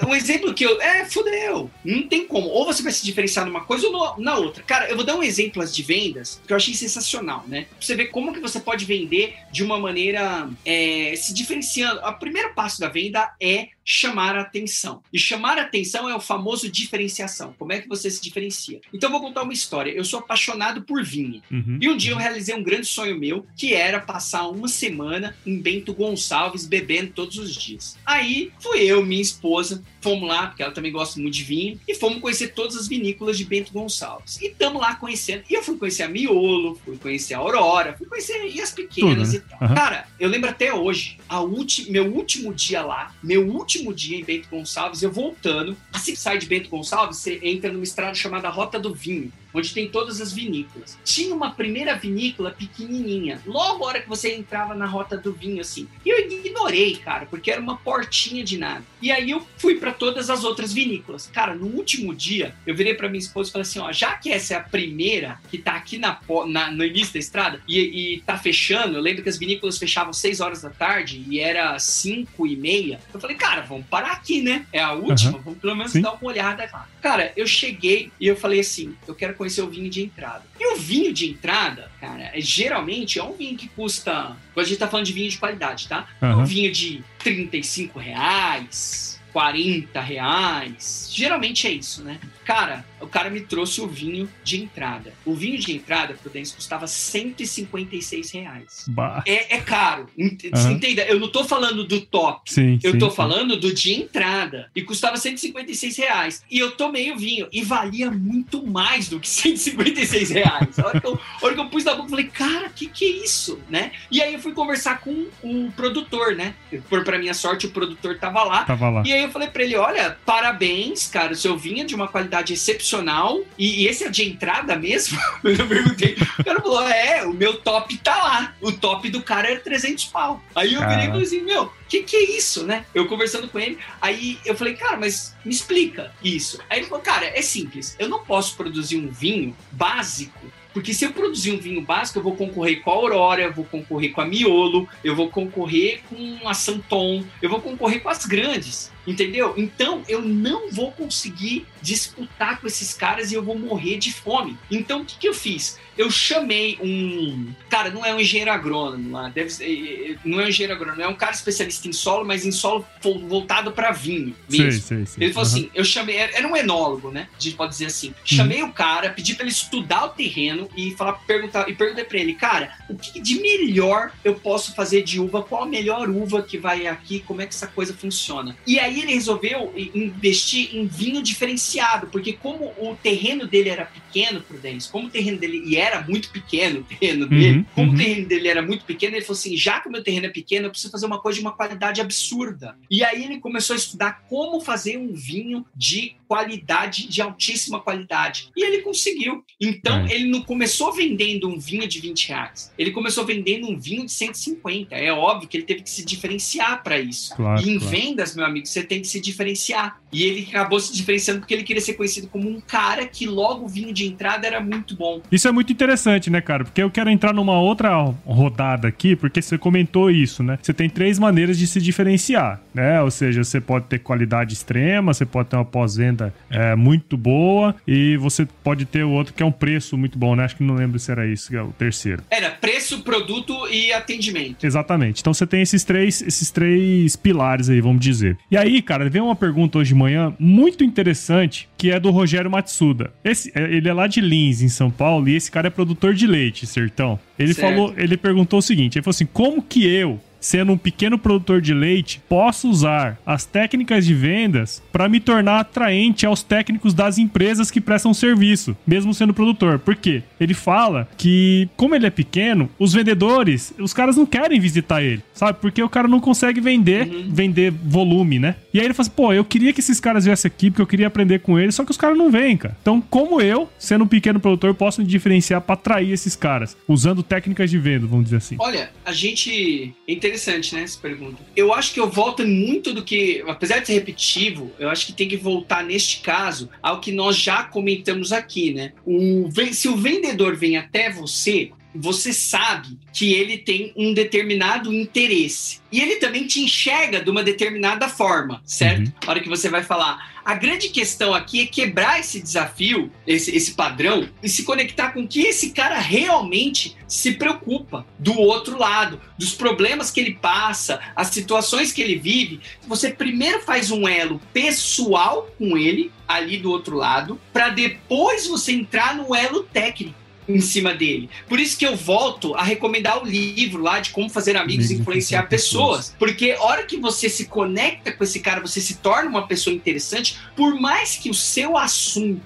Um 0.06 0.14
exemplo 0.14 0.54
que 0.54 0.64
eu. 0.64 0.80
É, 0.80 1.04
fudeu. 1.04 1.70
Não 1.84 2.02
tem 2.08 2.26
como. 2.26 2.48
Ou 2.48 2.64
você 2.64 2.82
vai 2.82 2.92
se 2.92 3.04
diferenciar 3.04 3.46
numa 3.46 3.60
coisa 3.60 3.86
ou 3.88 4.18
na 4.18 4.36
outra. 4.36 4.62
Cara, 4.64 4.88
eu 4.88 4.96
vou 4.96 5.04
dar 5.04 5.16
um 5.16 5.22
exemplo 5.22 5.64
de 5.64 5.82
vendas 5.82 6.40
que 6.46 6.52
eu 6.52 6.56
achei 6.56 6.74
sensacional, 6.74 7.44
né? 7.46 7.66
Você 7.88 7.94
ver 7.94 8.08
como 8.08 8.34
que 8.34 8.40
você 8.40 8.60
pode 8.60 8.84
vender 8.84 9.38
de 9.50 9.64
uma 9.64 9.78
maneira 9.78 10.46
é, 10.62 11.14
se 11.16 11.32
diferenciando. 11.32 12.02
O 12.02 12.12
primeiro 12.18 12.52
passo 12.52 12.78
da 12.78 12.86
venda 12.86 13.34
é 13.40 13.68
chamar 13.90 14.36
a 14.36 14.42
atenção. 14.42 15.02
E 15.10 15.18
chamar 15.18 15.56
a 15.56 15.62
atenção 15.62 16.06
é 16.06 16.14
o 16.14 16.20
famoso 16.20 16.70
diferenciação. 16.70 17.54
Como 17.58 17.72
é 17.72 17.80
que 17.80 17.88
você 17.88 18.10
se 18.10 18.20
diferencia? 18.20 18.82
Então, 18.92 19.08
eu 19.08 19.12
vou 19.12 19.22
contar 19.22 19.42
uma 19.42 19.52
história. 19.54 19.90
Eu 19.90 20.04
sou 20.04 20.18
apaixonado 20.18 20.82
por 20.82 21.02
vinho. 21.02 21.42
Uhum. 21.50 21.78
E 21.80 21.88
um 21.88 21.96
dia 21.96 22.12
eu 22.12 22.18
realizei 22.18 22.54
um 22.54 22.62
grande 22.62 22.86
sonho 22.86 23.18
meu, 23.18 23.46
que 23.56 23.72
era 23.72 23.98
passar 23.98 24.46
uma 24.46 24.68
semana 24.68 25.34
em 25.46 25.58
Bento 25.58 25.94
Gonçalves 25.94 26.66
bebendo 26.66 27.12
todos 27.12 27.38
os 27.38 27.54
dias. 27.54 27.96
Aí, 28.04 28.52
fui 28.60 28.82
eu, 28.82 29.02
minha 29.02 29.22
esposa, 29.22 29.82
fomos 30.02 30.28
lá, 30.28 30.48
porque 30.48 30.62
ela 30.62 30.72
também 30.72 30.92
gosta 30.92 31.18
muito 31.18 31.34
de 31.34 31.44
vinho, 31.44 31.80
e 31.88 31.94
fomos 31.94 32.20
conhecer 32.20 32.48
todas 32.48 32.76
as 32.76 32.88
vinícolas 32.88 33.38
de 33.38 33.46
Bento 33.46 33.72
Gonçalves. 33.72 34.38
E 34.42 34.48
estamos 34.48 34.82
lá 34.82 34.96
conhecendo. 34.96 35.44
E 35.48 35.54
eu 35.54 35.62
fui 35.62 35.78
conhecer 35.78 36.02
a 36.02 36.08
Miolo, 36.08 36.78
fui 36.84 36.98
conhecer 36.98 37.32
a 37.32 37.38
Aurora, 37.38 37.96
fui 37.96 38.06
conhecer 38.06 38.46
e 38.54 38.60
as 38.60 38.70
pequenas 38.70 39.32
Tudo, 39.32 39.38
né? 39.38 39.46
e 39.46 39.58
tal. 39.58 39.68
Uhum. 39.68 39.74
Cara, 39.74 40.08
eu 40.20 40.28
lembro 40.28 40.50
até 40.50 40.74
hoje, 40.74 41.18
a 41.26 41.40
ulti, 41.40 41.90
meu 41.90 42.12
último 42.14 42.52
dia 42.52 42.82
lá, 42.82 43.14
meu 43.22 43.48
último 43.48 43.77
último 43.78 43.94
dia 43.94 44.18
em 44.18 44.24
Bento 44.24 44.48
Gonçalves, 44.48 45.02
eu 45.02 45.10
voltando. 45.10 45.76
Assim 45.92 46.12
que 46.12 46.18
sai 46.18 46.38
de 46.38 46.46
Bento 46.46 46.68
Gonçalves, 46.68 47.18
você 47.18 47.38
entra 47.42 47.70
numa 47.72 47.84
estrada 47.84 48.14
chamada 48.14 48.48
Rota 48.48 48.78
do 48.78 48.92
Vinho 48.92 49.32
onde 49.52 49.72
tem 49.72 49.88
todas 49.88 50.20
as 50.20 50.32
vinícolas. 50.32 50.98
Tinha 51.04 51.34
uma 51.34 51.52
primeira 51.52 51.94
vinícola 51.96 52.50
pequenininha, 52.50 53.40
logo 53.46 53.84
a 53.84 53.88
hora 53.88 54.00
que 54.00 54.08
você 54.08 54.34
entrava 54.34 54.74
na 54.74 54.86
rota 54.86 55.16
do 55.16 55.32
vinho, 55.32 55.60
assim. 55.60 55.88
E 56.04 56.08
eu 56.08 56.18
ignorei, 56.58 56.96
cara, 56.96 57.26
porque 57.26 57.50
era 57.50 57.60
uma 57.60 57.76
portinha 57.76 58.42
de 58.42 58.58
nada. 58.58 58.84
E 59.00 59.12
aí 59.12 59.30
eu 59.30 59.46
fui 59.56 59.76
para 59.76 59.92
todas 59.92 60.28
as 60.28 60.44
outras 60.44 60.72
vinícolas. 60.72 61.28
Cara, 61.32 61.54
no 61.54 61.66
último 61.66 62.14
dia, 62.14 62.54
eu 62.66 62.74
virei 62.74 62.94
para 62.94 63.08
minha 63.08 63.20
esposa 63.20 63.48
e 63.48 63.52
falei 63.52 63.62
assim: 63.62 63.78
ó, 63.78 63.92
já 63.92 64.16
que 64.16 64.30
essa 64.30 64.54
é 64.54 64.56
a 64.56 64.60
primeira 64.60 65.40
que 65.50 65.58
tá 65.58 65.72
aqui 65.72 65.98
na, 65.98 66.18
na 66.48 66.70
no 66.70 66.84
início 66.84 67.12
da 67.12 67.18
estrada 67.18 67.60
e, 67.66 67.78
e 68.14 68.20
tá 68.22 68.36
fechando, 68.36 68.96
eu 68.96 69.00
lembro 69.00 69.22
que 69.22 69.28
as 69.28 69.38
vinícolas 69.38 69.78
fechavam 69.78 70.12
6 70.12 70.40
horas 70.40 70.62
da 70.62 70.70
tarde 70.70 71.24
e 71.28 71.38
era 71.38 71.78
5 71.78 72.46
e 72.46 72.56
meia. 72.56 73.00
Eu 73.12 73.20
falei, 73.20 73.36
cara, 73.36 73.62
vamos 73.62 73.86
parar 73.86 74.12
aqui, 74.12 74.42
né? 74.42 74.66
É 74.72 74.80
a 74.80 74.92
última, 74.92 75.36
uhum. 75.38 75.42
vamos 75.42 75.58
pelo 75.60 75.76
menos 75.76 75.92
Sim. 75.92 76.02
dar 76.02 76.12
uma 76.12 76.30
olhada 76.30 76.68
lá. 76.72 76.88
Cara, 77.00 77.32
eu 77.36 77.46
cheguei 77.46 78.10
e 78.20 78.26
eu 78.26 78.36
falei 78.36 78.60
assim: 78.60 78.96
eu 79.06 79.14
quero 79.14 79.34
conhecer 79.34 79.62
o 79.62 79.68
vinho 79.68 79.88
de 79.88 80.02
entrada. 80.02 80.42
E 80.60 80.74
o 80.74 80.76
vinho 80.76 81.12
de 81.12 81.30
entrada, 81.30 81.90
cara, 82.00 82.30
é, 82.34 82.40
geralmente 82.40 83.18
é 83.18 83.22
um 83.22 83.32
vinho 83.32 83.56
que 83.56 83.68
custa. 83.68 84.36
Quando 84.52 84.66
a 84.66 84.68
gente 84.68 84.78
tá 84.78 84.88
falando 84.88 85.06
de 85.06 85.12
vinho 85.12 85.30
de 85.30 85.38
qualidade, 85.38 85.88
tá? 85.88 86.08
Uhum. 86.20 86.30
É 86.30 86.36
um 86.36 86.44
vinho 86.44 86.72
de 86.72 87.04
35 87.18 87.98
reais, 87.98 89.17
40 89.38 90.00
reais. 90.00 91.08
Geralmente 91.12 91.68
é 91.68 91.70
isso, 91.70 92.02
né? 92.02 92.18
Cara, 92.44 92.84
o 93.00 93.06
cara 93.06 93.30
me 93.30 93.40
trouxe 93.40 93.80
o 93.80 93.86
vinho 93.86 94.28
de 94.42 94.60
entrada. 94.60 95.12
O 95.24 95.34
vinho 95.34 95.58
de 95.58 95.72
entrada, 95.72 96.14
Prudência, 96.14 96.56
custava 96.56 96.86
156 96.86 98.30
reais. 98.32 98.86
É, 99.26 99.56
é 99.56 99.60
caro. 99.60 100.08
Uhum. 100.18 100.36
Entenda? 100.70 101.02
Eu 101.02 101.20
não 101.20 101.28
tô 101.28 101.44
falando 101.44 101.84
do 101.84 102.00
top. 102.00 102.52
Sim, 102.52 102.78
eu 102.82 102.92
sim, 102.92 102.98
tô 102.98 103.10
sim. 103.10 103.16
falando 103.16 103.60
do 103.60 103.72
de 103.72 103.92
entrada. 103.92 104.70
E 104.74 104.82
custava 104.82 105.16
156 105.16 105.96
reais. 105.98 106.42
E 106.50 106.58
eu 106.58 106.72
tomei 106.72 107.12
o 107.12 107.16
vinho. 107.16 107.46
E 107.52 107.62
valia 107.62 108.10
muito 108.10 108.66
mais 108.66 109.08
do 109.08 109.20
que 109.20 109.28
156 109.28 110.30
reais. 110.30 110.78
A 110.78 110.86
hora 110.86 111.00
que 111.00 111.06
eu, 111.06 111.20
hora 111.42 111.54
que 111.54 111.60
eu 111.60 111.68
pus 111.68 111.84
na 111.84 111.92
boca, 111.92 112.06
eu 112.06 112.10
falei, 112.10 112.26
cara, 112.26 112.68
que 112.70 112.86
que 112.86 113.04
é 113.04 113.24
isso? 113.24 113.60
Né? 113.70 113.92
E 114.10 114.20
aí 114.20 114.34
eu 114.34 114.40
fui 114.40 114.52
conversar 114.52 115.00
com 115.00 115.26
o 115.42 115.70
produtor, 115.72 116.34
né? 116.34 116.54
Por, 116.88 117.04
pra 117.04 117.18
minha 117.18 117.34
sorte, 117.34 117.66
o 117.66 117.70
produtor 117.70 118.18
tava 118.18 118.42
lá. 118.42 118.64
Tava 118.64 118.88
lá. 118.88 119.02
E 119.06 119.12
aí 119.12 119.22
eu 119.22 119.27
falei 119.30 119.48
para 119.48 119.62
ele: 119.62 119.76
olha, 119.76 120.18
parabéns, 120.24 121.06
cara, 121.06 121.32
o 121.32 121.36
seu 121.36 121.56
vinho 121.56 121.82
é 121.82 121.84
de 121.84 121.94
uma 121.94 122.08
qualidade 122.08 122.52
excepcional. 122.52 123.40
E, 123.58 123.82
e 123.82 123.86
esse 123.86 124.04
é 124.04 124.08
de 124.08 124.28
entrada 124.28 124.76
mesmo? 124.76 125.18
eu 125.44 125.66
perguntei. 125.66 126.16
O 126.38 126.44
cara 126.44 126.60
falou: 126.60 126.88
é, 126.88 127.24
o 127.24 127.32
meu 127.32 127.58
top 127.60 127.96
tá 127.98 128.16
lá. 128.16 128.54
O 128.60 128.72
top 128.72 129.08
do 129.10 129.22
cara 129.22 129.50
era 129.50 129.60
300 129.60 130.04
pau. 130.06 130.42
Aí 130.54 130.74
eu 130.74 130.80
virei 130.80 131.04
e 131.04 131.08
falei 131.08 131.22
assim: 131.22 131.42
meu, 131.42 131.72
que 131.88 132.02
que 132.02 132.16
é 132.16 132.36
isso, 132.36 132.64
né? 132.64 132.84
Eu 132.94 133.06
conversando 133.06 133.48
com 133.48 133.58
ele, 133.58 133.78
aí 134.00 134.38
eu 134.44 134.56
falei, 134.56 134.74
cara, 134.74 134.96
mas 134.96 135.34
me 135.44 135.52
explica 135.52 136.12
isso. 136.22 136.58
Aí 136.68 136.80
ele 136.80 136.86
falou, 136.86 137.02
cara, 137.02 137.26
é 137.26 137.42
simples, 137.42 137.96
eu 137.98 138.08
não 138.08 138.24
posso 138.24 138.56
produzir 138.56 138.96
um 138.96 139.08
vinho 139.08 139.56
básico 139.72 140.52
porque 140.78 140.94
se 140.94 141.04
eu 141.04 141.12
produzir 141.12 141.50
um 141.50 141.58
vinho 141.58 141.80
básico, 141.80 142.20
eu 142.20 142.22
vou 142.22 142.36
concorrer 142.36 142.80
com 142.82 142.90
a 142.90 142.94
Aurora, 142.94 143.42
eu 143.42 143.52
vou 143.52 143.64
concorrer 143.64 144.12
com 144.12 144.20
a 144.20 144.24
Miolo, 144.24 144.88
eu 145.02 145.16
vou 145.16 145.28
concorrer 145.28 146.02
com 146.08 146.48
a 146.48 146.54
Santon, 146.54 147.24
eu 147.42 147.50
vou 147.50 147.60
concorrer 147.60 148.00
com 148.00 148.08
as 148.08 148.24
grandes. 148.24 148.92
Entendeu? 149.08 149.54
Então 149.56 150.02
eu 150.06 150.20
não 150.20 150.70
vou 150.70 150.92
conseguir 150.92 151.66
disputar 151.80 152.60
com 152.60 152.66
esses 152.66 152.92
caras 152.92 153.32
e 153.32 153.34
eu 153.34 153.42
vou 153.42 153.58
morrer 153.58 153.96
de 153.96 154.12
fome. 154.12 154.58
Então 154.70 155.00
o 155.00 155.04
que, 155.04 155.18
que 155.18 155.26
eu 155.26 155.32
fiz? 155.32 155.78
Eu 155.96 156.10
chamei 156.12 156.78
um. 156.80 157.52
Cara, 157.68 157.90
não 157.90 158.04
é 158.04 158.14
um 158.14 158.20
engenheiro 158.20 158.52
agrônomo 158.52 159.10
lá, 159.10 159.30
deve 159.30 159.50
ser, 159.50 160.16
não 160.24 160.40
é 160.40 160.44
um 160.44 160.48
engenheiro 160.48 160.74
agrônomo, 160.74 161.02
é 161.02 161.08
um 161.08 161.14
cara 161.14 161.32
especialista 161.32 161.88
em 161.88 161.92
solo, 161.92 162.24
mas 162.24 162.46
em 162.46 162.52
solo 162.52 162.86
voltado 163.02 163.72
para 163.72 163.90
vinho 163.90 164.34
mesmo. 164.48 164.72
Sim, 164.72 164.80
sim, 164.80 165.06
sim. 165.06 165.20
Ele 165.20 165.32
falou 165.32 165.48
uhum. 165.48 165.54
assim: 165.56 165.70
eu 165.74 165.84
chamei, 165.84 166.16
era 166.16 166.46
um 166.46 166.56
enólogo, 166.56 167.10
né? 167.10 167.28
A 167.36 167.42
gente 167.42 167.56
pode 167.56 167.72
dizer 167.72 167.86
assim. 167.86 168.14
Chamei 168.24 168.62
uhum. 168.62 168.68
o 168.68 168.72
cara, 168.72 169.10
pedi 169.10 169.34
para 169.34 169.44
ele 169.44 169.52
estudar 169.52 170.04
o 170.04 170.08
terreno 170.10 170.68
e 170.76 170.92
falar, 170.92 171.14
perguntar, 171.14 171.68
e 171.68 171.74
perguntei 171.74 172.04
para 172.04 172.18
ele, 172.18 172.34
cara, 172.34 172.76
o 172.88 172.94
que 172.94 173.20
de 173.20 173.40
melhor 173.40 174.12
eu 174.22 174.34
posso 174.36 174.74
fazer 174.76 175.02
de 175.02 175.18
uva? 175.18 175.42
Qual 175.42 175.64
a 175.64 175.66
melhor 175.66 176.08
uva 176.08 176.42
que 176.42 176.58
vai 176.58 176.86
aqui? 176.86 177.20
Como 177.20 177.42
é 177.42 177.46
que 177.46 177.54
essa 177.54 177.66
coisa 177.66 177.92
funciona? 177.92 178.56
E 178.64 178.78
aí 178.78 178.97
ele 179.00 179.14
resolveu 179.14 179.72
investir 179.76 180.74
em 180.76 180.86
vinho 180.86 181.22
diferenciado, 181.22 182.08
porque 182.08 182.32
como 182.32 182.72
o 182.78 182.96
terreno 183.02 183.46
dele 183.46 183.68
era 183.68 183.84
pequeno, 183.84 184.07
Prudêncio, 184.40 184.90
como 184.90 185.08
o 185.08 185.10
terreno 185.10 185.38
dele 185.38 185.62
e 185.64 185.76
era 185.76 186.02
muito 186.02 186.30
pequeno, 186.30 186.80
o 186.80 186.84
terreno 186.84 187.24
uhum, 187.24 187.28
dele, 187.28 187.66
como 187.74 187.88
uhum. 187.88 187.94
o 187.94 187.98
terreno 187.98 188.28
dele 188.28 188.48
era 188.48 188.62
muito 188.62 188.84
pequeno, 188.84 189.16
ele 189.16 189.24
falou 189.24 189.38
assim: 189.38 189.56
já 189.56 189.80
que 189.80 189.88
o 189.88 189.92
meu 189.92 190.02
terreno 190.02 190.26
é 190.26 190.30
pequeno, 190.30 190.66
eu 190.66 190.70
preciso 190.70 190.90
fazer 190.90 191.06
uma 191.06 191.20
coisa 191.20 191.38
de 191.38 191.44
uma 191.44 191.52
qualidade 191.52 192.00
absurda. 192.00 192.76
E 192.90 193.04
aí 193.04 193.24
ele 193.24 193.40
começou 193.40 193.74
a 193.74 193.76
estudar 193.76 194.24
como 194.28 194.60
fazer 194.60 194.96
um 194.96 195.12
vinho 195.14 195.64
de 195.74 196.16
qualidade, 196.28 197.08
de 197.08 197.22
altíssima 197.22 197.80
qualidade. 197.80 198.50
E 198.54 198.64
ele 198.64 198.82
conseguiu. 198.82 199.42
Então, 199.58 200.06
é. 200.06 200.14
ele 200.14 200.26
não 200.26 200.42
começou 200.42 200.92
vendendo 200.92 201.48
um 201.48 201.58
vinho 201.58 201.88
de 201.88 202.00
20 202.00 202.28
reais. 202.28 202.72
Ele 202.78 202.90
começou 202.90 203.24
vendendo 203.24 203.66
um 203.66 203.78
vinho 203.78 204.04
de 204.04 204.12
150. 204.12 204.94
É 204.94 205.10
óbvio 205.10 205.48
que 205.48 205.56
ele 205.56 205.64
teve 205.64 205.82
que 205.82 205.90
se 205.90 206.04
diferenciar 206.04 206.82
para 206.82 207.00
isso. 207.00 207.34
Claro, 207.34 207.62
e 207.62 207.70
em 207.70 207.78
claro. 207.78 207.90
vendas, 207.90 208.36
meu 208.36 208.44
amigo, 208.44 208.66
você 208.66 208.82
tem 208.82 209.00
que 209.00 209.08
se 209.08 209.20
diferenciar. 209.20 210.00
E 210.12 210.22
ele 210.22 210.46
acabou 210.50 210.78
se 210.78 210.94
diferenciando 210.94 211.40
porque 211.40 211.54
ele 211.54 211.64
queria 211.64 211.82
ser 211.82 211.94
conhecido 211.94 212.28
como 212.28 212.48
um 212.48 212.60
cara 212.60 213.06
que 213.06 213.26
logo 213.26 213.64
o 213.64 213.68
vinho 213.68 213.92
de 213.98 214.06
entrada 214.06 214.46
era 214.46 214.60
muito 214.60 214.96
bom. 214.96 215.20
Isso 215.30 215.48
é 215.48 215.52
muito 215.52 215.72
interessante, 215.72 216.30
né, 216.30 216.40
cara? 216.40 216.64
Porque 216.64 216.82
eu 216.82 216.90
quero 216.90 217.10
entrar 217.10 217.32
numa 217.32 217.58
outra 217.58 217.94
rodada 218.24 218.88
aqui, 218.88 219.16
porque 219.16 219.42
você 219.42 219.58
comentou 219.58 220.10
isso, 220.10 220.42
né? 220.42 220.58
Você 220.62 220.72
tem 220.72 220.88
três 220.88 221.18
maneiras 221.18 221.58
de 221.58 221.66
se 221.66 221.80
diferenciar, 221.80 222.60
né? 222.72 223.02
Ou 223.02 223.10
seja, 223.10 223.42
você 223.42 223.60
pode 223.60 223.86
ter 223.86 223.98
qualidade 223.98 224.54
extrema, 224.54 225.12
você 225.12 225.26
pode 225.26 225.48
ter 225.48 225.56
uma 225.56 225.64
pós-venda 225.64 226.32
é, 226.48 226.74
muito 226.76 227.16
boa 227.16 227.74
e 227.86 228.16
você 228.16 228.46
pode 228.62 228.84
ter 228.84 229.04
o 229.04 229.10
outro 229.10 229.34
que 229.34 229.42
é 229.42 229.46
um 229.46 229.52
preço 229.52 229.96
muito 229.98 230.18
bom, 230.18 230.34
né? 230.36 230.44
Acho 230.44 230.56
que 230.56 230.62
não 230.62 230.74
lembro 230.74 230.98
se 230.98 231.10
era 231.10 231.26
isso, 231.26 231.54
é 231.54 231.62
o 231.62 231.72
terceiro. 231.72 232.22
Era 232.30 232.50
preço, 232.50 233.02
produto 233.02 233.68
e 233.68 233.92
atendimento. 233.92 234.64
Exatamente. 234.64 235.20
Então 235.20 235.34
você 235.34 235.46
tem 235.46 235.62
esses 235.62 235.82
três, 235.82 236.22
esses 236.22 236.50
três 236.50 237.16
pilares 237.16 237.68
aí, 237.68 237.80
vamos 237.80 238.00
dizer. 238.00 238.38
E 238.50 238.56
aí, 238.56 238.80
cara, 238.80 239.08
veio 239.08 239.24
uma 239.24 239.36
pergunta 239.36 239.78
hoje 239.78 239.88
de 239.88 239.94
manhã 239.94 240.34
muito 240.38 240.84
interessante, 240.84 241.68
que 241.76 241.90
é 241.90 241.98
do 241.98 242.10
Rogério 242.10 242.50
Matsuda. 242.50 243.12
Esse, 243.24 243.50
é, 243.54 243.76
ele 243.88 243.92
é 243.92 243.94
lá 243.94 244.06
de 244.06 244.20
Lins, 244.20 244.62
em 244.62 244.68
São 244.68 244.90
Paulo, 244.90 245.28
e 245.28 245.34
esse 245.34 245.50
cara 245.50 245.68
é 245.68 245.70
produtor 245.70 246.14
de 246.14 246.26
leite, 246.26 246.66
sertão. 246.66 247.18
Ele 247.38 247.54
certo. 247.54 247.74
falou, 247.74 247.94
ele 247.96 248.16
perguntou 248.16 248.58
o 248.58 248.62
seguinte, 248.62 248.98
ele 248.98 249.02
falou 249.02 249.14
assim: 249.14 249.26
"Como 249.26 249.62
que 249.62 249.86
eu, 249.86 250.20
sendo 250.40 250.72
um 250.72 250.78
pequeno 250.78 251.18
produtor 251.18 251.60
de 251.60 251.74
leite, 251.74 252.20
posso 252.28 252.68
usar 252.68 253.18
as 253.24 253.44
técnicas 253.44 254.06
de 254.06 254.14
vendas 254.14 254.82
para 254.92 255.08
me 255.08 255.20
tornar 255.20 255.60
atraente 255.60 256.26
aos 256.26 256.42
técnicos 256.42 256.94
das 256.94 257.18
empresas 257.18 257.70
que 257.70 257.80
prestam 257.80 258.14
serviço, 258.14 258.76
mesmo 258.86 259.14
sendo 259.14 259.34
produtor. 259.34 259.78
Por 259.78 259.96
quê? 259.96 260.22
Ele 260.40 260.54
fala 260.54 261.08
que, 261.16 261.68
como 261.76 261.94
ele 261.94 262.06
é 262.06 262.10
pequeno, 262.10 262.70
os 262.78 262.92
vendedores, 262.92 263.72
os 263.78 263.92
caras 263.92 264.16
não 264.16 264.26
querem 264.26 264.60
visitar 264.60 265.02
ele, 265.02 265.22
sabe? 265.32 265.58
Porque 265.60 265.82
o 265.82 265.88
cara 265.88 266.08
não 266.08 266.20
consegue 266.20 266.60
vender, 266.60 267.08
uhum. 267.08 267.28
vender 267.28 267.70
volume, 267.70 268.38
né? 268.38 268.56
E 268.72 268.78
aí 268.78 268.86
ele 268.86 268.94
fala 268.94 269.06
assim, 269.06 269.16
pô, 269.16 269.32
eu 269.32 269.44
queria 269.44 269.72
que 269.72 269.80
esses 269.80 270.00
caras 270.00 270.24
viessem 270.24 270.48
aqui 270.48 270.70
porque 270.70 270.82
eu 270.82 270.86
queria 270.86 271.06
aprender 271.06 271.40
com 271.40 271.58
eles, 271.58 271.74
só 271.74 271.84
que 271.84 271.90
os 271.90 271.96
caras 271.96 272.16
não 272.16 272.30
vêm, 272.30 272.56
cara. 272.56 272.76
Então, 272.80 273.00
como 273.00 273.40
eu, 273.40 273.68
sendo 273.78 274.04
um 274.04 274.08
pequeno 274.08 274.40
produtor, 274.40 274.74
posso 274.74 275.00
me 275.00 275.06
diferenciar 275.06 275.60
para 275.60 275.74
atrair 275.74 276.12
esses 276.12 276.36
caras, 276.36 276.76
usando 276.86 277.22
técnicas 277.22 277.70
de 277.70 277.78
venda, 277.78 278.06
vamos 278.06 278.24
dizer 278.24 278.36
assim? 278.36 278.56
Olha, 278.58 278.90
a 279.04 279.12
gente 279.12 279.94
interessante, 280.28 280.74
né, 280.74 280.82
essa 280.82 280.98
pergunta. 280.98 281.42
Eu 281.56 281.72
acho 281.72 281.92
que 281.92 282.00
eu 282.00 282.08
volto 282.08 282.46
muito 282.46 282.92
do 282.92 283.02
que, 283.02 283.42
apesar 283.46 283.78
de 283.78 283.86
ser 283.86 283.94
repetitivo, 283.94 284.70
eu 284.78 284.88
acho 284.88 285.06
que 285.06 285.12
tem 285.12 285.28
que 285.28 285.36
voltar 285.36 285.82
neste 285.82 286.20
caso 286.20 286.68
ao 286.82 287.00
que 287.00 287.10
nós 287.10 287.36
já 287.36 287.64
comentamos 287.64 288.32
aqui, 288.32 288.72
né? 288.72 288.92
O, 289.04 289.48
se 289.72 289.88
o 289.88 289.96
vendedor 289.96 290.56
vem 290.56 290.76
até 290.76 291.10
você, 291.10 291.70
você 291.94 292.32
sabe 292.32 292.98
que 293.12 293.32
ele 293.32 293.58
tem 293.58 293.92
um 293.96 294.12
determinado 294.12 294.92
interesse. 294.92 295.80
E 295.90 296.00
ele 296.00 296.16
também 296.16 296.46
te 296.46 296.60
enxerga 296.60 297.20
de 297.20 297.30
uma 297.30 297.42
determinada 297.42 298.08
forma, 298.08 298.60
certo? 298.64 299.06
Uhum. 299.06 299.12
A 299.26 299.30
hora 299.30 299.40
que 299.40 299.48
você 299.48 299.68
vai 299.68 299.82
falar. 299.82 300.38
A 300.44 300.54
grande 300.54 300.88
questão 300.88 301.34
aqui 301.34 301.60
é 301.60 301.66
quebrar 301.66 302.20
esse 302.20 302.40
desafio, 302.40 303.10
esse, 303.26 303.54
esse 303.54 303.72
padrão, 303.72 304.28
e 304.42 304.48
se 304.48 304.62
conectar 304.62 305.12
com 305.12 305.26
que 305.26 305.40
esse 305.40 305.70
cara 305.70 305.98
realmente 305.98 306.96
se 307.06 307.32
preocupa 307.32 308.06
do 308.18 308.38
outro 308.38 308.78
lado, 308.78 309.20
dos 309.36 309.52
problemas 309.52 310.10
que 310.10 310.20
ele 310.20 310.34
passa, 310.40 311.00
as 311.14 311.28
situações 311.28 311.92
que 311.92 312.00
ele 312.00 312.16
vive. 312.16 312.60
Você 312.86 313.10
primeiro 313.10 313.60
faz 313.60 313.90
um 313.90 314.08
elo 314.08 314.40
pessoal 314.52 315.50
com 315.58 315.76
ele, 315.76 316.10
ali 316.26 316.58
do 316.58 316.70
outro 316.70 316.96
lado, 316.96 317.38
para 317.52 317.70
depois 317.70 318.46
você 318.46 318.72
entrar 318.72 319.16
no 319.16 319.34
elo 319.34 319.64
técnico 319.64 320.27
em 320.48 320.60
cima 320.60 320.94
dele. 320.94 321.28
Por 321.48 321.60
isso 321.60 321.78
que 321.78 321.86
eu 321.86 321.94
volto 321.94 322.54
a 322.54 322.62
recomendar 322.62 323.22
o 323.22 323.26
livro 323.26 323.82
lá 323.82 324.00
de 324.00 324.10
como 324.10 324.30
fazer 324.30 324.56
amigos 324.56 324.90
e 324.90 324.94
influenciar 324.94 325.42
pessoas. 325.44 326.14
Porque 326.18 326.52
a 326.52 326.62
hora 326.62 326.84
que 326.84 326.96
você 326.96 327.28
se 327.28 327.46
conecta 327.46 328.12
com 328.12 328.24
esse 328.24 328.40
cara, 328.40 328.60
você 328.60 328.80
se 328.80 328.96
torna 328.96 329.28
uma 329.28 329.46
pessoa 329.46 329.74
interessante, 329.74 330.38
por 330.56 330.78
mais 330.80 331.16
que 331.16 331.30
o 331.30 331.34
seu 331.34 331.76
assunto 331.76 332.42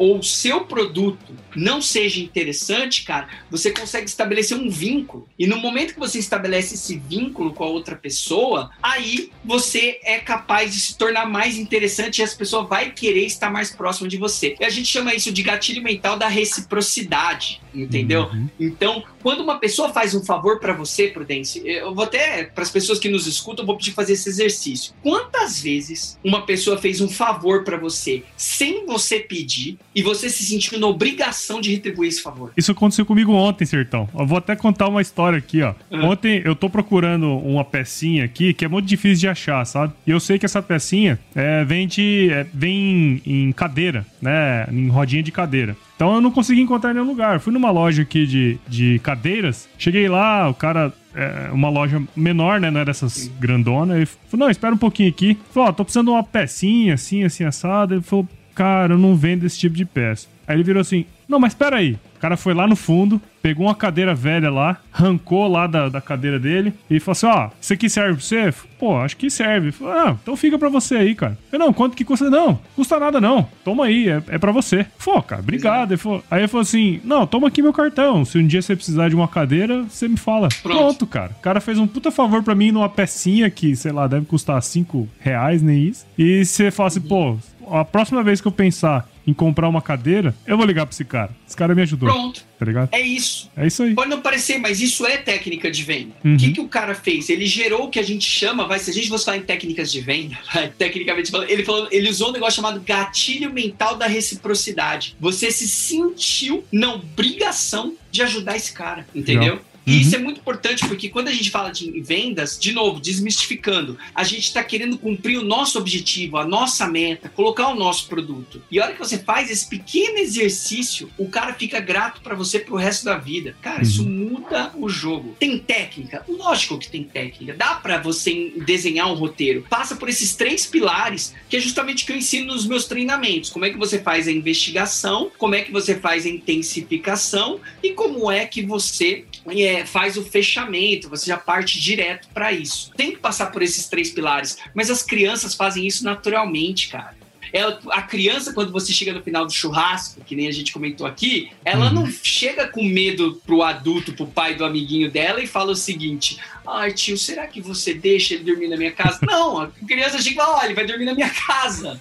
ou 0.00 0.18
o 0.18 0.22
seu 0.22 0.64
produto 0.64 1.36
não 1.54 1.82
seja 1.82 2.20
interessante, 2.20 3.04
cara, 3.04 3.28
você 3.50 3.70
consegue 3.70 4.06
estabelecer 4.06 4.56
um 4.56 4.70
vínculo. 4.70 5.28
E 5.38 5.46
no 5.46 5.58
momento 5.58 5.92
que 5.92 6.00
você 6.00 6.18
estabelece 6.18 6.74
esse 6.74 6.96
vínculo 6.96 7.52
com 7.52 7.64
a 7.64 7.66
outra 7.66 7.94
pessoa, 7.94 8.70
aí 8.82 9.30
você 9.44 10.00
é 10.02 10.18
capaz 10.18 10.72
de 10.72 10.80
se 10.80 10.96
tornar 10.96 11.26
mais 11.28 11.58
interessante 11.58 12.18
e 12.18 12.22
as 12.22 12.32
pessoas 12.32 12.66
vai 12.66 12.92
querer 12.92 13.26
estar 13.26 13.50
mais 13.50 13.70
próximo 13.70 14.08
de 14.08 14.16
você. 14.16 14.56
E 14.58 14.64
a 14.64 14.70
gente 14.70 14.86
chama 14.86 15.14
isso 15.14 15.30
de 15.30 15.42
gatilho 15.42 15.82
mental 15.82 16.16
da 16.16 16.28
reciprocidade, 16.28 17.60
entendeu? 17.74 18.22
Uhum. 18.22 18.48
Então, 18.58 19.04
quando 19.22 19.42
uma 19.42 19.58
pessoa 19.58 19.90
faz 19.90 20.14
um 20.14 20.24
favor 20.24 20.60
para 20.60 20.72
você, 20.72 21.08
Prudence, 21.08 21.60
eu 21.62 21.94
vou 21.94 22.04
até 22.04 22.44
para 22.44 22.62
as 22.62 22.70
pessoas 22.70 22.98
que 22.98 23.10
nos 23.10 23.26
escutam, 23.26 23.64
eu 23.64 23.66
vou 23.66 23.76
pedir 23.76 23.92
fazer 23.92 24.14
esse 24.14 24.30
exercício. 24.30 24.94
Quantas 25.02 25.60
vezes 25.60 26.18
uma 26.24 26.46
pessoa 26.46 26.78
fez 26.78 27.02
um 27.02 27.08
favor 27.08 27.64
para 27.64 27.76
você 27.76 28.22
sem 28.34 28.86
você 28.86 29.20
pedir 29.20 29.78
e 29.94 30.02
você 30.02 30.28
se 30.28 30.44
sentiu 30.44 30.78
na 30.78 30.86
obrigação 30.86 31.60
de 31.60 31.72
retribuir 31.72 32.08
esse 32.08 32.22
favor. 32.22 32.52
Isso 32.56 32.72
aconteceu 32.72 33.04
comigo 33.04 33.32
ontem, 33.32 33.64
Sertão. 33.64 34.08
Eu 34.16 34.26
vou 34.26 34.38
até 34.38 34.54
contar 34.54 34.88
uma 34.88 35.02
história 35.02 35.38
aqui, 35.38 35.62
ó. 35.62 35.74
Uhum. 35.90 36.10
Ontem 36.10 36.42
eu 36.44 36.54
tô 36.54 36.70
procurando 36.70 37.36
uma 37.38 37.64
pecinha 37.64 38.24
aqui 38.24 38.54
que 38.54 38.64
é 38.64 38.68
muito 38.68 38.86
difícil 38.86 39.20
de 39.20 39.28
achar, 39.28 39.64
sabe? 39.64 39.92
E 40.06 40.10
eu 40.10 40.20
sei 40.20 40.38
que 40.38 40.46
essa 40.46 40.62
pecinha 40.62 41.18
é, 41.34 41.64
vem, 41.64 41.86
de, 41.86 42.28
é, 42.30 42.46
vem 42.52 43.20
em 43.26 43.52
cadeira, 43.52 44.06
né? 44.20 44.66
Em 44.70 44.88
rodinha 44.88 45.22
de 45.22 45.32
cadeira. 45.32 45.76
Então 45.96 46.14
eu 46.14 46.20
não 46.20 46.30
consegui 46.30 46.62
encontrar 46.62 46.92
em 46.92 46.94
nenhum 46.94 47.06
lugar. 47.06 47.40
Fui 47.40 47.52
numa 47.52 47.70
loja 47.70 48.02
aqui 48.02 48.26
de, 48.26 48.58
de 48.66 48.98
cadeiras, 49.00 49.68
cheguei 49.76 50.08
lá, 50.08 50.48
o 50.48 50.54
cara 50.54 50.92
é, 51.14 51.50
uma 51.52 51.68
loja 51.68 52.02
menor, 52.16 52.60
né? 52.60 52.70
Não 52.70 52.80
era 52.80 52.90
essas 52.90 53.28
grandonas. 53.38 53.96
Ele 53.96 54.06
falou, 54.06 54.46
não, 54.46 54.50
espera 54.50 54.74
um 54.74 54.78
pouquinho 54.78 55.08
aqui. 55.08 55.36
Falou, 55.52 55.68
ó, 55.68 55.72
tô 55.72 55.84
precisando 55.84 56.06
de 56.06 56.12
uma 56.12 56.22
pecinha 56.22 56.94
assim, 56.94 57.24
assim, 57.24 57.44
assada. 57.44 57.94
Ele 57.94 58.02
falou, 58.02 58.26
cara, 58.60 58.92
eu 58.92 58.98
não 58.98 59.16
vendo 59.16 59.46
esse 59.46 59.58
tipo 59.58 59.74
de 59.74 59.86
peça. 59.86 60.28
Aí 60.46 60.54
ele 60.54 60.62
virou 60.62 60.82
assim, 60.82 61.06
não, 61.26 61.40
mas 61.40 61.52
espera 61.52 61.76
aí. 61.76 61.92
O 61.92 62.20
cara 62.20 62.36
foi 62.36 62.52
lá 62.52 62.66
no 62.66 62.76
fundo, 62.76 63.22
pegou 63.40 63.66
uma 63.66 63.74
cadeira 63.74 64.14
velha 64.14 64.50
lá, 64.50 64.76
arrancou 64.92 65.48
lá 65.48 65.66
da, 65.66 65.88
da 65.88 66.00
cadeira 66.00 66.38
dele 66.38 66.74
e 66.90 67.00
falou 67.00 67.12
assim: 67.12 67.26
ó, 67.26 67.48
isso 67.58 67.72
aqui 67.72 67.88
serve 67.88 68.14
pra 68.14 68.22
você? 68.22 68.54
Pô, 68.78 68.98
acho 68.98 69.16
que 69.16 69.30
serve. 69.30 69.72
Falei, 69.72 69.94
ah, 69.94 70.16
então 70.20 70.36
fica 70.36 70.58
pra 70.58 70.68
você 70.68 70.96
aí, 70.96 71.14
cara. 71.14 71.38
Eu, 71.50 71.58
não, 71.58 71.72
quanto 71.72 71.96
que 71.96 72.04
custa? 72.04 72.28
Não, 72.28 72.58
custa 72.76 72.98
nada 72.98 73.18
não. 73.18 73.48
Toma 73.64 73.86
aí, 73.86 74.10
é, 74.10 74.22
é 74.28 74.38
pra 74.38 74.52
você. 74.52 74.84
Pô, 75.02 75.22
cara, 75.22 75.40
obrigado. 75.40 75.92
Ele 75.92 75.98
falou, 75.98 76.22
aí 76.30 76.40
ele 76.40 76.48
falou 76.48 76.62
assim: 76.62 77.00
não, 77.02 77.26
toma 77.26 77.48
aqui 77.48 77.62
meu 77.62 77.72
cartão. 77.72 78.24
Se 78.26 78.36
um 78.36 78.46
dia 78.46 78.60
você 78.60 78.76
precisar 78.76 79.08
de 79.08 79.14
uma 79.14 79.28
cadeira, 79.28 79.84
você 79.84 80.06
me 80.06 80.18
fala. 80.18 80.48
Pronto, 80.62 80.78
Pronto 80.78 81.06
cara. 81.06 81.30
O 81.38 81.40
cara 81.40 81.60
fez 81.60 81.78
um 81.78 81.86
puta 81.86 82.10
favor 82.10 82.42
pra 82.42 82.54
mim 82.54 82.72
numa 82.72 82.88
pecinha 82.88 83.48
que, 83.48 83.74
sei 83.74 83.92
lá, 83.92 84.06
deve 84.06 84.26
custar 84.26 84.60
5 84.60 85.08
reais, 85.18 85.62
nem 85.62 85.84
isso. 85.84 86.04
E 86.18 86.44
você 86.44 86.70
fala 86.70 86.88
assim, 86.88 87.00
pô, 87.00 87.38
a 87.70 87.84
próxima 87.84 88.22
vez 88.22 88.40
que 88.40 88.48
eu 88.48 88.52
pensar 88.52 89.08
em 89.26 89.32
comprar 89.32 89.68
uma 89.68 89.80
cadeira, 89.80 90.34
eu 90.46 90.56
vou 90.56 90.66
ligar 90.66 90.86
pra 90.86 90.92
esse 90.92 91.04
cara. 91.04 91.30
Esse 91.46 91.56
cara 91.56 91.74
me 91.74 91.82
ajudou. 91.82 92.08
Pronto. 92.08 92.44
Tá 92.58 92.64
ligado? 92.64 92.88
É 92.92 93.00
isso. 93.00 93.50
É 93.56 93.66
isso 93.66 93.82
aí. 93.82 93.94
Pode 93.94 94.10
não 94.10 94.20
parecer, 94.20 94.58
mas 94.58 94.80
isso 94.80 95.06
é 95.06 95.16
técnica 95.16 95.70
de 95.70 95.82
venda. 95.82 96.12
Uhum. 96.24 96.34
O 96.34 96.36
que, 96.36 96.52
que 96.52 96.60
o 96.60 96.68
cara 96.68 96.94
fez? 96.94 97.30
Ele 97.30 97.46
gerou 97.46 97.84
o 97.84 97.88
que 97.88 97.98
a 97.98 98.02
gente 98.02 98.28
chama, 98.28 98.66
vai, 98.66 98.78
se 98.78 98.90
a 98.90 98.94
gente 98.94 99.08
fosse 99.08 99.24
falar 99.24 99.36
em 99.36 99.42
técnicas 99.42 99.90
de 99.92 100.00
venda, 100.00 100.36
vai, 100.52 100.68
tecnicamente 100.68 101.30
falando, 101.30 101.48
ele, 101.48 101.64
falou, 101.64 101.88
ele 101.90 102.08
usou 102.08 102.30
um 102.30 102.32
negócio 102.32 102.56
chamado 102.56 102.80
gatilho 102.80 103.52
mental 103.52 103.96
da 103.96 104.06
reciprocidade. 104.06 105.16
Você 105.20 105.50
se 105.50 105.68
sentiu 105.68 106.64
na 106.72 106.94
obrigação 106.94 107.94
de 108.10 108.22
ajudar 108.22 108.56
esse 108.56 108.72
cara, 108.72 109.06
entendeu? 109.14 109.56
Não. 109.56 109.69
E 109.90 109.94
uhum. 109.94 110.00
isso 110.00 110.14
é 110.14 110.18
muito 110.18 110.40
importante 110.40 110.86
porque 110.86 111.08
quando 111.08 111.28
a 111.28 111.32
gente 111.32 111.50
fala 111.50 111.70
de 111.70 112.00
vendas, 112.00 112.56
de 112.56 112.72
novo, 112.72 113.00
desmistificando, 113.00 113.98
a 114.14 114.22
gente 114.22 114.44
está 114.44 114.62
querendo 114.62 114.96
cumprir 114.96 115.38
o 115.38 115.44
nosso 115.44 115.78
objetivo, 115.78 116.36
a 116.36 116.46
nossa 116.46 116.86
meta, 116.86 117.28
colocar 117.28 117.68
o 117.68 117.74
nosso 117.74 118.06
produto. 118.06 118.62
E 118.70 118.78
a 118.78 118.84
hora 118.84 118.92
que 118.92 118.98
você 119.00 119.18
faz 119.18 119.50
esse 119.50 119.68
pequeno 119.68 120.18
exercício, 120.18 121.10
o 121.18 121.28
cara 121.28 121.54
fica 121.54 121.80
grato 121.80 122.20
para 122.20 122.36
você 122.36 122.60
pro 122.60 122.76
resto 122.76 123.04
da 123.04 123.16
vida. 123.16 123.56
Cara, 123.60 123.78
uhum. 123.78 123.82
isso 123.82 124.08
muda 124.08 124.72
o 124.76 124.88
jogo. 124.88 125.34
Tem 125.40 125.58
técnica? 125.58 126.24
Lógico 126.28 126.78
que 126.78 126.88
tem 126.88 127.02
técnica. 127.02 127.54
Dá 127.54 127.74
para 127.74 127.98
você 127.98 128.52
desenhar 128.64 129.10
um 129.10 129.14
roteiro. 129.14 129.66
Passa 129.68 129.96
por 129.96 130.08
esses 130.08 130.36
três 130.36 130.66
pilares, 130.66 131.34
que 131.48 131.56
é 131.56 131.60
justamente 131.60 132.04
o 132.04 132.06
que 132.06 132.12
eu 132.12 132.16
ensino 132.16 132.52
nos 132.52 132.64
meus 132.64 132.84
treinamentos. 132.84 133.50
Como 133.50 133.64
é 133.64 133.70
que 133.70 133.76
você 133.76 133.98
faz 133.98 134.28
a 134.28 134.32
investigação, 134.32 135.32
como 135.36 135.56
é 135.56 135.62
que 135.62 135.72
você 135.72 135.98
faz 135.98 136.26
a 136.26 136.28
intensificação 136.28 137.60
e 137.82 137.90
como 137.90 138.30
é 138.30 138.46
que 138.46 138.62
você 138.62 139.24
é, 139.48 139.79
faz 139.84 140.16
o 140.16 140.24
fechamento, 140.24 141.08
você 141.08 141.26
já 141.26 141.36
parte 141.36 141.80
direto 141.80 142.28
para 142.32 142.52
isso. 142.52 142.90
Tem 142.96 143.12
que 143.12 143.18
passar 143.18 143.46
por 143.46 143.62
esses 143.62 143.88
três 143.88 144.10
pilares, 144.10 144.58
mas 144.74 144.90
as 144.90 145.02
crianças 145.02 145.54
fazem 145.54 145.86
isso 145.86 146.04
naturalmente, 146.04 146.88
cara. 146.88 147.20
Ela, 147.52 147.80
a 147.90 148.02
criança, 148.02 148.52
quando 148.52 148.70
você 148.70 148.92
chega 148.92 149.12
no 149.12 149.22
final 149.22 149.44
do 149.44 149.52
churrasco, 149.52 150.20
que 150.24 150.36
nem 150.36 150.46
a 150.46 150.52
gente 150.52 150.72
comentou 150.72 151.06
aqui, 151.06 151.50
ela 151.64 151.88
uhum. 151.88 151.94
não 151.94 152.06
chega 152.06 152.68
com 152.68 152.82
medo 152.82 153.40
pro 153.44 153.62
adulto, 153.62 154.12
pro 154.12 154.26
pai 154.26 154.54
do 154.54 154.64
amiguinho 154.64 155.10
dela 155.10 155.42
e 155.42 155.46
fala 155.46 155.72
o 155.72 155.76
seguinte: 155.76 156.38
Ai, 156.66 156.92
tio, 156.92 157.18
será 157.18 157.46
que 157.46 157.60
você 157.60 157.92
deixa 157.92 158.34
ele 158.34 158.44
dormir 158.44 158.68
na 158.68 158.76
minha 158.76 158.92
casa? 158.92 159.18
não, 159.22 159.62
a 159.62 159.68
criança 159.86 160.18
chega 160.18 160.30
e 160.30 160.36
fala: 160.36 160.58
Olha, 160.58 160.66
ele 160.66 160.74
vai 160.74 160.86
dormir 160.86 161.04
na 161.04 161.14
minha 161.14 161.30
casa. 161.30 162.00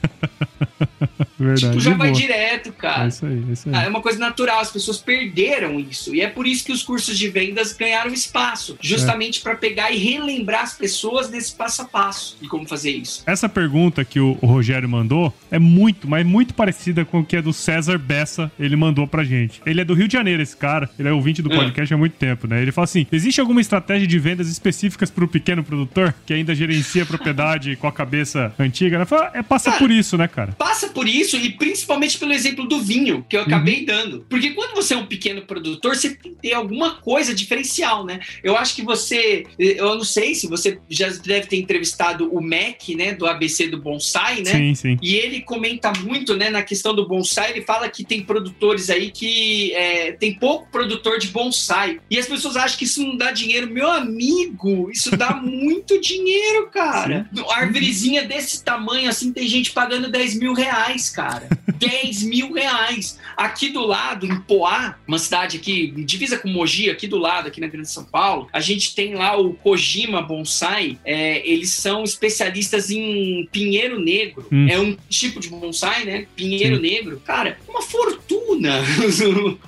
Verdade. 1.40 1.70
Tipo, 1.70 1.80
já 1.80 1.94
vai 1.96 2.12
direto, 2.12 2.72
cara. 2.74 3.06
É 3.06 3.08
isso 3.08 3.26
aí, 3.26 3.44
é 3.50 3.54
isso 3.54 3.70
aí. 3.70 3.76
Ah, 3.76 3.84
é 3.84 3.88
uma 3.88 4.02
coisa 4.02 4.20
natural, 4.20 4.60
as 4.60 4.72
pessoas 4.72 4.98
perderam 4.98 5.80
isso. 5.80 6.14
E 6.14 6.22
é 6.22 6.28
por 6.28 6.46
isso 6.46 6.66
que 6.66 6.72
os 6.72 6.84
cursos 6.84 7.18
de 7.18 7.30
vendas 7.30 7.74
ganharam 7.74 8.12
espaço 8.12 8.78
justamente 8.82 9.40
é. 9.40 9.44
para 9.44 9.56
pegar 9.56 9.92
e 9.92 9.98
relembrar 9.98 10.64
as 10.64 10.74
pessoas 10.74 11.30
desse 11.30 11.54
passo 11.54 11.82
a 11.82 11.86
passo 11.86 12.38
de 12.42 12.48
como 12.48 12.68
fazer 12.68 12.92
isso. 12.92 13.24
Essa 13.26 13.48
pergunta 13.48 14.04
que 14.04 14.20
o, 14.20 14.34
Rogério 14.34 14.90
mandou 14.90 15.34
é 15.52 15.60
muito, 15.60 16.10
mas 16.10 16.26
muito 16.26 16.54
parecida 16.54 17.06
com 17.06 17.20
o 17.20 17.26
que 17.26 17.38
é 17.38 17.42
do 17.42 17.54
César 17.54 17.98
Bessa, 17.98 18.52
ele 18.60 18.76
mandou 18.76 19.08
pra 19.08 19.24
gente. 19.24 19.62
Ele 19.66 19.82
é 19.82 19.86
do 19.86 19.94
Rio 19.94 20.08
de 20.08 20.14
Janeiro, 20.14 20.42
esse 20.42 20.58
cara. 20.58 20.90
Ele 20.98 21.08
é 21.08 21.14
ouvinte 21.14 21.42
do 21.42 21.52
ah. 21.54 21.56
podcast 21.56 21.94
há 21.94 21.98
muito 21.98 22.14
tempo, 22.14 22.48
né? 22.48 22.62
Ele 22.62 22.72
fala 22.72 22.86
assim: 22.86 23.06
existe 23.12 23.40
alguma 23.40 23.62
estratégia 23.62 24.08
de 24.08 24.20
vendas 24.20 24.50
específicas 24.50 25.10
para 25.10 25.24
o 25.24 25.28
pequeno 25.28 25.64
produtor 25.64 26.14
que 26.26 26.34
ainda 26.34 26.56
gerencia 26.56 27.04
a 27.04 27.06
propriedade 27.06 27.76
com 27.76 27.88
a 27.88 27.92
cabeça 27.92 28.54
antiga? 28.58 29.00
Né? 29.00 29.06
Fala, 29.06 29.32
é, 29.34 29.42
passa 29.42 29.72
por 29.74 29.92
isso, 29.92 30.18
né, 30.18 30.28
cara? 30.30 30.54
Passa 30.54 30.90
por 30.90 31.08
isso 31.08 31.38
e 31.38 31.52
principalmente 31.52 32.18
pelo 32.18 32.34
exemplo 32.34 32.68
do 32.68 32.82
vinho 32.82 33.26
que 33.30 33.36
eu 33.36 33.42
acabei 33.42 33.80
uhum. 33.80 33.86
dando. 33.86 34.26
Porque 34.30 34.52
quando 34.52 34.76
você 34.76 34.94
é 34.94 34.98
um 34.98 35.06
pequeno 35.06 35.42
produtor, 35.44 35.96
você 35.96 36.16
tem 36.16 36.34
que 36.34 36.42
ter 36.42 36.54
alguma 36.54 36.96
coisa 36.96 37.34
diferencial, 37.34 38.06
né? 38.06 38.20
Eu 38.44 38.58
acho 38.58 38.76
que 38.76 38.82
você, 38.82 39.46
eu 39.58 39.96
não 39.96 40.04
sei 40.04 40.36
se 40.36 40.48
você 40.48 40.80
já 40.90 41.10
deve 41.10 41.48
ter 41.48 41.58
entrevistado 41.58 42.34
o 42.34 42.42
Mac, 42.42 42.90
né, 42.96 43.14
do 43.14 43.26
ABC 43.26 43.68
do 43.68 43.82
bonsai, 43.82 44.42
né? 44.42 44.52
Sim, 44.52 44.76
sim. 44.76 44.98
E 45.02 45.16
ele 45.16 45.42
comenta 45.42 45.92
muito, 46.02 46.36
né, 46.36 46.50
na 46.50 46.64
questão 46.64 46.94
do 46.94 47.08
bonsai. 47.08 47.52
Ele 47.52 47.62
fala 47.62 47.90
que 47.90 48.04
tem 48.04 48.24
produtores 48.24 48.90
aí 48.90 49.12
que 49.12 49.74
é, 49.74 50.12
tem 50.14 50.34
pouco 50.34 50.70
produtor 50.72 51.20
de 51.20 51.28
bonsai 51.28 52.00
e 52.10 52.18
as 52.18 52.28
pessoas 52.28 52.56
acham 52.56 52.78
que 52.78 52.86
isso 52.86 53.06
não 53.06 53.18
dá 53.18 53.32
dinheiro. 53.32 53.70
Meu 53.70 53.90
amigo, 53.90 54.90
isso 54.92 55.16
dá 55.16 55.34
muito 55.42 56.00
dinheiro, 56.00 56.70
cara. 56.72 57.30
Sim. 57.34 57.44
Árvorezinha 57.50 58.24
desse 58.24 58.64
tamanho 58.64 59.10
assim 59.10 59.32
tem 59.32 59.48
gente 59.48 59.72
pagando 59.72 60.10
10 60.10 60.19
mil 60.36 60.54
reais, 60.54 61.10
cara. 61.10 61.48
10 61.80 62.24
mil 62.24 62.54
reais. 62.54 63.18
Aqui 63.36 63.70
do 63.70 63.86
lado, 63.86 64.26
em 64.26 64.40
Poá, 64.42 64.98
uma 65.08 65.18
cidade 65.18 65.58
aqui, 65.58 65.88
divisa 66.04 66.38
com 66.38 66.50
Mogi, 66.50 66.90
aqui 66.90 67.08
do 67.08 67.18
lado, 67.18 67.48
aqui 67.48 67.62
na 67.62 67.68
Grande 67.68 67.90
São 67.90 68.04
Paulo, 68.04 68.48
a 68.52 68.60
gente 68.60 68.94
tem 68.94 69.16
lá 69.16 69.38
o 69.38 69.54
Kojima 69.54 70.22
Bonsai. 70.22 70.98
É, 71.06 71.48
eles 71.50 71.72
são 71.72 72.04
especialistas 72.04 72.92
em 72.92 73.48
pinheiro 73.52 74.00
negro. 74.00 74.46
Hum. 74.52 74.68
É 74.70 74.78
um 74.78 74.96
tipo 75.10 75.40
de 75.40 75.50
bonsai, 75.50 76.06
né? 76.06 76.28
Pinheiro 76.36 76.76
Sim. 76.76 76.82
negro. 76.82 77.22
Cara, 77.26 77.58
uma 77.68 77.82
fortuna 77.82 78.82
os, 79.06 79.20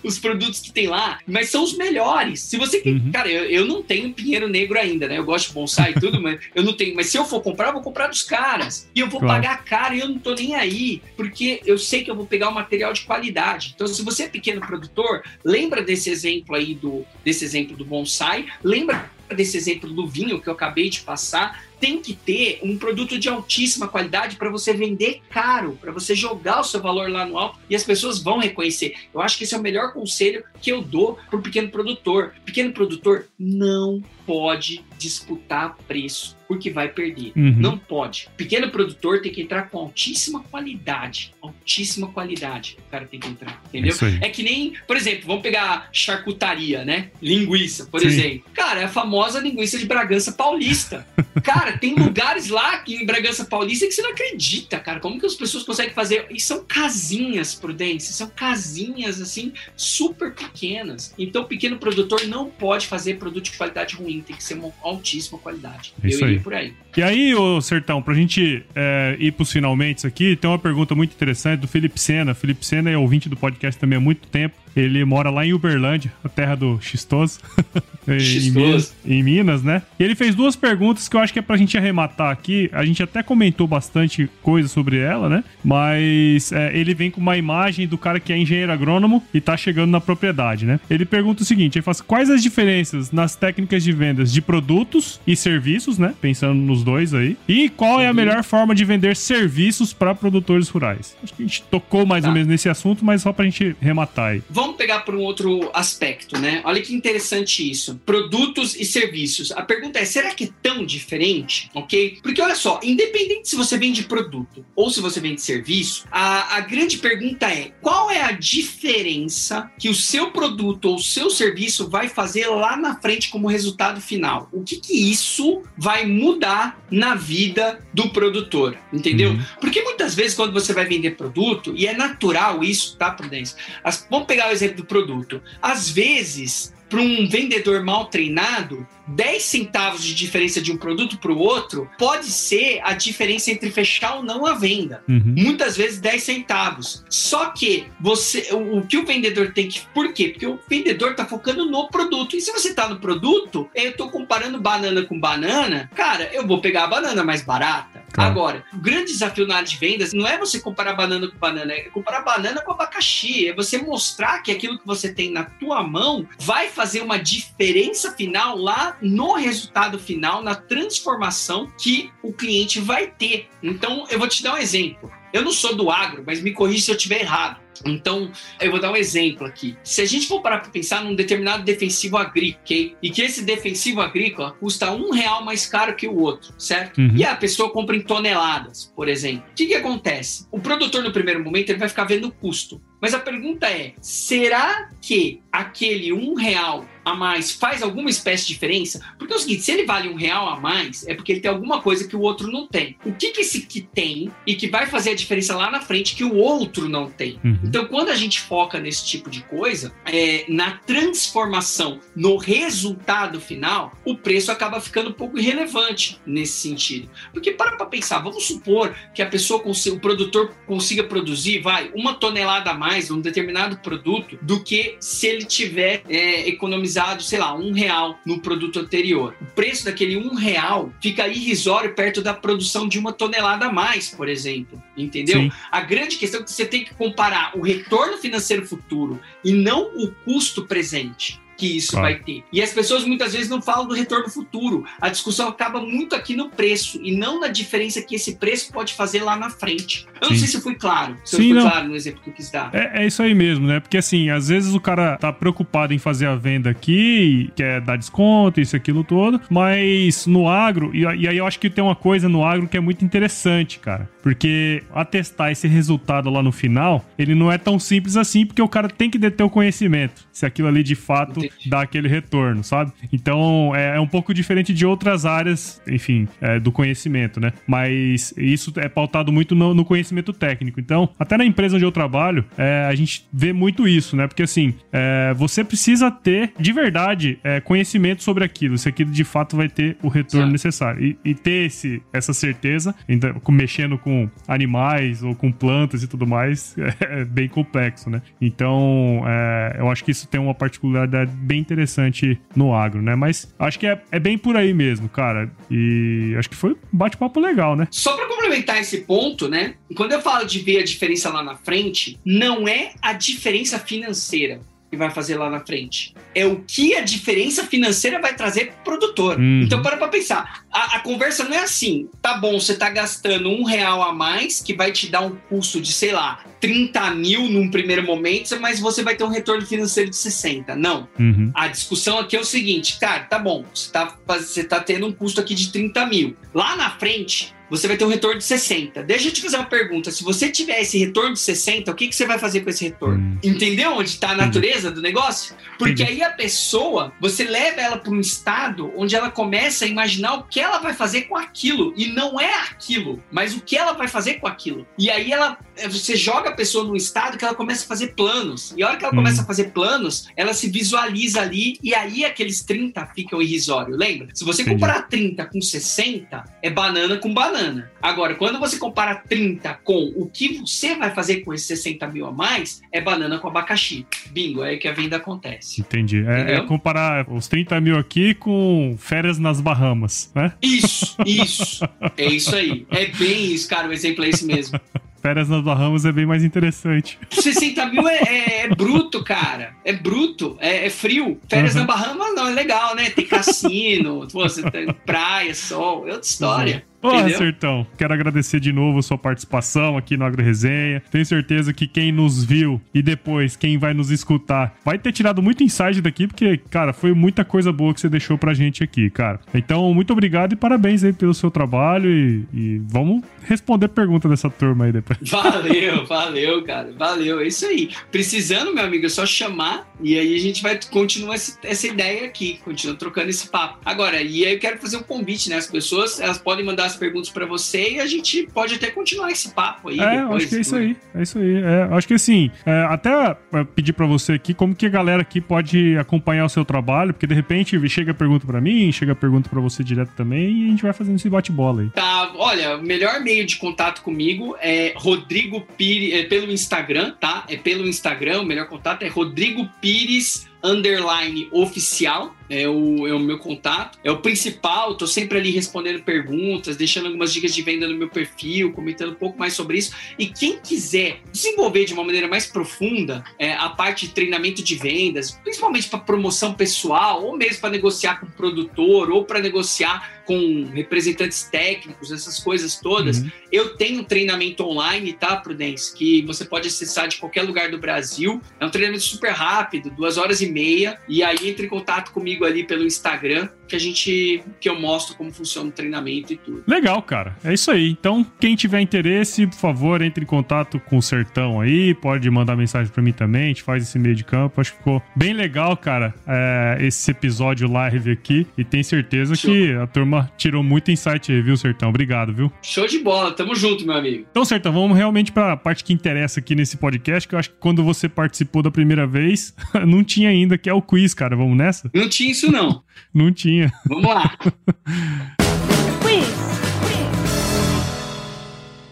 os, 0.03 0.19
produtos 0.19 0.59
que 0.59 0.71
tem 0.71 0.87
lá, 0.87 1.19
mas 1.25 1.49
são 1.49 1.63
os 1.63 1.77
melhores. 1.77 2.41
Se 2.41 2.57
você. 2.57 2.81
Uhum. 2.85 3.11
Cara, 3.11 3.29
eu, 3.29 3.45
eu 3.45 3.65
não 3.65 3.81
tenho 3.81 4.13
pinheiro 4.13 4.47
negro 4.47 4.77
ainda, 4.77 5.07
né? 5.07 5.17
Eu 5.17 5.25
gosto 5.25 5.47
de 5.47 5.53
bonsai 5.53 5.91
e 5.91 5.99
tudo, 5.99 6.19
mas 6.21 6.39
eu 6.53 6.63
não 6.63 6.73
tenho. 6.73 6.95
Mas 6.95 7.07
se 7.07 7.17
eu 7.17 7.25
for 7.25 7.41
comprar, 7.41 7.67
eu 7.67 7.73
vou 7.73 7.81
comprar 7.81 8.07
dos 8.07 8.23
caras. 8.23 8.89
E 8.93 8.99
eu 8.99 9.09
vou 9.09 9.19
claro. 9.19 9.41
pagar 9.41 9.63
caro 9.63 9.95
e 9.95 9.99
eu 9.99 10.09
não 10.09 10.19
tô 10.19 10.33
nem 10.33 10.55
aí. 10.55 11.01
Porque 11.15 11.61
eu 11.65 11.77
sei 11.77 12.00
que 12.03 12.11
eu 12.11 12.15
vou 12.15 12.25
pegar 12.25 12.49
um 12.49 12.53
material 12.53 12.93
de 12.93 13.01
qualidade. 13.01 13.73
Então, 13.75 13.87
se 13.87 14.03
você 14.03 14.23
é 14.23 14.29
pequeno 14.29 14.61
produtor, 14.61 15.23
lembra 15.43 15.81
desse 15.81 16.09
exemplo 16.09 16.55
aí 16.55 16.73
do 16.73 17.05
desse 17.23 17.43
exemplo 17.43 17.75
do 17.75 17.85
bonsai, 17.85 18.45
lembra 18.63 19.09
desse 19.33 19.57
exemplo 19.57 19.89
do 19.89 20.07
vinho 20.07 20.41
que 20.41 20.47
eu 20.47 20.53
acabei 20.53 20.89
de 20.89 21.01
passar, 21.01 21.63
tem 21.79 21.99
que 21.99 22.13
ter 22.13 22.59
um 22.61 22.77
produto 22.77 23.17
de 23.17 23.27
altíssima 23.27 23.87
qualidade 23.87 24.35
para 24.35 24.49
você 24.49 24.71
vender 24.71 25.21
caro, 25.29 25.77
para 25.81 25.91
você 25.91 26.13
jogar 26.13 26.61
o 26.61 26.63
seu 26.63 26.79
valor 26.79 27.09
lá 27.09 27.25
no 27.25 27.37
alto 27.37 27.59
e 27.69 27.75
as 27.75 27.83
pessoas 27.83 28.19
vão 28.19 28.37
reconhecer. 28.37 28.93
Eu 29.13 29.19
acho 29.19 29.37
que 29.37 29.43
esse 29.43 29.55
é 29.55 29.57
o 29.57 29.61
melhor 29.61 29.91
conselho 29.93 30.43
que 30.61 30.71
eu 30.71 30.81
dou 30.81 31.17
para 31.29 31.39
o 31.39 31.41
pequeno 31.41 31.69
produtor. 31.69 32.35
Pequeno 32.45 32.71
produtor 32.71 33.27
não 33.37 34.03
pode 34.27 34.85
disputar 34.97 35.75
preço, 35.87 36.37
porque 36.51 36.69
vai 36.69 36.89
perder. 36.89 37.31
Uhum. 37.33 37.55
Não 37.57 37.77
pode. 37.77 38.27
Pequeno 38.35 38.69
produtor 38.69 39.21
tem 39.21 39.31
que 39.31 39.41
entrar 39.41 39.69
com 39.69 39.77
altíssima 39.77 40.41
qualidade. 40.41 41.33
Altíssima 41.41 42.09
qualidade. 42.09 42.77
O 42.87 42.91
cara 42.91 43.05
tem 43.05 43.21
que 43.21 43.27
entrar. 43.29 43.61
Entendeu? 43.69 43.95
É, 44.21 44.27
é 44.27 44.29
que 44.29 44.43
nem, 44.43 44.73
por 44.85 44.97
exemplo, 44.97 45.27
vamos 45.27 45.41
pegar 45.41 45.87
charcutaria, 45.93 46.83
né? 46.83 47.09
Linguiça, 47.21 47.85
por 47.85 48.01
Sim. 48.01 48.07
exemplo. 48.07 48.43
Cara, 48.53 48.81
é 48.81 48.83
a 48.83 48.89
famosa 48.89 49.39
linguiça 49.39 49.77
de 49.77 49.85
Bragança 49.85 50.33
Paulista. 50.33 51.07
Cara, 51.41 51.77
tem 51.77 51.95
lugares 51.95 52.49
lá 52.49 52.79
que 52.79 52.95
em 52.95 53.05
Bragança 53.05 53.45
Paulista 53.45 53.85
que 53.85 53.93
você 53.93 54.01
não 54.01 54.11
acredita, 54.11 54.77
cara. 54.77 54.99
Como 54.99 55.17
que 55.17 55.25
as 55.25 55.33
pessoas 55.33 55.63
conseguem 55.63 55.93
fazer? 55.93 56.27
E 56.29 56.39
são 56.39 56.65
casinhas, 56.65 57.55
Prudência. 57.55 58.13
São 58.13 58.29
casinhas, 58.29 59.21
assim, 59.21 59.53
super 59.75 60.33
pequenas. 60.33 61.13
Então, 61.17 61.43
o 61.43 61.45
pequeno 61.45 61.77
produtor 61.77 62.27
não 62.27 62.49
pode 62.49 62.85
fazer 62.87 63.17
produto 63.17 63.45
de 63.45 63.57
qualidade 63.57 63.95
ruim 63.95 64.21
tem 64.21 64.35
que 64.35 64.43
ser 64.43 64.55
uma 64.55 64.71
altíssima 64.81 65.39
qualidade. 65.39 65.93
É 66.03 66.07
isso 66.07 66.25
aí. 66.25 66.40
Por 66.41 66.53
aí. 66.53 66.73
E 66.95 67.01
aí, 67.01 67.33
ô 67.33 67.61
Sertão, 67.61 68.01
pra 68.01 68.13
gente 68.13 68.63
é, 68.75 69.15
ir 69.19 69.31
pros 69.31 69.51
finalmente 69.51 70.05
aqui, 70.05 70.35
tem 70.35 70.49
uma 70.49 70.59
pergunta 70.59 70.93
muito 70.93 71.13
interessante 71.13 71.61
do 71.61 71.67
Felipe 71.67 71.99
Sena. 71.99 72.33
Felipe 72.33 72.65
Sena 72.65 72.89
é 72.89 72.97
ouvinte 72.97 73.29
do 73.29 73.37
podcast 73.37 73.79
também 73.79 73.97
há 73.97 74.01
muito 74.01 74.27
tempo. 74.27 74.55
Ele 74.75 75.03
mora 75.05 75.29
lá 75.29 75.45
em 75.45 75.53
Uberlândia, 75.53 76.11
a 76.23 76.29
terra 76.29 76.55
do 76.55 76.79
Xistoso. 76.81 77.39
em, 78.07 78.51
Minas, 78.51 78.95
em 79.05 79.23
Minas, 79.23 79.63
né? 79.63 79.81
E 79.99 80.03
ele 80.03 80.15
fez 80.15 80.35
duas 80.35 80.55
perguntas 80.55 81.07
que 81.07 81.15
eu 81.15 81.19
acho 81.19 81.33
que 81.33 81.39
é 81.39 81.41
pra 81.41 81.57
gente 81.57 81.77
arrematar 81.77 82.31
aqui. 82.31 82.69
A 82.73 82.85
gente 82.85 83.03
até 83.03 83.21
comentou 83.21 83.67
bastante 83.67 84.29
coisa 84.41 84.67
sobre 84.67 84.97
ela, 84.97 85.29
né? 85.29 85.43
Mas 85.63 86.51
é, 86.51 86.75
ele 86.77 86.93
vem 86.93 87.11
com 87.11 87.21
uma 87.21 87.37
imagem 87.37 87.87
do 87.87 87.97
cara 87.97 88.19
que 88.19 88.33
é 88.33 88.37
engenheiro 88.37 88.71
agrônomo 88.71 89.23
e 89.33 89.41
tá 89.41 89.55
chegando 89.55 89.91
na 89.91 90.01
propriedade, 90.01 90.65
né? 90.65 90.79
Ele 90.89 91.05
pergunta 91.05 91.43
o 91.43 91.45
seguinte: 91.45 91.77
ele 91.77 91.83
fala 91.83 91.93
assim, 91.93 92.03
quais 92.05 92.29
as 92.29 92.41
diferenças 92.41 93.11
nas 93.11 93.35
técnicas 93.35 93.83
de 93.83 93.91
vendas 93.91 94.31
de 94.31 94.41
produtos 94.41 95.19
e 95.25 95.35
serviços, 95.35 95.97
né? 95.97 96.13
Pensando 96.21 96.59
nos 96.59 96.83
dois 96.83 97.13
aí. 97.13 97.37
E 97.47 97.69
qual 97.69 97.99
é 97.99 98.07
a 98.07 98.13
melhor 98.13 98.43
forma 98.43 98.73
de 98.73 98.85
vender 98.85 99.15
serviços 99.15 99.93
para 99.93 100.15
produtores 100.15 100.69
rurais? 100.69 101.15
Acho 101.23 101.33
que 101.33 101.43
a 101.43 101.45
gente 101.45 101.63
tocou 101.63 102.05
mais 102.05 102.23
tá. 102.23 102.29
ou 102.29 102.33
menos 102.33 102.47
nesse 102.47 102.69
assunto, 102.69 103.03
mas 103.03 103.21
só 103.21 103.31
pra 103.33 103.45
gente 103.45 103.75
rematar 103.79 104.31
aí. 104.31 104.41
Vamos 104.49 104.60
vamos 104.61 104.77
pegar 104.77 104.99
por 104.99 105.15
um 105.15 105.21
outro 105.21 105.71
aspecto, 105.73 106.39
né? 106.39 106.61
Olha 106.63 106.81
que 106.81 106.93
interessante 106.93 107.69
isso. 107.69 107.99
Produtos 108.05 108.75
e 108.75 108.85
serviços. 108.85 109.51
A 109.51 109.63
pergunta 109.63 109.97
é: 109.97 110.05
será 110.05 110.35
que 110.35 110.43
é 110.45 110.49
tão 110.61 110.85
diferente? 110.85 111.71
Ok? 111.73 112.19
Porque 112.21 112.41
olha 112.41 112.55
só, 112.55 112.79
independente 112.83 113.49
se 113.49 113.55
você 113.55 113.75
vende 113.77 114.03
produto 114.03 114.63
ou 114.75 114.91
se 114.91 115.01
você 115.01 115.19
vende 115.19 115.41
serviço, 115.41 116.05
a, 116.11 116.57
a 116.57 116.59
grande 116.59 116.99
pergunta 116.99 117.47
é: 117.47 117.71
qual 117.81 118.11
é 118.11 118.21
a 118.21 118.31
diferença 118.31 119.71
que 119.79 119.89
o 119.89 119.95
seu 119.95 120.29
produto 120.29 120.85
ou 120.85 120.95
o 120.95 121.01
seu 121.01 121.29
serviço 121.31 121.89
vai 121.89 122.07
fazer 122.07 122.47
lá 122.47 122.77
na 122.77 122.95
frente 123.01 123.29
como 123.29 123.47
resultado 123.47 123.99
final? 123.99 124.47
O 124.51 124.63
que, 124.63 124.77
que 124.77 125.11
isso 125.11 125.63
vai 125.75 126.05
mudar 126.05 126.79
na 126.91 127.15
vida 127.15 127.79
do 127.93 128.09
produtor? 128.09 128.77
Entendeu? 128.93 129.31
Uhum. 129.31 129.43
Porque 129.59 129.81
muitas 129.81 130.13
vezes, 130.13 130.35
quando 130.35 130.53
você 130.53 130.71
vai 130.71 130.85
vender 130.85 131.11
produto, 131.11 131.73
e 131.75 131.87
é 131.87 131.93
natural 131.93 132.63
isso, 132.63 132.95
tá, 132.97 133.09
Prudência? 133.09 133.57
As, 133.83 134.05
vamos 134.09 134.27
pegar 134.27 134.50
o 134.51 134.53
exemplo 134.53 134.77
do 134.77 134.85
produto. 134.85 135.41
Às 135.61 135.89
vezes, 135.89 136.73
para 136.89 136.99
um 136.99 137.27
vendedor 137.27 137.83
mal 137.83 138.05
treinado, 138.05 138.85
10 139.07 139.43
centavos 139.43 140.03
de 140.03 140.13
diferença 140.13 140.61
de 140.61 140.71
um 140.71 140.77
produto 140.77 141.17
para 141.17 141.31
o 141.31 141.37
outro 141.37 141.89
pode 141.97 142.27
ser 142.27 142.79
a 142.83 142.93
diferença 142.93 143.51
entre 143.51 143.71
fechar 143.71 144.15
ou 144.15 144.23
não 144.23 144.45
a 144.45 144.53
venda. 144.53 145.03
Uhum. 145.07 145.35
Muitas 145.37 145.77
vezes 145.77 145.99
10 145.99 146.23
centavos. 146.23 147.03
Só 147.09 147.47
que 147.47 147.87
você, 147.99 148.49
o, 148.53 148.79
o, 148.79 148.87
que 148.87 148.97
o 148.97 149.05
vendedor 149.05 149.53
tem 149.53 149.67
que. 149.67 149.81
Por 149.93 150.13
quê? 150.13 150.29
Porque 150.29 150.47
o 150.47 150.59
vendedor 150.67 151.11
está 151.11 151.25
focando 151.25 151.65
no 151.65 151.87
produto. 151.89 152.35
E 152.35 152.41
se 152.41 152.51
você 152.51 152.69
está 152.69 152.87
no 152.87 152.99
produto, 152.99 153.69
eu 153.75 153.91
estou 153.91 154.09
comparando 154.09 154.59
banana 154.59 155.03
com 155.03 155.19
banana, 155.19 155.89
cara, 155.95 156.29
eu 156.33 156.45
vou 156.45 156.61
pegar 156.61 156.85
a 156.85 156.87
banana 156.87 157.23
mais 157.23 157.41
barata. 157.41 158.01
Claro. 158.11 158.31
Agora, 158.31 158.63
o 158.73 158.77
grande 158.77 159.05
desafio 159.05 159.47
na 159.47 159.55
área 159.55 159.67
de 159.67 159.77
vendas 159.77 160.13
não 160.13 160.27
é 160.27 160.37
você 160.37 160.59
comparar 160.59 160.93
banana 160.93 161.27
com 161.29 161.37
banana, 161.37 161.71
é 161.71 161.81
comparar 161.89 162.21
banana 162.21 162.61
com 162.61 162.71
abacaxi. 162.71 163.47
É 163.47 163.53
você 163.53 163.77
mostrar 163.77 164.41
que 164.41 164.51
aquilo 164.51 164.77
que 164.77 164.85
você 164.85 165.13
tem 165.13 165.31
na 165.31 165.43
tua 165.43 165.81
mão 165.83 166.27
vai 166.39 166.67
fazer 166.69 167.01
uma 167.01 167.17
diferença 167.17 168.11
final 168.11 168.57
lá 168.57 168.90
no 169.01 169.33
resultado 169.33 169.99
final, 169.99 170.43
na 170.43 170.55
transformação 170.55 171.71
que 171.77 172.11
o 172.23 172.33
cliente 172.33 172.79
vai 172.79 173.07
ter. 173.07 173.47
Então, 173.61 174.05
eu 174.09 174.17
vou 174.17 174.27
te 174.27 174.43
dar 174.43 174.55
um 174.55 174.57
exemplo. 174.57 175.11
Eu 175.33 175.43
não 175.43 175.51
sou 175.51 175.75
do 175.75 175.89
agro, 175.89 176.23
mas 176.25 176.41
me 176.41 176.51
corrija 176.51 176.85
se 176.85 176.91
eu 176.91 176.95
estiver 176.95 177.21
errado. 177.21 177.61
Então, 177.85 178.31
eu 178.59 178.69
vou 178.69 178.79
dar 178.79 178.91
um 178.91 178.95
exemplo 178.95 179.45
aqui. 179.45 179.75
Se 179.83 180.01
a 180.01 180.05
gente 180.05 180.27
for 180.27 180.41
parar 180.41 180.59
para 180.59 180.69
pensar 180.69 181.03
num 181.03 181.15
determinado 181.15 181.63
defensivo 181.63 182.17
agrícola, 182.17 182.61
okay? 182.63 182.95
e 183.01 183.09
que 183.09 183.21
esse 183.21 183.43
defensivo 183.43 184.01
agrícola 184.01 184.51
custa 184.51 184.91
um 184.91 185.11
real 185.11 185.43
mais 185.43 185.65
caro 185.65 185.95
que 185.95 186.07
o 186.07 186.17
outro, 186.17 186.53
certo? 186.57 186.99
Uhum. 186.99 187.13
E 187.15 187.23
a 187.23 187.35
pessoa 187.35 187.71
compra 187.71 187.95
em 187.95 188.01
toneladas, 188.01 188.91
por 188.95 189.07
exemplo. 189.07 189.45
O 189.51 189.55
que, 189.55 189.67
que 189.67 189.75
acontece? 189.75 190.47
O 190.51 190.59
produtor, 190.59 191.03
no 191.03 191.11
primeiro 191.11 191.43
momento, 191.43 191.69
ele 191.69 191.79
vai 191.79 191.89
ficar 191.89 192.03
vendo 192.03 192.27
o 192.27 192.31
custo. 192.31 192.81
Mas 193.01 193.15
a 193.15 193.19
pergunta 193.19 193.67
é: 193.67 193.93
será 193.99 194.89
que 195.01 195.41
aquele 195.51 196.13
um 196.13 196.35
real 196.35 196.85
a 197.03 197.15
mais 197.15 197.51
faz 197.51 197.81
alguma 197.81 198.11
espécie 198.11 198.45
de 198.45 198.53
diferença? 198.53 199.01
Porque 199.17 199.33
é 199.33 199.35
o 199.35 199.39
seguinte: 199.39 199.63
se 199.63 199.71
ele 199.71 199.85
vale 199.85 200.07
um 200.07 200.15
real 200.15 200.47
a 200.47 200.59
mais, 200.59 201.05
é 201.07 201.15
porque 201.15 201.31
ele 201.31 201.41
tem 201.41 201.49
alguma 201.49 201.81
coisa 201.81 202.07
que 202.07 202.15
o 202.15 202.21
outro 202.21 202.51
não 202.51 202.67
tem. 202.67 202.95
O 203.03 203.11
que, 203.13 203.31
que 203.31 203.41
esse 203.41 203.61
que 203.61 203.81
tem 203.81 204.31
e 204.45 204.55
que 204.55 204.67
vai 204.67 204.85
fazer 204.85 205.09
a 205.09 205.15
diferença 205.15 205.55
lá 205.55 205.71
na 205.71 205.81
frente 205.81 206.15
que 206.15 206.23
o 206.23 206.35
outro 206.35 206.87
não 206.87 207.09
tem? 207.09 207.39
Uhum. 207.43 207.59
Então, 207.63 207.85
quando 207.85 208.09
a 208.09 208.15
gente 208.15 208.39
foca 208.39 208.79
nesse 208.79 209.05
tipo 209.05 209.29
de 209.29 209.41
coisa, 209.43 209.91
é, 210.05 210.45
na 210.47 210.71
transformação, 210.71 211.99
no 212.15 212.37
resultado 212.37 213.41
final, 213.41 213.93
o 214.05 214.15
preço 214.15 214.51
acaba 214.51 214.79
ficando 214.79 215.09
um 215.09 215.13
pouco 215.13 215.39
irrelevante 215.39 216.19
nesse 216.25 216.53
sentido. 216.53 217.09
Porque 217.33 217.51
para 217.51 217.71
para 217.75 217.85
pensar, 217.87 218.19
vamos 218.19 218.45
supor 218.45 218.93
que 219.15 219.21
a 219.21 219.25
pessoa, 219.25 219.63
o 219.63 219.99
produtor 219.99 220.53
consiga 220.67 221.03
produzir, 221.03 221.59
vai, 221.59 221.89
uma 221.95 222.13
tonelada 222.13 222.71
a 222.71 222.73
mais 222.73 222.90
mais 222.91 223.09
um 223.09 223.21
determinado 223.21 223.77
produto 223.77 224.37
do 224.41 224.61
que 224.61 224.97
se 224.99 225.25
ele 225.25 225.45
tiver 225.45 226.03
é, 226.09 226.49
economizado, 226.49 227.23
sei 227.23 227.39
lá, 227.39 227.55
um 227.55 227.71
real 227.71 228.19
no 228.25 228.41
produto 228.41 228.81
anterior. 228.81 229.33
O 229.39 229.45
preço 229.45 229.85
daquele 229.85 230.17
um 230.17 230.35
real 230.35 230.91
fica 231.01 231.25
irrisório 231.25 231.95
perto 231.95 232.21
da 232.21 232.33
produção 232.33 232.89
de 232.89 232.99
uma 232.99 233.13
tonelada 233.13 233.67
a 233.67 233.71
mais, 233.71 234.09
por 234.09 234.27
exemplo. 234.27 234.83
Entendeu? 234.97 235.39
Sim. 235.39 235.51
A 235.71 235.79
grande 235.79 236.17
questão 236.17 236.41
é 236.41 236.43
que 236.43 236.51
você 236.51 236.65
tem 236.65 236.83
que 236.83 236.93
comparar 236.93 237.57
o 237.57 237.61
retorno 237.61 238.17
financeiro 238.17 238.67
futuro 238.67 239.21
e 239.41 239.53
não 239.53 239.95
o 239.95 240.11
custo 240.25 240.67
presente 240.67 241.40
que 241.61 241.77
isso 241.77 241.91
claro. 241.91 242.07
vai 242.07 242.15
ter. 242.15 242.43
E 242.51 242.59
as 242.59 242.73
pessoas 242.73 243.05
muitas 243.05 243.33
vezes 243.33 243.47
não 243.47 243.61
falam 243.61 243.87
do 243.87 243.93
retorno 243.93 244.27
futuro. 244.27 244.83
A 244.99 245.09
discussão 245.09 245.47
acaba 245.47 245.79
muito 245.79 246.15
aqui 246.15 246.35
no 246.35 246.49
preço 246.49 246.99
e 247.03 247.15
não 247.15 247.39
na 247.39 247.49
diferença 247.49 248.01
que 248.01 248.15
esse 248.15 248.37
preço 248.37 248.73
pode 248.73 248.95
fazer 248.95 249.21
lá 249.21 249.35
na 249.35 249.51
frente. 249.51 250.07
Eu 250.19 250.29
Sim. 250.29 250.33
não 250.33 250.39
sei 250.39 250.47
se 250.47 250.61
fui 250.61 250.73
claro, 250.73 251.15
se 251.23 251.35
Sim, 251.35 251.43
eu 251.43 251.47
fui 251.49 251.63
não. 251.63 251.69
claro 251.69 251.87
no 251.89 251.95
exemplo 251.95 252.19
que 252.23 252.31
eu 252.31 252.33
quis 252.33 252.49
dar. 252.49 252.71
É, 252.73 253.03
é, 253.03 253.05
isso 253.05 253.21
aí 253.21 253.35
mesmo, 253.35 253.67
né? 253.67 253.79
Porque 253.79 253.95
assim, 253.95 254.31
às 254.31 254.47
vezes 254.47 254.73
o 254.73 254.79
cara 254.79 255.17
tá 255.17 255.31
preocupado 255.31 255.93
em 255.93 255.99
fazer 255.99 256.25
a 256.25 256.35
venda 256.35 256.71
aqui, 256.71 257.51
quer 257.55 257.79
dar 257.79 257.95
desconto, 257.95 258.59
isso 258.59 258.75
aquilo 258.75 259.03
todo, 259.03 259.39
mas 259.47 260.25
no 260.25 260.49
agro, 260.49 260.89
e, 260.95 261.01
e 261.01 261.27
aí 261.27 261.37
eu 261.37 261.45
acho 261.45 261.59
que 261.59 261.69
tem 261.69 261.83
uma 261.83 261.95
coisa 261.95 262.27
no 262.27 262.43
agro 262.43 262.67
que 262.67 262.77
é 262.77 262.79
muito 262.81 263.05
interessante, 263.05 263.77
cara. 263.77 264.09
Porque 264.21 264.83
atestar 264.93 265.51
esse 265.51 265.67
resultado 265.67 266.29
lá 266.29 266.43
no 266.43 266.51
final, 266.51 267.03
ele 267.17 267.35
não 267.35 267.51
é 267.51 267.57
tão 267.57 267.79
simples 267.79 268.15
assim, 268.17 268.45
porque 268.45 268.61
o 268.61 268.67
cara 268.67 268.87
tem 268.87 269.09
que 269.09 269.17
deter 269.17 269.45
o 269.45 269.49
conhecimento. 269.49 270.27
Se 270.31 270.45
aquilo 270.45 270.67
ali 270.67 270.83
de 270.83 270.95
fato 270.95 271.39
Entendi. 271.39 271.69
dá 271.69 271.81
aquele 271.81 272.07
retorno, 272.07 272.63
sabe? 272.63 272.91
Então 273.11 273.75
é, 273.75 273.97
é, 273.97 273.99
um 273.99 274.07
pouco 274.07 274.33
diferente 274.33 274.73
de 274.73 274.85
outras 274.85 275.25
áreas, 275.25 275.81
enfim, 275.87 276.27
é, 276.39 276.59
do 276.59 276.71
conhecimento, 276.71 277.39
né? 277.39 277.53
Mas 277.67 278.33
isso 278.37 278.71
é 278.77 278.87
pautado 278.87 279.31
muito 279.31 279.55
no, 279.55 279.73
no, 279.73 279.85
conhecimento 279.85 280.31
técnico. 280.31 280.79
Então, 280.79 281.09
até 281.19 281.37
na 281.37 281.45
empresa 281.45 281.75
onde 281.75 281.85
eu 281.85 281.91
trabalho, 281.91 282.45
é, 282.57 282.85
a 282.89 282.95
gente 282.95 283.27
vê 283.31 283.51
muito 283.51 283.87
isso, 283.87 284.15
né? 284.15 284.27
Porque 284.27 284.43
assim, 284.43 284.73
é, 284.91 285.33
você 285.35 285.63
precisa 285.63 286.09
ter 286.11 286.53
de 286.59 286.71
verdade 286.71 287.39
é, 287.43 287.59
conhecimento 287.59 288.23
sobre 288.23 288.43
aquilo, 288.43 288.77
se 288.77 288.87
aquilo 288.87 289.11
de 289.11 289.23
fato 289.23 289.55
vai 289.55 289.67
ter 289.67 289.97
o 290.01 290.07
retorno 290.07 290.45
certo. 290.45 290.51
necessário. 290.51 291.03
E, 291.03 291.17
e, 291.23 291.35
ter 291.35 291.65
esse, 291.65 292.01
essa 292.13 292.33
certeza, 292.33 292.93
então, 293.07 293.41
mexendo 293.49 293.97
com 293.97 294.10
com 294.11 294.29
animais 294.45 295.23
ou 295.23 295.33
com 295.33 295.51
plantas 295.51 296.03
e 296.03 296.07
tudo 296.07 296.27
mais, 296.27 296.75
é 296.99 297.23
bem 297.23 297.47
complexo, 297.47 298.09
né? 298.09 298.21
Então, 298.41 299.23
é, 299.25 299.77
eu 299.79 299.89
acho 299.89 300.03
que 300.03 300.11
isso 300.11 300.27
tem 300.27 300.39
uma 300.39 300.53
particularidade 300.53 301.31
bem 301.31 301.59
interessante 301.59 302.39
no 302.53 302.75
agro, 302.75 303.01
né? 303.01 303.15
Mas 303.15 303.53
acho 303.57 303.79
que 303.79 303.87
é, 303.87 304.01
é 304.11 304.19
bem 304.19 304.37
por 304.37 304.57
aí 304.57 304.73
mesmo, 304.73 305.07
cara. 305.07 305.49
E 305.69 306.35
acho 306.37 306.49
que 306.49 306.55
foi 306.55 306.71
um 306.71 306.77
bate-papo 306.91 307.39
legal, 307.39 307.75
né? 307.75 307.87
Só 307.89 308.15
para 308.15 308.27
complementar 308.27 308.79
esse 308.79 309.01
ponto, 309.01 309.47
né? 309.47 309.75
Quando 309.95 310.11
eu 310.11 310.21
falo 310.21 310.45
de 310.45 310.59
ver 310.59 310.79
a 310.79 310.83
diferença 310.83 311.29
lá 311.29 311.41
na 311.41 311.55
frente, 311.55 312.19
não 312.25 312.67
é 312.67 312.91
a 313.01 313.13
diferença 313.13 313.79
financeira 313.79 314.59
que 314.89 314.97
vai 314.97 315.09
fazer 315.09 315.37
lá 315.37 315.49
na 315.49 315.61
frente. 315.61 316.13
É 316.33 316.45
o 316.45 316.63
que 316.65 316.95
a 316.95 317.01
diferença 317.01 317.65
financeira 317.65 318.21
vai 318.21 318.35
trazer 318.35 318.73
pro 318.83 319.01
produtor. 319.01 319.37
Uhum. 319.37 319.63
Então, 319.63 319.81
para 319.81 319.97
pra 319.97 320.07
pensar. 320.07 320.63
A, 320.71 320.97
a, 320.97 320.99
conversa 320.99 321.43
não 321.43 321.53
é 321.53 321.63
assim. 321.63 322.07
Tá 322.21 322.37
bom, 322.37 322.59
você 322.59 322.75
tá 322.75 322.89
gastando 322.89 323.49
um 323.49 323.63
real 323.63 324.01
a 324.01 324.13
mais, 324.13 324.61
que 324.61 324.73
vai 324.73 324.91
te 324.91 325.07
dar 325.07 325.21
um 325.21 325.35
custo 325.49 325.81
de, 325.81 325.91
sei 325.91 326.11
lá, 326.11 326.43
30 326.59 327.11
mil 327.11 327.49
num 327.49 327.69
primeiro 327.69 328.03
momento, 328.03 328.59
mas 328.59 328.79
você 328.79 329.03
vai 329.03 329.15
ter 329.15 329.23
um 329.23 329.29
retorno 329.29 329.65
financeiro 329.65 330.09
de 330.09 330.17
60. 330.17 330.75
Não. 330.75 331.07
Uhum. 331.19 331.51
A 331.55 331.67
discussão 331.67 332.19
aqui 332.19 332.35
é 332.35 332.39
o 332.39 332.45
seguinte, 332.45 332.99
cara, 332.99 333.23
tá 333.23 333.39
bom, 333.39 333.65
você 333.73 333.91
tá, 333.91 334.17
você 334.27 334.63
tá 334.63 334.79
tendo 334.79 335.07
um 335.07 335.11
custo 335.11 335.41
aqui 335.41 335.55
de 335.55 335.71
30 335.71 336.05
mil. 336.05 336.35
Lá 336.53 336.75
na 336.75 336.91
frente, 336.91 337.53
você 337.71 337.87
vai 337.87 337.95
ter 337.95 338.03
um 338.03 338.09
retorno 338.09 338.37
de 338.37 338.43
60. 338.43 339.01
Deixa 339.03 339.29
eu 339.29 339.31
te 339.31 339.41
fazer 339.41 339.55
uma 339.55 339.65
pergunta. 339.65 340.11
Se 340.11 340.25
você 340.25 340.49
tiver 340.49 340.81
esse 340.81 340.97
retorno 340.97 341.33
de 341.33 341.39
60, 341.39 341.89
o 341.89 341.95
que, 341.95 342.09
que 342.09 342.15
você 342.15 342.25
vai 342.25 342.37
fazer 342.37 342.59
com 342.61 342.69
esse 342.69 342.83
retorno? 342.83 343.17
Hum. 343.17 343.37
Entendeu 343.41 343.93
onde 343.93 344.09
está 344.09 344.31
a 344.31 344.35
natureza 344.35 344.91
do 344.91 345.01
negócio? 345.01 345.55
Porque 345.79 346.03
aí 346.03 346.20
a 346.23 346.31
pessoa, 346.31 347.13
você 347.19 347.43
leva 347.43 347.81
ela 347.81 347.97
para 347.97 348.11
um 348.11 348.19
estado 348.19 348.91
onde 348.95 349.15
ela 349.15 349.29
começa 349.29 349.85
a 349.85 349.87
imaginar 349.87 350.35
o 350.35 350.43
que 350.43 350.59
ela 350.59 350.79
vai 350.79 350.93
fazer 350.93 351.23
com 351.23 351.35
aquilo. 351.35 351.93
E 351.95 352.07
não 352.07 352.39
é 352.39 352.53
aquilo, 352.53 353.21
mas 353.31 353.55
o 353.55 353.61
que 353.61 353.77
ela 353.77 353.93
vai 353.93 354.07
fazer 354.07 354.35
com 354.35 354.47
aquilo. 354.47 354.87
E 354.97 355.09
aí 355.09 355.31
ela, 355.31 355.57
você 355.89 356.15
joga 356.15 356.49
a 356.49 356.53
pessoa 356.53 356.83
num 356.83 356.95
estado 356.95 357.37
que 357.37 357.45
ela 357.45 357.55
começa 357.55 357.85
a 357.85 357.87
fazer 357.87 358.07
planos. 358.15 358.73
E 358.77 358.83
a 358.83 358.89
hora 358.89 358.97
que 358.97 359.03
ela 359.03 359.13
hum. 359.13 359.17
começa 359.17 359.41
a 359.41 359.45
fazer 359.45 359.71
planos, 359.71 360.27
ela 360.35 360.53
se 360.53 360.69
visualiza 360.69 361.41
ali 361.41 361.77
e 361.81 361.93
aí 361.93 362.25
aqueles 362.25 362.63
30 362.63 363.05
ficam 363.07 363.41
irrisórios. 363.41 363.97
Lembra? 363.97 364.27
Se 364.33 364.43
você 364.43 364.61
Entendi. 364.61 364.75
comparar 364.75 365.03
30 365.03 365.45
com 365.45 365.61
60, 365.61 366.43
é 366.61 366.69
banana 366.69 367.17
com 367.17 367.33
banana 367.33 367.51
banana. 367.51 367.91
Agora, 368.01 368.35
quando 368.35 368.59
você 368.59 368.77
compara 368.77 369.15
30 369.15 369.73
com 369.83 370.11
o 370.15 370.27
que 370.27 370.59
você 370.59 370.95
vai 370.95 371.13
fazer 371.13 371.41
com 371.41 371.53
esses 371.53 371.67
60 371.67 372.07
mil 372.07 372.25
a 372.25 372.31
mais, 372.31 372.81
é 372.91 373.01
banana 373.01 373.37
com 373.39 373.47
abacaxi. 373.47 374.05
Bingo, 374.31 374.63
é 374.63 374.71
aí 374.71 374.77
que 374.77 374.87
a 374.87 374.93
venda 374.93 375.17
acontece. 375.17 375.81
Entendi. 375.81 376.23
É, 376.25 376.55
é, 376.55 376.61
comparar 376.61 377.29
os 377.29 377.47
30 377.47 377.79
mil 377.81 377.97
aqui 377.97 378.33
com 378.33 378.95
férias 378.97 379.37
nas 379.37 379.59
Bahamas, 379.59 380.31
né? 380.33 380.53
Isso, 380.61 381.15
isso. 381.25 381.87
é 382.17 382.25
isso 382.25 382.55
aí. 382.55 382.85
É 382.89 383.05
bem 383.05 383.53
isso, 383.53 383.67
cara. 383.67 383.87
O 383.87 383.93
exemplo 383.93 384.23
é 384.23 384.29
esse 384.29 384.45
mesmo. 384.45 384.79
Férias 385.21 385.47
nas 385.47 385.61
Bahamas 385.61 386.05
é 386.05 386.11
bem 386.11 386.25
mais 386.25 386.43
interessante. 386.43 387.19
60 387.29 387.85
mil 387.87 388.07
é, 388.07 388.17
é, 388.17 388.61
é 388.63 388.67
bruto, 388.67 389.23
cara. 389.23 389.75
É 389.85 389.93
bruto, 389.93 390.57
é, 390.59 390.87
é 390.87 390.89
frio. 390.89 391.39
Férias 391.47 391.75
uhum. 391.75 391.81
na 391.81 391.87
Bahamas 391.87 392.35
não, 392.35 392.47
é 392.47 392.53
legal, 392.53 392.95
né? 392.95 393.09
Tem 393.09 393.25
cassino, 393.25 394.27
pô, 394.31 394.41
você 394.41 394.69
tem 394.69 394.87
praia, 395.05 395.53
sol, 395.53 396.07
é 396.07 396.13
outra 396.13 396.27
história. 396.27 396.90
Porra, 397.01 397.29
Sertão, 397.29 397.85
quero 397.97 398.13
agradecer 398.13 398.59
de 398.59 398.71
novo 398.71 398.99
a 398.99 399.01
sua 399.01 399.17
participação 399.17 399.97
aqui 399.97 400.15
no 400.15 400.23
Agro 400.23 400.43
Resenha. 400.43 401.01
Tenho 401.09 401.25
certeza 401.25 401.73
que 401.73 401.87
quem 401.87 402.11
nos 402.11 402.43
viu 402.43 402.79
e 402.93 403.01
depois 403.01 403.55
quem 403.55 403.77
vai 403.77 403.93
nos 403.93 404.11
escutar 404.11 404.75
vai 404.85 404.99
ter 404.99 405.11
tirado 405.11 405.41
muito 405.41 405.63
insight 405.63 405.99
daqui, 405.99 406.27
porque, 406.27 406.57
cara, 406.69 406.93
foi 406.93 407.13
muita 407.13 407.43
coisa 407.43 407.71
boa 407.71 407.91
que 407.93 407.99
você 407.99 408.07
deixou 408.07 408.37
pra 408.37 408.53
gente 408.53 408.83
aqui, 408.83 409.09
cara. 409.09 409.39
Então, 409.53 409.91
muito 409.93 410.13
obrigado 410.13 410.53
e 410.53 410.55
parabéns 410.55 411.03
aí 411.03 411.11
pelo 411.11 411.33
seu 411.33 411.49
trabalho 411.49 412.07
e, 412.07 412.45
e 412.53 412.81
vamos 412.85 413.23
responder 413.43 413.87
pergunta 413.87 414.29
dessa 414.29 414.49
turma 414.49 414.85
aí 414.85 414.91
depois. 414.91 415.17
Valeu, 415.31 416.05
valeu, 416.05 416.63
cara. 416.63 416.93
Valeu. 416.97 417.39
É 417.39 417.47
isso 417.47 417.65
aí. 417.65 417.89
Precisando, 418.11 418.73
meu 418.73 418.83
amigo, 418.83 419.05
é 419.05 419.09
só 419.09 419.25
chamar 419.25 419.91
e 420.01 420.17
aí 420.17 420.35
a 420.35 420.39
gente 420.39 420.61
vai 420.61 420.79
continuar 420.89 421.35
essa 421.35 421.87
ideia 421.87 422.25
aqui, 422.25 422.59
continua 422.63 422.95
trocando 422.95 423.29
esse 423.29 423.47
papo. 423.47 423.79
Agora, 423.83 424.21
e 424.21 424.45
aí 424.45 424.53
eu 424.53 424.59
quero 424.59 424.77
fazer 424.77 424.97
um 424.97 425.03
convite, 425.03 425.49
né? 425.49 425.57
As 425.57 425.67
pessoas, 425.67 426.19
elas 426.19 426.37
podem 426.37 426.65
mandar 426.65 426.90
as 426.91 426.97
perguntas 426.97 427.29
para 427.29 427.45
você 427.45 427.93
e 427.93 427.99
a 427.99 428.05
gente 428.05 428.47
pode 428.53 428.75
até 428.75 428.91
continuar 428.91 429.31
esse 429.31 429.53
papo 429.53 429.89
aí. 429.89 429.99
É, 429.99 430.21
depois, 430.21 430.43
acho 430.43 430.47
que 430.47 430.55
é 430.55 430.59
isso 430.59 430.75
aí. 430.75 430.97
É 431.15 431.21
isso 431.21 431.39
aí. 431.39 431.55
É, 431.55 431.87
acho 431.91 432.07
que 432.07 432.13
assim, 432.13 432.51
é, 432.65 432.85
até 432.89 433.35
pedir 433.75 433.93
para 433.93 434.05
você 434.05 434.33
aqui 434.33 434.53
como 434.53 434.75
que 434.75 434.85
a 434.85 434.89
galera 434.89 435.21
aqui 435.21 435.41
pode 435.41 435.97
acompanhar 435.97 436.45
o 436.45 436.49
seu 436.49 436.63
trabalho, 436.65 437.13
porque 437.13 437.27
de 437.27 437.33
repente 437.33 437.89
chega 437.89 438.13
pergunta 438.13 438.45
para 438.45 438.61
mim, 438.61 438.91
chega 438.91 439.15
pergunta 439.15 439.49
para 439.49 439.59
você 439.59 439.83
direto 439.83 440.11
também 440.15 440.63
e 440.63 440.65
a 440.65 440.69
gente 440.69 440.83
vai 440.83 440.93
fazendo 440.93 441.15
esse 441.15 441.29
bate-bola 441.29 441.81
aí. 441.81 441.89
Tá, 441.89 442.31
olha, 442.35 442.77
o 442.77 442.83
melhor 442.83 443.21
meio 443.21 443.45
de 443.45 443.57
contato 443.57 444.01
comigo 444.01 444.55
é 444.59 444.93
Rodrigo 444.95 445.61
Pires, 445.77 446.13
é 446.13 446.23
pelo 446.23 446.51
Instagram, 446.51 447.13
tá? 447.19 447.45
É 447.47 447.57
pelo 447.57 447.87
Instagram, 447.87 448.41
o 448.41 448.45
melhor 448.45 448.67
contato 448.67 449.03
é 449.03 449.07
Rodrigo 449.07 449.67
Pires 449.81 450.50
underline 450.63 451.47
oficial, 451.51 452.35
é 452.49 452.67
o, 452.67 453.07
é 453.07 453.13
o 453.13 453.19
meu 453.19 453.39
contato. 453.39 453.97
É 454.03 454.11
o 454.11 454.17
principal, 454.17 454.95
tô 454.95 455.07
sempre 455.07 455.37
ali 455.37 455.51
respondendo 455.51 456.03
perguntas, 456.03 456.75
deixando 456.75 457.07
algumas 457.07 457.33
dicas 457.33 457.53
de 457.53 457.61
venda 457.61 457.87
no 457.87 457.95
meu 457.95 458.09
perfil, 458.09 458.73
comentando 458.73 459.11
um 459.11 459.15
pouco 459.15 459.39
mais 459.39 459.53
sobre 459.53 459.77
isso. 459.77 459.95
E 460.19 460.27
quem 460.27 460.59
quiser 460.59 461.21
desenvolver 461.31 461.85
de 461.85 461.93
uma 461.93 462.03
maneira 462.03 462.27
mais 462.27 462.45
profunda 462.45 463.23
é, 463.39 463.53
a 463.53 463.69
parte 463.69 464.07
de 464.07 464.13
treinamento 464.13 464.61
de 464.61 464.75
vendas, 464.75 465.31
principalmente 465.43 465.87
para 465.87 465.99
promoção 465.99 466.53
pessoal, 466.53 467.23
ou 467.23 467.37
mesmo 467.37 467.61
para 467.61 467.69
negociar 467.69 468.19
com 468.19 468.25
o 468.25 468.31
produtor, 468.31 469.09
ou 469.09 469.23
para 469.23 469.39
negociar 469.39 470.20
com 470.25 470.69
representantes 470.73 471.43
técnicos, 471.43 472.11
essas 472.11 472.39
coisas 472.39 472.79
todas, 472.79 473.19
uhum. 473.19 473.31
eu 473.51 473.75
tenho 473.75 474.01
um 474.01 474.03
treinamento 474.03 474.63
online, 474.63 475.13
tá, 475.13 475.35
Prudence? 475.35 475.95
Que 475.95 476.21
você 476.23 476.45
pode 476.45 476.67
acessar 476.67 477.07
de 477.07 477.17
qualquer 477.17 477.43
lugar 477.43 477.69
do 477.69 477.77
Brasil. 477.77 478.41
É 478.59 478.65
um 478.65 478.69
treinamento 478.69 479.03
super 479.03 479.31
rápido, 479.31 479.89
duas 479.89 480.17
horas 480.17 480.41
e 480.41 480.49
meia. 480.49 480.97
E 481.07 481.23
aí 481.23 481.49
entre 481.49 481.65
em 481.65 481.69
contato 481.69 482.11
comigo 482.11 482.45
ali 482.45 482.63
pelo 482.63 482.85
Instagram, 482.85 483.49
que 483.67 483.75
a 483.75 483.79
gente 483.79 484.43
que 484.59 484.69
eu 484.69 484.79
mostro 484.79 485.15
como 485.15 485.31
funciona 485.31 485.69
o 485.69 485.71
treinamento 485.71 486.33
e 486.33 486.37
tudo. 486.37 486.63
Legal, 486.67 487.01
cara. 487.01 487.37
É 487.43 487.53
isso 487.53 487.71
aí. 487.71 487.89
Então, 487.89 488.25
quem 488.39 488.55
tiver 488.55 488.81
interesse, 488.81 489.47
por 489.47 489.57
favor, 489.57 490.01
entre 490.01 490.23
em 490.23 490.27
contato 490.27 490.79
com 490.79 490.97
o 490.97 491.01
Sertão 491.01 491.61
aí, 491.61 491.93
pode 491.93 492.29
mandar 492.29 492.55
mensagem 492.55 492.91
para 492.91 493.01
mim 493.01 493.13
também, 493.13 493.43
a 493.43 493.47
gente 493.47 493.63
faz 493.63 493.83
esse 493.83 493.97
meio 493.97 494.15
de 494.15 494.23
campo. 494.23 494.59
Acho 494.59 494.71
que 494.71 494.77
ficou 494.77 495.01
bem 495.15 495.33
legal, 495.33 495.75
cara, 495.77 496.13
é, 496.27 496.77
esse 496.81 497.11
episódio 497.11 497.71
live 497.71 498.11
aqui 498.11 498.45
e 498.57 498.63
tenho 498.63 498.83
certeza 498.83 499.35
Show. 499.35 499.51
que 499.51 499.73
a 499.73 499.87
turma 499.87 500.10
tirou 500.37 500.63
muito 500.63 500.91
insight 500.91 501.31
aí, 501.31 501.41
viu, 501.41 501.55
Sertão? 501.57 501.89
Obrigado, 501.89 502.33
viu? 502.33 502.51
Show 502.61 502.87
de 502.87 502.99
bola. 502.99 503.31
Tamo 503.31 503.55
junto, 503.55 503.85
meu 503.85 503.95
amigo. 503.95 504.25
Então, 504.29 504.45
Sertão, 504.45 504.71
vamos 504.71 504.97
realmente 504.97 505.31
para 505.31 505.53
a 505.53 505.57
parte 505.57 505.83
que 505.83 505.93
interessa 505.93 506.39
aqui 506.39 506.55
nesse 506.55 506.77
podcast, 506.77 507.27
que 507.27 507.35
eu 507.35 507.39
acho 507.39 507.49
que 507.49 507.57
quando 507.59 507.83
você 507.83 508.09
participou 508.09 508.61
da 508.61 508.71
primeira 508.71 509.05
vez, 509.07 509.55
não 509.87 510.03
tinha 510.03 510.29
ainda, 510.29 510.57
que 510.57 510.69
é 510.69 510.73
o 510.73 510.81
quiz, 510.81 511.13
cara. 511.13 511.35
Vamos 511.35 511.57
nessa? 511.57 511.89
Não 511.93 512.09
tinha 512.09 512.31
isso, 512.31 512.51
não. 512.51 512.83
não 513.13 513.31
tinha. 513.31 513.71
Vamos 513.87 514.05
lá. 514.05 514.31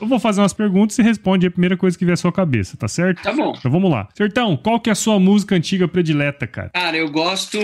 Eu 0.01 0.07
vou 0.07 0.19
fazer 0.19 0.39
umas 0.39 0.53
perguntas 0.53 0.97
e 0.97 1.03
responde 1.03 1.45
a 1.45 1.51
primeira 1.51 1.75
coisa 1.75 1.97
que 1.97 2.05
vier 2.05 2.13
à 2.13 2.17
sua 2.17 2.31
cabeça, 2.31 2.77
tá 2.77 2.87
certo? 2.87 3.21
Tá 3.21 3.33
bom. 3.33 3.53
Então 3.57 3.69
vamos 3.69 3.91
lá. 3.91 4.07
Sertão, 4.15 4.55
qual 4.55 4.79
que 4.79 4.89
é 4.89 4.93
a 4.93 4.95
sua 4.95 5.19
música 5.19 5.55
antiga 5.55 5.87
predileta, 5.87 6.47
cara? 6.47 6.69
Cara, 6.69 6.95
eu 6.95 7.11
gosto 7.11 7.59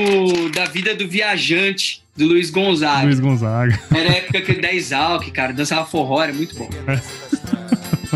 da 0.53 0.65
Vida 0.65 0.93
do 0.93 1.07
Viajante, 1.07 2.03
do 2.15 2.25
Luiz 2.27 2.49
Gonzaga. 2.49 3.05
Luiz 3.05 3.19
Gonzaga. 3.19 3.79
Era 3.93 4.09
a 4.09 4.15
época 4.15 4.41
que 4.41 4.61
da 4.61 4.73
Exalc, 4.73 5.29
cara, 5.31 5.53
dançava 5.53 5.85
forró, 5.85 6.23
era 6.23 6.33
muito 6.33 6.55
bom. 6.55 6.69
É. 6.87 7.01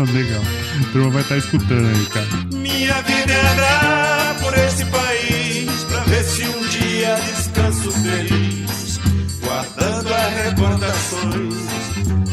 Legal. 0.00 0.40
A 0.40 0.92
turma 0.92 1.10
vai 1.10 1.22
estar 1.22 1.34
tá 1.34 1.38
escutando 1.38 1.86
aí, 1.86 2.06
cara. 2.06 2.26
Minha 2.54 3.02
vida 3.02 3.32
é 3.32 3.52
andar 3.52 4.40
por 4.40 4.56
esse 4.56 4.84
país 4.86 5.84
pra 5.84 6.00
ver 6.04 6.24
se 6.24 6.44
um 6.44 6.66
dia 6.68 7.16
descanso 7.16 7.92
feliz 7.92 8.80
guardando 9.50 10.14
as 10.14 10.44
recordações 10.44 11.54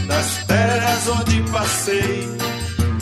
das 0.08 0.46
terras 0.46 1.08
onde 1.10 1.42
passei, 1.52 2.24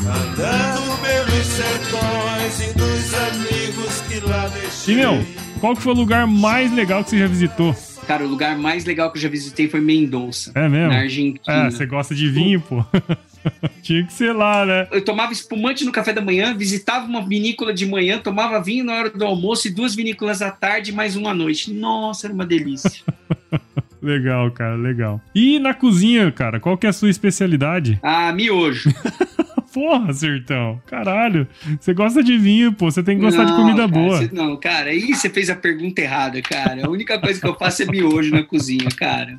andando 0.02 1.02
pelos 1.02 1.46
sertões 1.46 2.62
e 2.62 2.74
dos 2.74 3.14
amigos 3.14 4.02
que 4.08 4.20
lá 4.22 4.48
deixei. 4.48 4.94
E 4.94 4.98
meu, 4.98 5.45
qual 5.66 5.76
que 5.76 5.82
foi 5.82 5.94
o 5.94 5.96
lugar 5.96 6.28
mais 6.28 6.72
legal 6.72 7.04
que 7.04 7.10
você 7.10 7.18
já 7.18 7.26
visitou? 7.26 7.76
Cara, 8.06 8.24
o 8.24 8.28
lugar 8.28 8.56
mais 8.56 8.86
legal 8.86 9.12
que 9.12 9.18
eu 9.18 9.22
já 9.24 9.28
visitei 9.28 9.68
foi 9.68 9.82
Mendonça. 9.82 10.52
É 10.54 10.70
mesmo? 10.70 10.90
Na 10.90 11.00
Argentina. 11.00 11.66
É, 11.66 11.72
você 11.72 11.88
gosta 11.88 12.14
de 12.14 12.30
vinho, 12.30 12.62
pô. 12.62 12.86
Tinha 13.82 14.06
que 14.06 14.14
ser 14.14 14.32
lá, 14.32 14.64
né? 14.64 14.88
Eu 14.92 15.04
tomava 15.04 15.34
espumante 15.34 15.84
no 15.84 15.92
café 15.92 16.14
da 16.14 16.22
manhã, 16.22 16.56
visitava 16.56 17.08
uma 17.08 17.28
vinícola 17.28 17.74
de 17.74 17.84
manhã, 17.84 18.20
tomava 18.20 18.62
vinho 18.62 18.86
na 18.86 18.94
hora 18.94 19.10
do 19.10 19.26
almoço 19.26 19.68
e 19.68 19.72
duas 19.72 19.96
vinícolas 19.96 20.44
à 20.44 20.52
tarde, 20.52 20.92
mais 20.92 21.16
uma 21.16 21.32
à 21.32 21.34
noite. 21.34 21.74
Nossa, 21.74 22.28
era 22.28 22.34
uma 22.36 22.46
delícia. 22.46 23.02
Legal, 24.04 24.52
cara, 24.52 24.76
legal. 24.76 25.20
E 25.34 25.58
na 25.58 25.74
cozinha, 25.74 26.32
cara, 26.32 26.60
qual 26.60 26.78
que 26.78 26.86
é 26.86 26.90
a 26.92 26.94
sua 26.94 27.10
especialidade? 27.10 28.00
Ah, 28.04 28.32
miojo. 28.32 28.94
Porra, 29.76 30.14
Sertão. 30.14 30.82
Caralho. 30.88 31.46
Você 31.78 31.94
gosta 31.94 32.24
de 32.24 32.38
vinho, 32.38 32.72
pô. 32.72 32.90
Você 32.90 33.04
tem 33.04 33.18
que 33.18 33.26
gostar 33.26 33.44
não, 33.44 33.52
de 33.52 33.58
comida 33.58 33.78
cara, 33.80 33.88
boa. 33.90 34.30
Não, 34.32 34.56
cara, 34.56 34.90
aí 34.92 35.14
você 35.14 35.30
fez 35.30 35.50
a 35.50 35.56
pergunta 35.56 36.00
errada, 36.00 36.42
cara. 36.42 36.86
A 36.86 36.90
única 36.90 37.20
coisa 37.20 37.42
que 37.42 37.46
eu 37.46 37.56
faço 37.56 37.84
é 37.84 37.86
miojo 37.86 38.32
na 38.32 38.42
cozinha, 38.42 38.88
cara. 38.96 39.36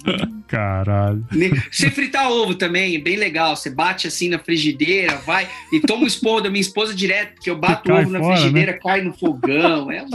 Caralho. 0.46 1.26
Você 1.72 1.90
fritar 1.90 2.30
ovo 2.30 2.54
também, 2.54 2.96
é 2.96 2.98
bem 2.98 3.16
legal. 3.16 3.56
Você 3.56 3.70
bate 3.70 4.06
assim 4.06 4.28
na 4.28 4.38
frigideira, 4.38 5.16
vai 5.24 5.48
e 5.72 5.80
toma 5.80 6.04
o 6.04 6.06
esporro 6.06 6.42
da 6.42 6.50
minha 6.50 6.60
esposa 6.60 6.94
direto, 6.94 7.40
que 7.40 7.48
eu 7.48 7.56
bato 7.56 7.90
o 7.90 7.94
ovo 7.96 8.10
na 8.10 8.18
fora, 8.18 8.36
frigideira, 8.36 8.72
né? 8.72 8.78
cai 8.82 9.00
no 9.00 9.14
fogão. 9.14 9.90
É 9.90 10.02
um... 10.02 10.08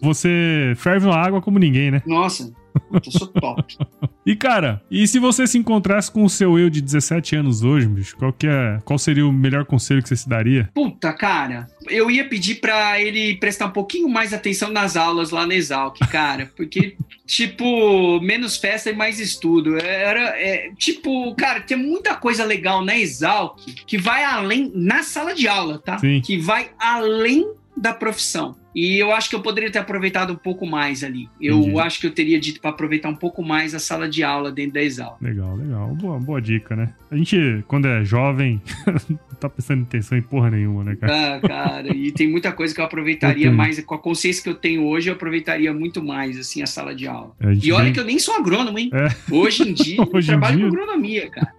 Você 0.00 0.72
ferve 0.76 1.04
uma 1.04 1.16
água 1.16 1.42
como 1.42 1.58
ninguém, 1.58 1.90
né? 1.90 2.00
Nossa. 2.06 2.50
Eu 2.92 3.10
sou 3.10 3.28
top. 3.28 3.76
e 4.24 4.36
cara, 4.36 4.82
e 4.90 5.06
se 5.06 5.18
você 5.18 5.46
se 5.46 5.58
encontrasse 5.58 6.10
com 6.10 6.24
o 6.24 6.30
seu 6.30 6.58
eu 6.58 6.70
de 6.70 6.80
17 6.80 7.36
anos 7.36 7.62
hoje, 7.62 7.86
bicho, 7.86 8.16
qual, 8.16 8.32
que 8.32 8.46
é, 8.46 8.78
qual 8.84 8.98
seria 8.98 9.26
o 9.26 9.32
melhor 9.32 9.64
conselho 9.64 10.02
que 10.02 10.08
você 10.08 10.16
se 10.16 10.28
daria? 10.28 10.70
Puta, 10.74 11.12
cara, 11.12 11.68
eu 11.88 12.10
ia 12.10 12.28
pedir 12.28 12.56
para 12.56 13.00
ele 13.00 13.36
prestar 13.36 13.66
um 13.66 13.70
pouquinho 13.70 14.08
mais 14.08 14.32
atenção 14.32 14.70
nas 14.70 14.96
aulas 14.96 15.30
lá 15.30 15.46
na 15.46 15.54
Exalc, 15.54 15.98
cara, 16.10 16.50
porque, 16.56 16.96
tipo, 17.26 18.20
menos 18.20 18.56
festa 18.56 18.90
e 18.90 18.94
mais 18.94 19.20
estudo. 19.20 19.76
Era, 19.78 20.40
é, 20.40 20.70
tipo, 20.76 21.34
cara, 21.34 21.60
tem 21.60 21.76
muita 21.76 22.14
coisa 22.14 22.44
legal 22.44 22.84
na 22.84 22.96
Exalc 22.96 23.58
que 23.86 23.98
vai 23.98 24.24
além, 24.24 24.70
na 24.74 25.02
sala 25.02 25.34
de 25.34 25.48
aula, 25.48 25.78
tá? 25.78 25.98
Sim. 25.98 26.20
Que 26.20 26.38
vai 26.38 26.70
além 26.78 27.54
da 27.76 27.92
profissão. 27.92 28.56
E 28.74 28.98
eu 28.98 29.10
acho 29.10 29.30
que 29.30 29.34
eu 29.34 29.40
poderia 29.40 29.70
ter 29.70 29.78
aproveitado 29.78 30.34
um 30.34 30.36
pouco 30.36 30.66
mais 30.66 31.02
ali. 31.02 31.30
Eu 31.40 31.60
Entendi. 31.60 31.80
acho 31.80 31.98
que 31.98 32.06
eu 32.06 32.10
teria 32.10 32.38
dito 32.38 32.60
para 32.60 32.70
aproveitar 32.70 33.08
um 33.08 33.14
pouco 33.14 33.42
mais 33.42 33.74
a 33.74 33.78
sala 33.78 34.06
de 34.06 34.22
aula 34.22 34.52
dentro 34.52 34.74
da 34.74 34.82
Exal. 34.82 35.16
Legal, 35.20 35.56
legal. 35.56 35.94
Boa, 35.94 36.18
boa 36.18 36.42
dica, 36.42 36.76
né? 36.76 36.92
A 37.10 37.16
gente, 37.16 37.64
quando 37.66 37.86
é 37.86 38.04
jovem, 38.04 38.60
não 39.08 39.18
tá 39.40 39.48
prestando 39.48 39.82
atenção 39.82 40.18
em 40.18 40.22
porra 40.22 40.50
nenhuma, 40.50 40.84
né, 40.84 40.94
cara? 40.94 41.36
Ah, 41.36 41.40
cara, 41.40 41.96
e 41.96 42.12
tem 42.12 42.30
muita 42.30 42.52
coisa 42.52 42.74
que 42.74 42.80
eu 42.80 42.84
aproveitaria 42.84 43.50
mais. 43.50 43.82
Com 43.82 43.94
a 43.94 43.98
consciência 43.98 44.42
que 44.42 44.48
eu 44.50 44.54
tenho 44.54 44.84
hoje, 44.84 45.08
eu 45.08 45.14
aproveitaria 45.14 45.72
muito 45.72 46.04
mais, 46.04 46.38
assim, 46.38 46.62
a 46.62 46.66
sala 46.66 46.94
de 46.94 47.06
aula. 47.06 47.34
É, 47.40 47.54
e 47.54 47.72
olha 47.72 47.84
vem... 47.84 47.92
que 47.94 48.00
eu 48.00 48.04
nem 48.04 48.18
sou 48.18 48.34
agrônomo, 48.34 48.78
hein? 48.78 48.90
É. 48.92 49.08
Hoje 49.34 49.70
em 49.70 49.72
dia, 49.72 50.02
hoje 50.12 50.32
eu 50.32 50.38
trabalho 50.38 50.58
dia... 50.58 50.68
com 50.68 50.74
agronomia, 50.74 51.30
cara. 51.30 51.54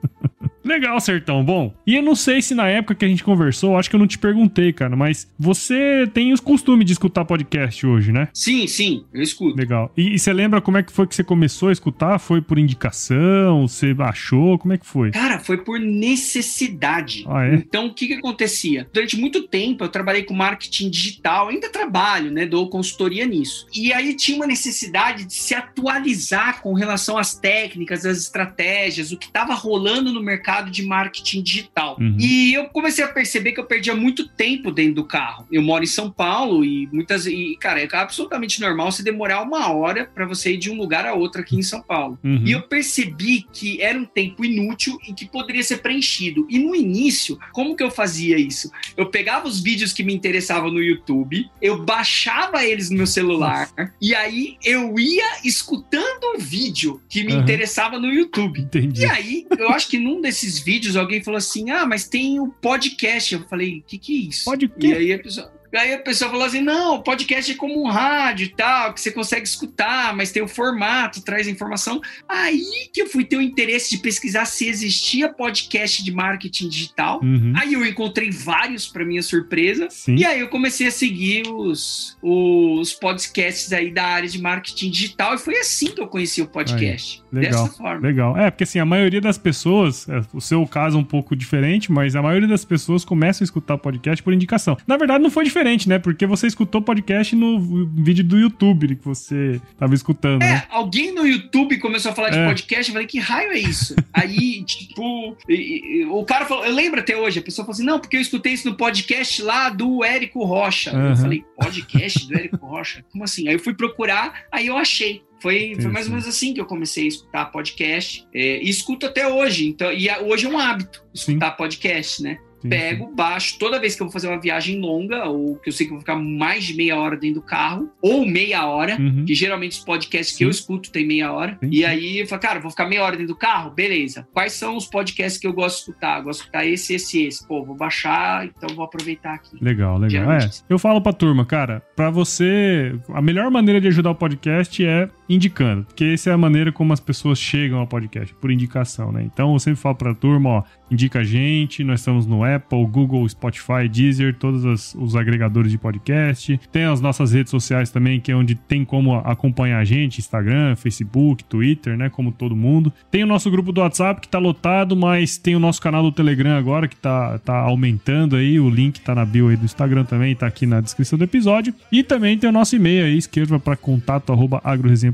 Legal, 0.67 0.99
Sertão. 0.99 1.43
Bom, 1.43 1.73
e 1.85 1.95
eu 1.95 2.01
não 2.01 2.15
sei 2.15 2.41
se 2.41 2.53
na 2.53 2.67
época 2.67 2.95
que 2.95 3.05
a 3.05 3.07
gente 3.07 3.23
conversou, 3.23 3.77
acho 3.77 3.89
que 3.89 3.95
eu 3.95 3.99
não 3.99 4.07
te 4.07 4.19
perguntei, 4.19 4.73
cara, 4.73 4.95
mas 4.95 5.27
você 5.39 6.07
tem 6.13 6.33
os 6.33 6.39
costumes 6.39 6.85
de 6.85 6.91
escutar 6.91 7.23
podcast 7.23 7.85
hoje, 7.85 8.11
né? 8.11 8.27
Sim, 8.33 8.67
sim, 8.67 9.05
eu 9.13 9.21
escuto. 9.21 9.57
Legal. 9.57 9.91
E, 9.95 10.15
e 10.15 10.19
você 10.19 10.33
lembra 10.33 10.59
como 10.59 10.77
é 10.77 10.83
que 10.83 10.91
foi 10.91 11.07
que 11.07 11.15
você 11.15 11.23
começou 11.23 11.69
a 11.69 11.71
escutar? 11.71 12.19
Foi 12.19 12.41
por 12.41 12.59
indicação? 12.59 13.67
Você 13.67 13.95
achou? 13.99 14.59
Como 14.59 14.73
é 14.73 14.77
que 14.77 14.85
foi? 14.85 15.11
Cara, 15.11 15.39
foi 15.39 15.57
por 15.57 15.79
necessidade. 15.79 17.23
Ah, 17.27 17.45
é? 17.45 17.55
Então, 17.55 17.87
o 17.87 17.93
que 17.93 18.07
que 18.07 18.13
acontecia? 18.15 18.87
Durante 18.91 19.17
muito 19.17 19.47
tempo, 19.47 19.83
eu 19.83 19.89
trabalhei 19.89 20.23
com 20.23 20.33
marketing 20.33 20.89
digital, 20.89 21.47
ainda 21.47 21.69
trabalho, 21.69 22.29
né? 22.29 22.45
Dou 22.45 22.69
consultoria 22.69 23.25
nisso. 23.25 23.67
E 23.73 23.93
aí 23.93 24.15
tinha 24.15 24.35
uma 24.35 24.47
necessidade 24.47 25.25
de 25.25 25.33
se 25.33 25.55
atualizar 25.55 26.61
com 26.61 26.73
relação 26.73 27.17
às 27.17 27.35
técnicas, 27.35 28.05
às 28.05 28.17
estratégias, 28.17 29.11
o 29.11 29.17
que 29.17 29.27
estava 29.27 29.53
rolando 29.53 30.11
no 30.11 30.21
mercado 30.21 30.56
de 30.61 30.83
marketing 30.83 31.41
digital. 31.41 31.97
Uhum. 31.99 32.17
E 32.19 32.53
eu 32.53 32.65
comecei 32.65 33.03
a 33.03 33.07
perceber 33.07 33.51
que 33.51 33.59
eu 33.59 33.65
perdia 33.65 33.95
muito 33.95 34.27
tempo 34.27 34.71
dentro 34.71 34.95
do 34.95 35.05
carro. 35.05 35.45
Eu 35.51 35.61
moro 35.61 35.83
em 35.83 35.87
São 35.87 36.09
Paulo 36.11 36.63
e 36.63 36.87
muitas 36.91 37.25
e 37.25 37.55
cara, 37.59 37.81
é 37.81 37.87
absolutamente 37.93 38.59
normal 38.61 38.91
você 38.91 39.03
demorar 39.03 39.41
uma 39.41 39.71
hora 39.71 40.09
para 40.13 40.25
você 40.25 40.53
ir 40.53 40.57
de 40.57 40.69
um 40.69 40.75
lugar 40.77 41.05
a 41.05 41.13
outro 41.13 41.41
aqui 41.41 41.55
em 41.55 41.61
São 41.63 41.81
Paulo. 41.81 42.17
Uhum. 42.23 42.43
E 42.45 42.51
eu 42.51 42.61
percebi 42.63 43.45
que 43.51 43.81
era 43.81 43.97
um 43.97 44.05
tempo 44.05 44.43
inútil 44.45 44.97
e 45.07 45.13
que 45.13 45.25
poderia 45.25 45.63
ser 45.63 45.77
preenchido. 45.77 46.45
E 46.49 46.59
no 46.59 46.75
início, 46.75 47.37
como 47.51 47.75
que 47.75 47.83
eu 47.83 47.91
fazia 47.91 48.37
isso? 48.37 48.71
Eu 48.95 49.07
pegava 49.07 49.47
os 49.47 49.59
vídeos 49.61 49.93
que 49.93 50.03
me 50.03 50.13
interessavam 50.13 50.71
no 50.71 50.81
YouTube, 50.81 51.49
eu 51.61 51.83
baixava 51.83 52.65
eles 52.65 52.89
no 52.89 52.97
meu 52.97 53.07
celular 53.07 53.69
e 54.01 54.13
aí 54.15 54.57
eu 54.63 54.97
ia 54.99 55.25
escutando 55.43 56.35
o 56.35 56.39
vídeo 56.39 57.01
que 57.09 57.23
me 57.23 57.33
Uhum. 57.33 57.41
interessava 57.41 57.99
no 57.99 58.07
YouTube. 58.11 58.61
Entendi. 58.61 59.01
E 59.01 59.05
aí, 59.05 59.45
eu 59.57 59.69
acho 59.69 59.89
que 59.89 59.97
num 59.97 60.21
desses 60.21 60.46
vídeos 60.59 60.95
alguém 60.95 61.23
falou 61.23 61.37
assim: 61.37 61.69
ah, 61.69 61.85
mas 61.85 62.07
tem 62.07 62.39
o 62.39 62.47
podcast. 62.47 63.33
Eu 63.33 63.43
falei: 63.47 63.79
o 63.79 63.83
que, 63.83 63.97
que 63.97 64.13
é 64.13 64.29
isso? 64.29 64.45
Pode 64.45 64.65
o 64.65 64.71
E 64.79 64.93
aí 64.93 65.13
a 65.13 65.19
pessoa. 65.19 65.51
Aí 65.73 65.93
a 65.93 65.99
pessoa 65.99 66.29
falou 66.29 66.45
assim: 66.45 66.61
não, 66.61 66.95
o 66.95 67.03
podcast 67.03 67.51
é 67.51 67.55
como 67.55 67.83
um 67.83 67.87
rádio 67.87 68.45
e 68.45 68.49
tal, 68.49 68.93
que 68.93 69.01
você 69.01 69.11
consegue 69.11 69.45
escutar, 69.45 70.15
mas 70.15 70.31
tem 70.31 70.41
o 70.41 70.47
formato, 70.47 71.21
traz 71.21 71.47
informação. 71.47 72.01
Aí 72.27 72.89
que 72.93 73.01
eu 73.01 73.07
fui 73.07 73.25
ter 73.25 73.37
o 73.37 73.41
interesse 73.41 73.89
de 73.89 74.01
pesquisar 74.01 74.45
se 74.45 74.67
existia 74.67 75.29
podcast 75.29 76.03
de 76.03 76.11
marketing 76.11 76.69
digital. 76.69 77.19
Uhum. 77.21 77.53
Aí 77.55 77.73
eu 77.73 77.85
encontrei 77.85 78.31
vários, 78.31 78.87
para 78.87 79.05
minha 79.05 79.21
surpresa. 79.21 79.87
Sim. 79.89 80.15
E 80.15 80.25
aí 80.25 80.39
eu 80.39 80.47
comecei 80.47 80.87
a 80.87 80.91
seguir 80.91 81.47
os, 81.47 82.17
os 82.21 82.93
podcasts 82.93 83.71
aí 83.73 83.91
da 83.91 84.05
área 84.05 84.29
de 84.29 84.41
marketing 84.41 84.89
digital. 84.89 85.35
E 85.35 85.37
foi 85.37 85.57
assim 85.57 85.87
que 85.87 86.01
eu 86.01 86.07
conheci 86.07 86.41
o 86.41 86.47
podcast. 86.47 87.23
legal. 87.31 87.63
Dessa 87.63 87.77
forma. 87.77 88.07
Legal. 88.07 88.37
É, 88.37 88.49
porque 88.49 88.63
assim, 88.63 88.79
a 88.79 88.85
maioria 88.85 89.21
das 89.21 89.37
pessoas, 89.37 90.07
é, 90.09 90.21
o 90.33 90.41
seu 90.41 90.65
caso 90.65 90.97
é 90.97 90.99
um 90.99 91.03
pouco 91.03 91.35
diferente, 91.35 91.91
mas 91.91 92.15
a 92.15 92.21
maioria 92.21 92.47
das 92.47 92.63
pessoas 92.63 93.03
começam 93.03 93.43
a 93.43 93.45
escutar 93.45 93.77
podcast 93.77 94.23
por 94.23 94.33
indicação. 94.33 94.77
Na 94.87 94.97
verdade, 94.97 95.23
não 95.23 95.29
foi 95.29 95.43
diferente, 95.43 95.56
né? 95.87 95.99
Porque 95.99 96.25
você 96.25 96.47
escutou 96.47 96.81
podcast 96.81 97.35
no 97.35 97.59
vídeo 97.95 98.23
do 98.23 98.37
YouTube 98.37 98.95
que 98.95 99.05
você 99.05 99.59
tava 99.77 99.93
escutando, 99.93 100.39
né? 100.41 100.63
É, 100.69 100.75
alguém 100.75 101.13
no 101.13 101.25
YouTube 101.25 101.77
começou 101.79 102.11
a 102.11 102.15
falar 102.15 102.29
de 102.29 102.37
É. 102.39 102.45
podcast, 102.45 102.89
eu 102.89 102.93
falei, 102.93 103.07
que 103.07 103.19
raio 103.19 103.51
é 103.51 103.59
isso? 103.59 103.95
Aí, 104.13 104.63
tipo, 104.63 105.35
e- 105.49 106.01
e- 106.01 106.05
o 106.05 106.23
cara 106.23 106.45
falou, 106.45 106.65
eu 106.65 106.73
lembro 106.73 106.99
até 106.99 107.15
hoje, 107.17 107.39
a 107.39 107.41
pessoa 107.41 107.65
falou 107.65 107.73
assim, 107.75 107.83
não, 107.85 107.99
porque 107.99 108.17
eu 108.17 108.21
escutei 108.21 108.53
isso 108.53 108.69
no 108.69 108.75
podcast 108.75 109.41
lá 109.41 109.69
do 109.69 110.03
Érico 110.03 110.43
Rocha. 110.43 110.91
Aham. 110.91 111.09
Eu 111.09 111.17
falei, 111.17 111.43
podcast 111.57 112.27
do 112.27 112.35
Érico 112.35 112.65
Rocha? 112.65 113.03
Como 113.11 113.23
assim? 113.23 113.47
Aí 113.47 113.55
eu 113.55 113.59
fui 113.59 113.73
procurar, 113.73 114.43
aí 114.51 114.67
eu 114.67 114.77
achei. 114.77 115.21
Foi, 115.39 115.75
foi 115.79 115.91
mais 115.91 116.07
ou 116.07 116.13
menos 116.13 116.27
assim 116.27 116.51
que 116.51 116.59
eu 116.59 116.65
comecei 116.65 117.05
a 117.05 117.07
escutar 117.09 117.45
podcast. 117.51 118.25
É, 118.33 118.59
e 118.63 118.67
escuto 118.69 119.05
até 119.05 119.27
hoje. 119.27 119.67
Então, 119.67 119.93
e 119.93 120.09
a- 120.09 120.19
hoje 120.21 120.47
é 120.47 120.49
um 120.49 120.57
hábito 120.57 121.03
escutar 121.13 121.51
podcast, 121.51 122.23
né? 122.23 122.39
Sim, 122.67 122.69
Pego, 122.69 123.11
baixo, 123.15 123.57
toda 123.59 123.79
vez 123.79 123.95
que 123.95 124.01
eu 124.01 124.07
vou 124.07 124.11
fazer 124.13 124.27
uma 124.27 124.39
viagem 124.39 124.79
longa, 124.79 125.25
ou 125.25 125.55
que 125.57 125.69
eu 125.69 125.73
sei 125.73 125.85
que 125.85 125.91
eu 125.91 125.95
vou 125.95 126.01
ficar 126.01 126.15
mais 126.15 126.63
de 126.65 126.75
meia 126.75 126.95
hora 126.97 127.15
dentro 127.17 127.41
do 127.41 127.45
carro, 127.45 127.89
ou 128.01 128.25
meia 128.25 128.65
hora, 128.65 128.97
Uhum. 128.99 129.25
que 129.25 129.33
geralmente 129.35 129.73
os 129.73 129.83
podcasts 129.85 130.33
Sim. 130.33 130.37
que 130.39 130.45
eu 130.45 130.49
escuto 130.49 130.91
tem 130.91 131.05
meia 131.05 131.31
hora. 131.31 131.57
E 131.71 131.83
aí 131.85 132.19
eu 132.19 132.27
falo, 132.27 132.41
cara, 132.41 132.59
vou 132.59 132.71
ficar 132.71 132.87
meia 132.87 133.03
hora 133.03 133.15
dentro 133.17 133.33
do 133.33 133.37
carro? 133.39 133.71
Beleza. 133.71 134.27
Quais 134.33 134.53
são 134.53 134.75
os 134.75 134.85
podcasts 134.85 135.39
que 135.39 135.47
eu 135.47 135.53
gosto 135.53 135.75
de 135.77 135.81
escutar? 135.91 136.19
Eu 136.19 136.23
gosto 136.25 136.39
de 136.39 136.43
escutar 136.45 136.65
esse, 136.65 136.93
esse, 136.95 137.23
esse. 137.25 137.47
Pô, 137.47 137.63
vou 137.63 137.75
baixar, 137.75 138.45
então 138.45 138.75
vou 138.75 138.85
aproveitar 138.85 139.33
aqui. 139.35 139.57
Legal, 139.61 139.97
legal. 139.97 140.31
É, 140.31 140.49
eu 140.69 140.77
falo 140.79 141.01
pra 141.01 141.13
turma, 141.13 141.45
cara, 141.45 141.81
pra 141.95 142.09
você, 142.09 142.95
a 143.13 143.21
melhor 143.21 143.49
maneira 143.51 143.79
de 143.81 143.87
ajudar 143.87 144.11
o 144.11 144.15
podcast 144.15 144.85
é 144.85 145.09
indicando, 145.29 145.83
porque 145.83 146.05
essa 146.05 146.29
é 146.29 146.33
a 146.33 146.37
maneira 146.37 146.71
como 146.71 146.93
as 146.93 146.99
pessoas 146.99 147.39
chegam 147.39 147.79
ao 147.79 147.87
podcast, 147.87 148.33
por 148.35 148.51
indicação, 148.51 149.11
né? 149.11 149.23
Então 149.23 149.53
eu 149.53 149.59
sempre 149.59 149.79
falo 149.79 149.95
pra 149.95 150.13
turma, 150.13 150.49
ó, 150.49 150.63
indica 150.89 151.19
a 151.19 151.23
gente, 151.23 151.83
nós 151.83 151.99
estamos 151.99 152.25
no 152.25 152.43
Apple, 152.43 152.85
Google, 152.85 153.27
Spotify, 153.27 153.87
Deezer, 153.91 154.35
todos 154.35 154.95
os 154.95 155.15
agregadores 155.15 155.71
de 155.71 155.77
podcast. 155.77 156.59
Tem 156.71 156.85
as 156.85 157.01
nossas 157.01 157.33
redes 157.33 157.51
sociais 157.51 157.89
também, 157.89 158.19
que 158.19 158.31
é 158.31 158.35
onde 158.35 158.55
tem 158.55 158.85
como 158.85 159.15
acompanhar 159.15 159.79
a 159.79 159.85
gente, 159.85 160.19
Instagram, 160.19 160.75
Facebook, 160.75 161.43
Twitter, 161.43 161.97
né? 161.97 162.09
Como 162.09 162.31
todo 162.31 162.55
mundo. 162.55 162.93
Tem 163.11 163.23
o 163.23 163.27
nosso 163.27 163.51
grupo 163.51 163.71
do 163.71 163.81
WhatsApp 163.81 164.21
que 164.21 164.27
tá 164.27 164.39
lotado, 164.39 164.95
mas 164.95 165.37
tem 165.37 165.55
o 165.55 165.59
nosso 165.59 165.81
canal 165.81 166.03
do 166.03 166.11
Telegram 166.11 166.57
agora 166.57 166.87
que 166.87 166.95
tá, 166.95 167.37
tá 167.39 167.57
aumentando 167.57 168.35
aí. 168.35 168.59
O 168.59 168.69
link 168.69 169.01
tá 169.01 169.13
na 169.13 169.25
bio 169.25 169.49
aí 169.49 169.57
do 169.57 169.65
Instagram 169.65 170.05
também, 170.05 170.35
tá 170.35 170.47
aqui 170.47 170.65
na 170.65 170.79
descrição 170.79 171.17
do 171.17 171.25
episódio. 171.25 171.73
E 171.91 172.03
também 172.03 172.37
tem 172.37 172.49
o 172.49 172.53
nosso 172.53 172.75
e-mail 172.75 173.05
aí, 173.05 173.17
escreva 173.17 173.59
para 173.59 173.75
contato 173.75 174.31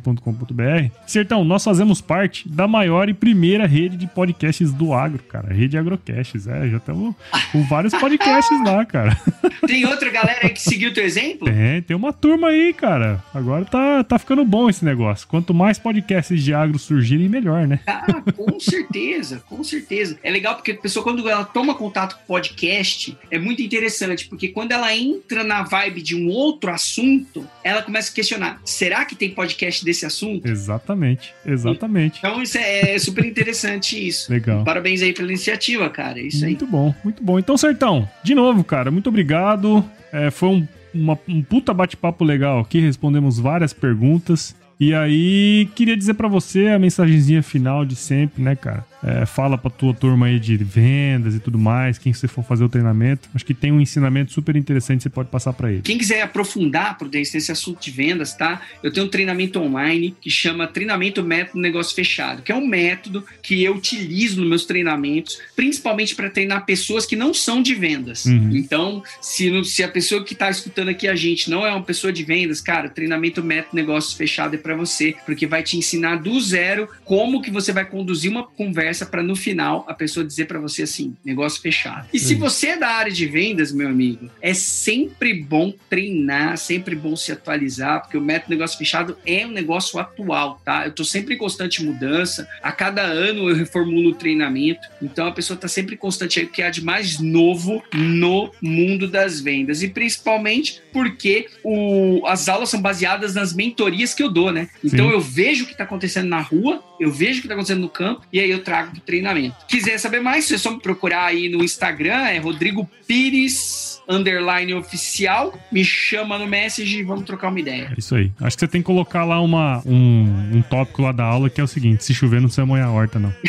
agroresenha.com.br. 0.04 0.92
Sertão, 1.08 1.44
nós 1.44 1.64
fazemos 1.64 2.02
parte 2.02 2.48
da 2.48 2.68
maior 2.68 3.08
e 3.10 3.14
primeira 3.14 3.66
rede 3.66 3.96
de 3.96 4.08
podcasts 4.08 4.74
do 4.74 4.94
agro, 4.94 5.24
cara. 5.24 5.54
Rede 5.54 5.78
Agrocasts, 5.78 6.48
é, 6.48 6.70
já 6.70 6.78
estamos 6.78 7.16
com 7.52 7.64
vários 7.64 7.94
podcasts 7.94 8.64
lá, 8.64 8.86
cara. 8.86 9.18
Tem 9.66 9.86
outra 9.86 10.10
galera 10.10 10.40
aí 10.44 10.50
que 10.50 10.62
seguiu 10.62 10.92
o 10.92 10.94
teu 10.94 11.04
exemplo? 11.04 11.48
Tem, 11.48 11.82
tem 11.82 11.96
uma 11.96 12.12
turma 12.12 12.50
aí, 12.50 12.74
cara. 12.74 13.24
Agora 13.34 13.66
tá, 13.66 14.04
tá 14.04 14.20
ficando 14.20 14.44
bom 14.44 14.70
esse 14.70 14.84
negócio. 14.84 15.28
Quanto 15.28 15.54
mais 15.54 15.80
podcasts 15.80 16.44
de 16.44 16.54
agro 16.54 16.78
surgirem, 16.78 17.30
melhor, 17.30 17.68
né? 17.68 17.80
Ah, 17.88 18.22
com 18.36 18.60
certeza, 18.60 19.44
com 19.48 19.64
certeza. 19.64 20.18
É 20.24 20.30
legal 20.30 20.56
porque 20.56 20.72
a 20.72 20.78
pessoa, 20.78 21.04
quando 21.04 21.28
ela 21.30 21.46
toma 21.46 21.76
contato 21.76 22.18
com 22.18 22.26
podcast, 22.26 23.18
é 23.32 23.40
muito 23.40 23.62
interessante, 23.62 24.28
porque 24.28 24.50
quando 24.50 24.72
ela 24.72 24.96
entra 24.96 25.44
na 25.44 25.64
vibe 25.64 26.02
de 26.02 26.16
um 26.16 26.28
outro 26.28 26.72
assunto, 26.72 27.48
ela 27.64 27.82
começa 27.82 28.12
a 28.12 28.14
questionar: 28.14 28.62
será 28.66 29.06
que 29.06 29.16
tem 29.16 29.30
podcast 29.30 29.84
desse 29.86 29.93
assunto? 30.06 30.48
Exatamente, 30.48 31.34
exatamente. 31.46 32.20
Então, 32.20 32.42
isso 32.42 32.58
é 32.58 32.98
super 33.00 33.26
interessante 33.26 34.08
isso. 34.08 34.32
Legal. 34.32 34.64
Parabéns 34.64 35.02
aí 35.02 35.14
pela 35.14 35.28
iniciativa, 35.30 35.90
cara. 35.90 36.20
É 36.20 36.24
isso 36.24 36.44
aí. 36.44 36.52
Muito 36.52 36.68
bom, 36.68 36.94
muito 37.04 37.24
bom. 37.24 37.38
Então, 37.40 37.58
Sertão, 37.58 38.08
de 38.24 38.34
novo, 38.34 38.64
cara, 38.64 38.90
muito 38.92 39.08
obrigado. 39.10 39.84
É, 40.12 40.30
foi 40.32 40.50
um, 40.50 40.68
uma- 40.94 41.20
um 41.28 41.42
puta 41.42 41.74
bate-papo 41.74 42.24
legal 42.24 42.60
aqui, 42.60 42.80
respondemos 42.80 43.40
várias 43.40 43.74
perguntas. 43.74 44.56
E 44.80 44.94
aí, 44.94 45.68
queria 45.76 45.96
dizer 45.96 46.16
pra 46.16 46.28
você 46.28 46.68
a 46.68 46.80
mensagenzinha 46.80 47.42
final 47.44 47.86
de 47.86 47.96
sempre, 47.96 48.42
né, 48.44 48.56
cara? 48.56 48.86
É, 49.04 49.26
fala 49.26 49.58
pra 49.58 49.70
tua 49.70 49.94
turma 49.94 50.28
aí 50.28 50.40
de 50.40 50.56
vendas 50.56 51.36
e 51.36 51.40
tudo 51.40 51.60
mais, 51.60 51.98
quem 51.98 52.14
você 52.14 52.28
for 52.28 52.44
fazer 52.44 52.64
o 52.64 52.70
treinamento. 52.70 53.30
Acho 53.36 53.46
que 53.46 53.54
tem 53.54 53.72
um 53.72 53.82
ensinamento 53.82 54.32
super 54.32 54.56
interessante 54.56 55.00
que 55.00 55.04
você 55.04 55.10
pode 55.10 55.30
passar 55.30 55.52
pra 55.52 55.72
ele. 55.72 55.82
Quem 55.82 55.98
quiser 55.98 56.22
aprofundar, 56.22 56.98
Prudência, 56.98 57.38
nesse 57.38 57.52
assunto 57.52 57.82
de 57.82 57.92
vendas, 57.92 58.34
tá? 58.34 58.62
Eu 58.82 58.94
tenho 58.94 59.06
um 59.06 59.10
treinamento 59.10 59.60
online 59.60 60.16
que 60.22 60.30
chama 60.30 60.68
Treinamento 60.68 61.22
Método 61.22 61.60
Negócio 61.60 61.94
Fechado, 61.94 62.42
que 62.42 62.52
é 62.52 62.56
um 62.56 62.66
método 62.66 63.26
que 63.42 63.62
eu 63.62 63.76
utilizo 63.76 64.40
nos 64.40 64.50
meus 64.50 64.66
treinamentos, 64.66 65.40
principalmente 65.56 66.16
para 66.16 66.30
treinar 66.30 66.66
pessoas 66.66 67.06
que 67.06 67.16
não 67.16 67.34
são 67.34 67.62
de 67.62 67.76
vendas. 67.76 68.26
Uhum. 68.26 68.52
Então, 68.56 69.04
se, 69.22 69.64
se 69.66 69.84
a 69.84 69.88
pessoa 69.90 70.24
que 70.24 70.34
está 70.34 70.50
escutando 70.50 70.90
aqui 70.90 71.08
a 71.08 71.16
gente 71.16 71.50
não 71.50 71.66
é 71.66 71.72
uma 71.72 71.84
pessoa 71.84 72.14
de 72.14 72.24
vendas, 72.24 72.62
cara, 72.62 72.88
treinamento 72.88 73.44
Método 73.44 73.76
Negócio 73.76 74.16
Fechado 74.16 74.56
é 74.56 74.58
para 74.58 74.76
você, 74.76 75.14
porque 75.26 75.46
vai 75.46 75.62
te 75.62 75.78
ensinar 75.78 76.18
do 76.18 76.40
zero 76.40 76.88
como 77.04 77.42
que 77.42 77.52
você 77.52 77.74
vai 77.74 77.86
conduzir 77.86 78.32
uma 78.32 78.44
conversa 78.44 78.93
para 79.06 79.24
no 79.24 79.36
final 79.36 79.86
a 79.88 79.94
pessoa 79.94 80.26
dizer 80.26 80.46
para 80.46 80.60
você 80.60 80.84
assim, 80.84 81.16
negócio 81.26 81.62
fechado. 81.62 82.08
E 82.14 82.20
se 82.20 82.34
Uhum. 82.34 82.40
você 82.42 82.68
é 82.70 82.78
da 82.78 82.90
área 82.90 83.12
de 83.12 83.26
vendas, 83.26 83.72
meu 83.72 83.88
amigo, 83.88 84.30
é 84.42 84.54
sempre 84.54 85.34
bom 85.34 85.74
treinar, 85.90 86.58
sempre 86.58 86.96
bom 86.96 87.16
se 87.16 87.32
atualizar, 87.32 88.02
porque 88.02 88.18
o 88.18 88.22
método 88.22 88.52
negócio 88.52 88.78
fechado 88.78 89.18
é 89.26 89.46
um 89.46 89.52
negócio 89.52 90.00
atual, 90.00 90.62
tá? 90.66 90.86
Eu 90.86 90.92
tô 90.92 91.04
sempre 91.04 91.36
em 91.36 91.38
constante 91.38 91.84
mudança, 91.84 92.48
a 92.62 92.72
cada 92.72 93.02
ano 93.02 93.50
eu 93.50 93.56
reformulo 93.56 94.10
o 94.10 94.16
treinamento, 94.16 94.88
então 95.02 95.28
a 95.28 95.32
pessoa 95.32 95.58
tá 95.58 95.68
sempre 95.68 95.96
constante 95.96 96.40
aí, 96.40 96.46
o 96.46 96.50
que 96.50 96.62
há 96.62 96.70
de 96.70 96.84
mais 96.84 97.20
novo 97.20 97.82
no 97.94 98.52
mundo 98.62 99.08
das 99.08 99.40
vendas, 99.40 99.82
e 99.84 99.88
principalmente 99.88 100.82
porque 100.92 101.48
o, 101.64 102.22
as 102.28 102.50
aulas 102.50 102.70
são 102.70 102.82
baseadas 102.82 103.34
nas 103.34 103.54
mentorias 103.54 104.14
que 104.14 104.22
eu 104.22 104.30
dou, 104.30 104.52
né? 104.52 104.70
Então 104.84 105.08
Sim. 105.08 105.14
eu 105.14 105.22
vejo 105.22 105.64
o 105.64 105.68
que 105.68 105.76
tá 105.78 105.84
acontecendo 105.84 106.28
na 106.28 106.40
rua, 106.42 106.84
eu 107.00 107.12
vejo 107.12 107.40
o 107.40 107.42
que 107.42 107.48
tá 107.48 107.54
acontecendo 107.54 107.82
no 107.82 107.90
campo, 107.90 108.22
e 108.32 108.40
aí 108.40 108.50
eu 108.50 108.64
trago 108.64 108.83
pro 108.84 109.00
treinamento. 109.02 109.56
Quiser 109.68 109.98
saber 109.98 110.20
mais, 110.20 110.52
é 110.52 110.58
só 110.58 110.72
me 110.72 110.80
procurar 110.80 111.26
aí 111.26 111.50
no 111.50 111.64
Instagram, 111.64 112.28
é 112.28 112.38
Rodrigo 112.38 112.90
Pires, 113.08 114.02
underline 114.08 114.74
oficial, 114.74 115.58
me 115.72 115.84
chama 115.84 116.38
no 116.38 116.48
message 116.48 117.00
e 117.00 117.04
vamos 117.04 117.26
trocar 117.26 117.50
uma 117.50 117.60
ideia. 117.60 117.90
É 117.92 118.00
isso 118.00 118.16
aí. 118.16 118.32
Acho 118.42 118.58
que 118.58 118.62
você 118.62 118.68
tem 118.68 118.82
que 118.82 118.86
colocar 118.86 119.24
lá 119.26 119.42
uma, 119.42 119.82
um, 119.86 120.58
um 120.58 120.62
tópico 120.62 121.02
lá 121.02 121.12
da 121.12 121.24
aula 121.24 121.50
que 121.50 121.60
é 121.60 121.64
o 121.64 121.68
seguinte: 121.68 122.04
se 122.04 122.14
chover, 122.14 122.40
não 122.42 122.48
precisa 122.48 122.66
molhar 122.66 122.88
a 122.88 122.92
horta, 122.92 123.20
não. 123.20 123.34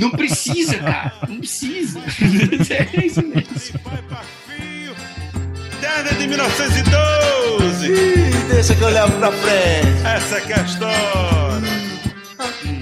Não 0.00 0.10
precisa, 0.10 0.78
cara, 0.78 1.12
não 1.28 1.38
precisa. 1.38 2.00
É 2.70 3.06
isso 3.06 3.22
mesmo. 3.22 3.80
De 6.18 6.26
1912. 6.26 7.86
Ih, 7.86 8.52
deixa 8.52 8.74
que 8.74 8.82
eu 8.82 8.88
levo 8.88 9.12
pra 9.18 9.32
frente. 9.32 10.06
Essa 10.06 10.38
é 10.38 10.60
a 10.60 10.62
história. 10.62 12.81